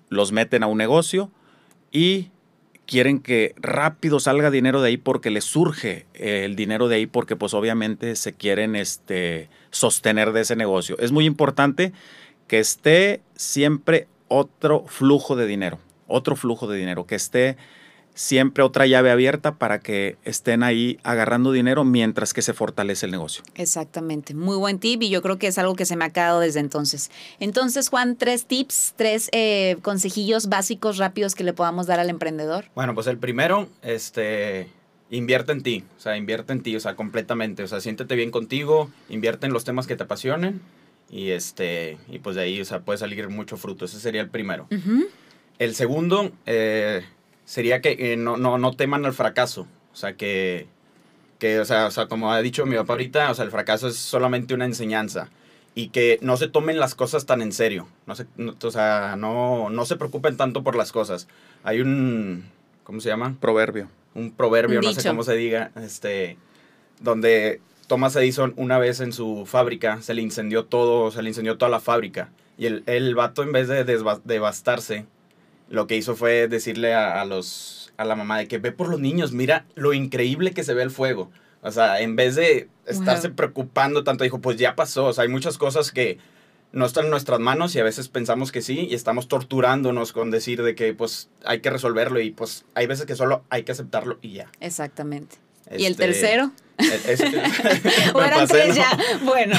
los 0.08 0.30
meten 0.30 0.62
a 0.62 0.66
un 0.66 0.78
negocio 0.78 1.30
y 1.90 2.30
quieren 2.86 3.20
que 3.20 3.54
rápido 3.56 4.20
salga 4.20 4.50
dinero 4.50 4.82
de 4.82 4.88
ahí 4.88 4.96
porque 4.96 5.30
les 5.30 5.44
surge 5.44 6.06
el 6.14 6.56
dinero 6.56 6.88
de 6.88 6.96
ahí 6.96 7.06
porque 7.06 7.36
pues 7.36 7.54
obviamente 7.54 8.14
se 8.16 8.32
quieren 8.32 8.76
este, 8.76 9.48
sostener 9.70 10.32
de 10.32 10.42
ese 10.42 10.56
negocio. 10.56 10.96
Es 10.98 11.12
muy 11.12 11.24
importante 11.24 11.92
que 12.50 12.58
esté 12.58 13.22
siempre 13.36 14.08
otro 14.26 14.84
flujo 14.88 15.36
de 15.36 15.46
dinero, 15.46 15.78
otro 16.08 16.34
flujo 16.34 16.66
de 16.66 16.78
dinero, 16.78 17.06
que 17.06 17.14
esté 17.14 17.56
siempre 18.14 18.64
otra 18.64 18.88
llave 18.88 19.12
abierta 19.12 19.54
para 19.54 19.78
que 19.78 20.16
estén 20.24 20.64
ahí 20.64 20.98
agarrando 21.04 21.52
dinero 21.52 21.84
mientras 21.84 22.34
que 22.34 22.42
se 22.42 22.52
fortalece 22.52 23.06
el 23.06 23.12
negocio. 23.12 23.44
Exactamente, 23.54 24.34
muy 24.34 24.56
buen 24.56 24.80
tip 24.80 25.00
y 25.00 25.10
yo 25.10 25.22
creo 25.22 25.38
que 25.38 25.46
es 25.46 25.58
algo 25.58 25.76
que 25.76 25.84
se 25.84 25.94
me 25.94 26.04
ha 26.04 26.10
quedado 26.10 26.40
desde 26.40 26.58
entonces. 26.58 27.12
Entonces, 27.38 27.88
Juan, 27.88 28.16
tres 28.16 28.46
tips, 28.46 28.94
tres 28.96 29.28
eh, 29.30 29.76
consejillos 29.82 30.48
básicos 30.48 30.98
rápidos 30.98 31.36
que 31.36 31.44
le 31.44 31.52
podamos 31.52 31.86
dar 31.86 32.00
al 32.00 32.10
emprendedor. 32.10 32.64
Bueno, 32.74 32.96
pues 32.96 33.06
el 33.06 33.18
primero, 33.18 33.68
este, 33.82 34.66
invierte 35.08 35.52
en 35.52 35.62
ti, 35.62 35.84
o 35.96 36.00
sea, 36.00 36.16
invierte 36.16 36.52
en 36.52 36.64
ti, 36.64 36.74
o 36.74 36.80
sea, 36.80 36.96
completamente, 36.96 37.62
o 37.62 37.68
sea, 37.68 37.80
siéntete 37.80 38.16
bien 38.16 38.32
contigo, 38.32 38.90
invierte 39.08 39.46
en 39.46 39.52
los 39.52 39.62
temas 39.62 39.86
que 39.86 39.94
te 39.94 40.02
apasionen 40.02 40.60
y 41.10 41.30
este, 41.30 41.98
y 42.08 42.18
pues 42.20 42.36
de 42.36 42.42
ahí, 42.42 42.60
o 42.60 42.64
sea, 42.64 42.80
puede 42.80 42.98
salir 42.98 43.28
mucho 43.28 43.56
fruto, 43.56 43.84
ese 43.84 43.98
sería 44.00 44.20
el 44.20 44.28
primero. 44.30 44.68
El 45.58 45.74
segundo 45.74 46.30
eh, 46.46 47.02
sería 47.44 47.80
que 47.80 48.12
eh, 48.12 48.16
no, 48.16 48.36
no, 48.36 48.58
no 48.58 48.72
teman 48.76 49.04
al 49.04 49.12
fracaso, 49.12 49.66
o 49.92 49.96
sea, 49.96 50.14
que, 50.14 50.66
que 51.38 51.58
o, 51.60 51.64
sea, 51.64 51.86
o 51.86 51.90
sea, 51.90 52.06
como 52.06 52.32
ha 52.32 52.40
dicho 52.42 52.64
mi 52.66 52.76
papá 52.76 52.92
ahorita, 52.94 53.30
o 53.30 53.34
sea, 53.34 53.44
el 53.44 53.50
fracaso 53.50 53.88
es 53.88 53.96
solamente 53.96 54.54
una 54.54 54.64
enseñanza 54.66 55.28
y 55.74 55.88
que 55.88 56.18
no 56.22 56.36
se 56.36 56.48
tomen 56.48 56.78
las 56.80 56.94
cosas 56.94 57.26
tan 57.26 57.42
en 57.42 57.52
serio, 57.52 57.86
no 58.06 58.14
se, 58.16 58.26
no- 58.36 58.54
o 58.62 58.70
sea, 58.70 59.16
no, 59.18 59.68
no 59.70 59.84
se 59.86 59.96
preocupen 59.96 60.36
tanto 60.36 60.62
por 60.62 60.76
las 60.76 60.92
cosas. 60.92 61.28
Hay 61.62 61.80
un, 61.80 62.44
¿cómo 62.84 63.00
se 63.00 63.08
llama? 63.08 63.36
Proverbio. 63.40 63.88
un 64.14 64.32
proverbio, 64.32 64.78
Un 64.80 64.84
no 64.84 64.92
sé 64.92 65.08
cómo 65.08 65.22
se 65.24 65.34
diga, 65.36 65.70
este, 65.76 66.36
donde 67.00 67.60
Thomas 67.90 68.14
Edison 68.14 68.54
una 68.56 68.78
vez 68.78 69.00
en 69.00 69.12
su 69.12 69.46
fábrica 69.46 70.00
se 70.00 70.14
le 70.14 70.22
incendió 70.22 70.64
todo, 70.66 71.10
se 71.10 71.22
le 71.22 71.28
incendió 71.30 71.58
toda 71.58 71.68
la 71.72 71.80
fábrica. 71.80 72.30
Y 72.56 72.66
el, 72.66 72.84
el 72.86 73.16
vato 73.16 73.42
en 73.42 73.50
vez 73.50 73.66
de 73.66 73.82
devastarse, 74.24 75.06
lo 75.68 75.88
que 75.88 75.96
hizo 75.96 76.14
fue 76.14 76.46
decirle 76.46 76.94
a, 76.94 77.20
a 77.20 77.24
los, 77.24 77.92
a 77.96 78.04
la 78.04 78.14
mamá 78.14 78.38
de 78.38 78.46
que 78.46 78.58
ve 78.58 78.70
por 78.70 78.88
los 78.88 79.00
niños, 79.00 79.32
mira 79.32 79.66
lo 79.74 79.92
increíble 79.92 80.52
que 80.52 80.62
se 80.62 80.72
ve 80.72 80.84
el 80.84 80.92
fuego. 80.92 81.32
O 81.62 81.72
sea, 81.72 82.00
en 82.00 82.14
vez 82.14 82.36
de 82.36 82.68
estarse 82.86 83.26
Wow. 83.28 83.36
preocupando 83.36 84.04
tanto, 84.04 84.22
dijo, 84.22 84.40
pues 84.40 84.56
ya 84.56 84.76
pasó. 84.76 85.06
O 85.06 85.12
sea, 85.12 85.22
hay 85.22 85.28
muchas 85.28 85.58
cosas 85.58 85.90
que 85.90 86.18
no 86.70 86.86
están 86.86 87.06
en 87.06 87.10
nuestras 87.10 87.40
manos 87.40 87.74
y 87.74 87.80
a 87.80 87.84
veces 87.84 88.08
pensamos 88.08 88.52
que 88.52 88.62
sí 88.62 88.86
y 88.88 88.94
estamos 88.94 89.26
torturándonos 89.26 90.12
con 90.12 90.30
decir 90.30 90.62
de 90.62 90.76
que 90.76 90.94
pues 90.94 91.28
hay 91.44 91.58
que 91.60 91.70
resolverlo 91.70 92.20
y 92.20 92.30
pues 92.30 92.64
hay 92.74 92.86
veces 92.86 93.04
que 93.06 93.16
solo 93.16 93.42
hay 93.50 93.64
que 93.64 93.72
aceptarlo 93.72 94.20
y 94.22 94.34
ya. 94.34 94.46
Exactamente. 94.60 95.38
¿Y 95.76 95.84
el 95.86 95.92
Este, 95.92 96.04
tercero? 96.06 96.52
Es- 96.80 97.20
es- 97.20 98.14
O 98.14 98.22
eran 98.22 98.40
pasé, 98.40 98.54
tres 98.54 98.68
¿no? 98.68 98.74
ya. 98.74 98.98
Bueno. 99.24 99.58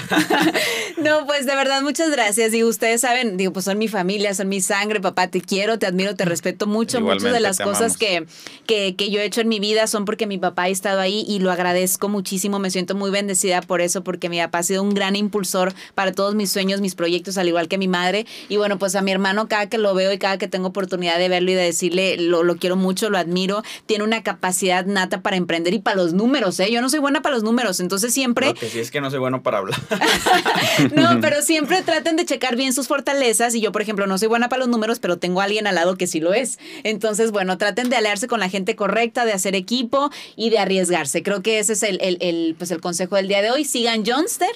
no, 0.97 1.25
pues 1.25 1.45
de 1.45 1.55
verdad, 1.55 1.81
muchas 1.81 2.09
gracias. 2.11 2.53
Y 2.53 2.63
ustedes 2.63 3.01
saben, 3.01 3.37
digo, 3.37 3.53
pues 3.53 3.65
son 3.65 3.77
mi 3.77 3.87
familia, 3.87 4.33
son 4.33 4.49
mi 4.49 4.61
sangre, 4.61 4.99
papá, 4.99 5.27
te 5.27 5.41
quiero, 5.41 5.79
te 5.79 5.85
admiro, 5.85 6.15
te 6.15 6.25
respeto 6.25 6.67
mucho. 6.67 7.01
Muchas 7.01 7.31
de 7.33 7.39
las 7.39 7.59
cosas 7.59 7.97
que, 7.97 8.25
que, 8.67 8.95
que 8.95 9.09
yo 9.09 9.19
he 9.19 9.25
hecho 9.25 9.41
en 9.41 9.47
mi 9.49 9.59
vida 9.59 9.87
son 9.87 10.05
porque 10.05 10.27
mi 10.27 10.37
papá 10.37 10.63
ha 10.63 10.69
estado 10.69 10.99
ahí 10.99 11.25
y 11.27 11.39
lo 11.39 11.51
agradezco 11.51 12.09
muchísimo. 12.09 12.59
Me 12.59 12.69
siento 12.71 12.95
muy 12.95 13.11
bendecida 13.11 13.61
por 13.61 13.81
eso, 13.81 14.03
porque 14.03 14.29
mi 14.29 14.39
papá 14.39 14.59
ha 14.59 14.63
sido 14.63 14.83
un 14.83 14.93
gran 14.93 15.15
impulsor 15.15 15.73
para 15.95 16.11
todos 16.11 16.35
mis 16.35 16.51
sueños, 16.51 16.81
mis 16.81 16.95
proyectos, 16.95 17.37
al 17.37 17.47
igual 17.47 17.67
que 17.67 17.77
mi 17.77 17.87
madre. 17.87 18.25
Y 18.49 18.57
bueno, 18.57 18.77
pues 18.77 18.95
a 18.95 19.01
mi 19.01 19.11
hermano, 19.11 19.47
cada 19.47 19.67
que 19.67 19.77
lo 19.77 19.93
veo 19.93 20.11
y 20.11 20.17
cada 20.17 20.37
que 20.37 20.47
tengo 20.47 20.67
oportunidad 20.69 21.17
de 21.17 21.29
verlo 21.29 21.51
y 21.51 21.55
de 21.55 21.63
decirle, 21.63 22.17
lo, 22.17 22.43
lo 22.43 22.57
quiero 22.57 22.75
mucho, 22.75 23.09
lo 23.09 23.17
admiro, 23.17 23.63
tiene 23.85 24.03
una 24.03 24.23
capacidad 24.23 24.85
nata 24.85 25.21
para 25.21 25.35
emprender 25.35 25.73
y 25.73 25.79
para 25.79 25.97
los 25.97 26.13
números, 26.13 26.59
¿eh? 26.59 26.71
Yo 26.71 26.81
no 26.81 26.89
soy 26.89 26.99
buena 26.99 27.10
para 27.19 27.35
los 27.35 27.43
números, 27.43 27.79
entonces 27.81 28.13
siempre... 28.13 28.47
Lo 28.47 28.53
que 28.53 28.69
sí 28.69 28.79
es 28.79 28.89
que 28.91 29.01
no 29.01 29.09
soy 29.11 29.19
bueno 29.19 29.43
para 29.43 29.57
hablar. 29.57 29.79
No, 30.95 31.19
pero 31.21 31.41
siempre 31.41 31.81
traten 31.81 32.15
de 32.15 32.25
checar 32.25 32.55
bien 32.55 32.73
sus 32.73 32.87
fortalezas. 32.87 33.53
Y 33.55 33.61
yo, 33.61 33.71
por 33.71 33.81
ejemplo, 33.81 34.07
no 34.07 34.17
soy 34.17 34.27
buena 34.27 34.49
para 34.49 34.61
los 34.61 34.69
números, 34.69 34.99
pero 34.99 35.17
tengo 35.17 35.41
a 35.41 35.43
alguien 35.43 35.67
al 35.67 35.75
lado 35.75 35.97
que 35.97 36.07
sí 36.07 36.19
lo 36.19 36.33
es. 36.33 36.59
Entonces, 36.83 37.31
bueno, 37.31 37.57
traten 37.57 37.89
de 37.89 37.95
aliarse 37.97 38.27
con 38.27 38.39
la 38.39 38.49
gente 38.49 38.75
correcta, 38.75 39.25
de 39.25 39.33
hacer 39.33 39.55
equipo 39.55 40.09
y 40.35 40.49
de 40.49 40.59
arriesgarse. 40.59 41.23
Creo 41.23 41.41
que 41.41 41.59
ese 41.59 41.73
es 41.73 41.83
el, 41.83 41.99
el- 42.01 42.17
el, 42.21 42.55
pues 42.57 42.71
el 42.71 42.81
consejo 42.81 43.15
del 43.17 43.27
día 43.27 43.41
de 43.41 43.51
hoy. 43.51 43.65
Sigan 43.65 44.03
Johnster 44.05 44.49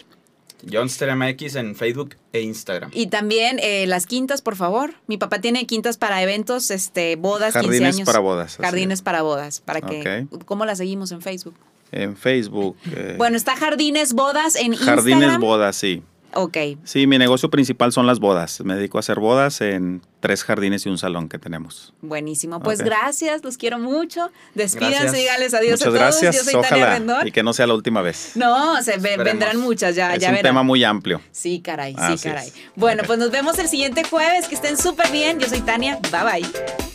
Johnster 0.71 1.15
MX 1.15 1.55
en 1.55 1.75
Facebook 1.75 2.15
e 2.33 2.41
Instagram. 2.41 2.89
y 2.93 3.07
también 3.07 3.59
eh, 3.61 3.85
las 3.85 4.07
quintas, 4.07 4.41
por 4.41 4.55
favor. 4.55 4.95
Mi 5.05 5.17
papá 5.17 5.39
tiene 5.39 5.67
quintas 5.67 5.97
para 5.97 6.23
eventos, 6.23 6.71
este, 6.71 7.17
bodas, 7.17 7.53
15 7.53 7.67
Jardines 7.67 7.95
años. 7.95 8.05
para 8.07 8.19
bodas, 8.19 8.57
Jardines 8.57 8.99
es. 8.99 9.03
para 9.03 9.21
bodas. 9.21 9.59
Para 9.59 9.81
que, 9.81 10.27
Ok. 10.31 10.43
¿Cómo 10.45 10.65
la 10.65 10.75
seguimos 10.75 11.11
en 11.11 11.21
Facebook? 11.21 11.53
En 11.91 12.15
Facebook. 12.17 12.75
eh, 12.95 13.15
Bueno, 13.17 13.37
está 13.37 13.55
Jardines 13.55 14.13
Bodas 14.13 14.55
en 14.55 14.75
Jardines 14.75 15.13
Instagram. 15.21 15.41
Bodas, 15.41 15.75
sí. 15.75 16.03
Ok. 16.37 16.57
Sí, 16.83 17.07
mi 17.07 17.17
negocio 17.17 17.49
principal 17.49 17.93
son 17.93 18.05
las 18.07 18.19
bodas. 18.19 18.59
Me 18.65 18.75
dedico 18.75 18.97
a 18.97 18.99
hacer 18.99 19.21
bodas 19.21 19.61
en 19.61 20.01
tres 20.19 20.43
jardines 20.43 20.85
y 20.85 20.89
un 20.89 20.97
salón 20.97 21.29
que 21.29 21.39
tenemos. 21.39 21.93
Buenísimo. 22.01 22.59
Pues 22.59 22.81
gracias, 22.81 23.41
los 23.45 23.55
quiero 23.57 23.79
mucho. 23.79 24.29
Despídanse, 24.53 25.15
díganles 25.15 25.53
adiós 25.53 25.79
Muchas 25.79 25.81
a 25.81 25.85
todos. 25.85 25.99
gracias. 26.01 26.35
Yo 26.35 26.43
soy 26.43 26.53
Tania 26.61 26.67
Ojalá 26.83 26.93
Rendón. 26.95 27.27
y 27.27 27.31
que 27.31 27.41
no 27.41 27.53
sea 27.53 27.67
la 27.67 27.73
última 27.75 28.01
vez. 28.01 28.31
No, 28.35 28.83
se 28.83 28.95
Esperemos. 28.95 29.23
vendrán 29.23 29.57
muchas, 29.61 29.95
ya, 29.95 30.13
es 30.13 30.19
ya 30.21 30.27
un 30.27 30.35
verán. 30.35 30.49
tema 30.49 30.63
muy 30.63 30.83
amplio. 30.83 31.21
Sí, 31.31 31.61
caray, 31.61 31.93
sí, 31.93 32.27
caray. 32.27 32.49
es. 32.49 32.53
Bueno, 32.75 33.03
pues 33.07 33.17
nos 33.17 33.31
vemos 33.31 33.57
el 33.57 33.69
siguiente 33.69 34.03
jueves. 34.03 34.49
Que 34.49 34.55
estén 34.55 34.77
súper 34.77 35.09
bien. 35.13 35.39
Yo 35.39 35.47
soy 35.47 35.61
Tania. 35.61 35.99
Bye 36.11 36.41
bye. 36.41 36.94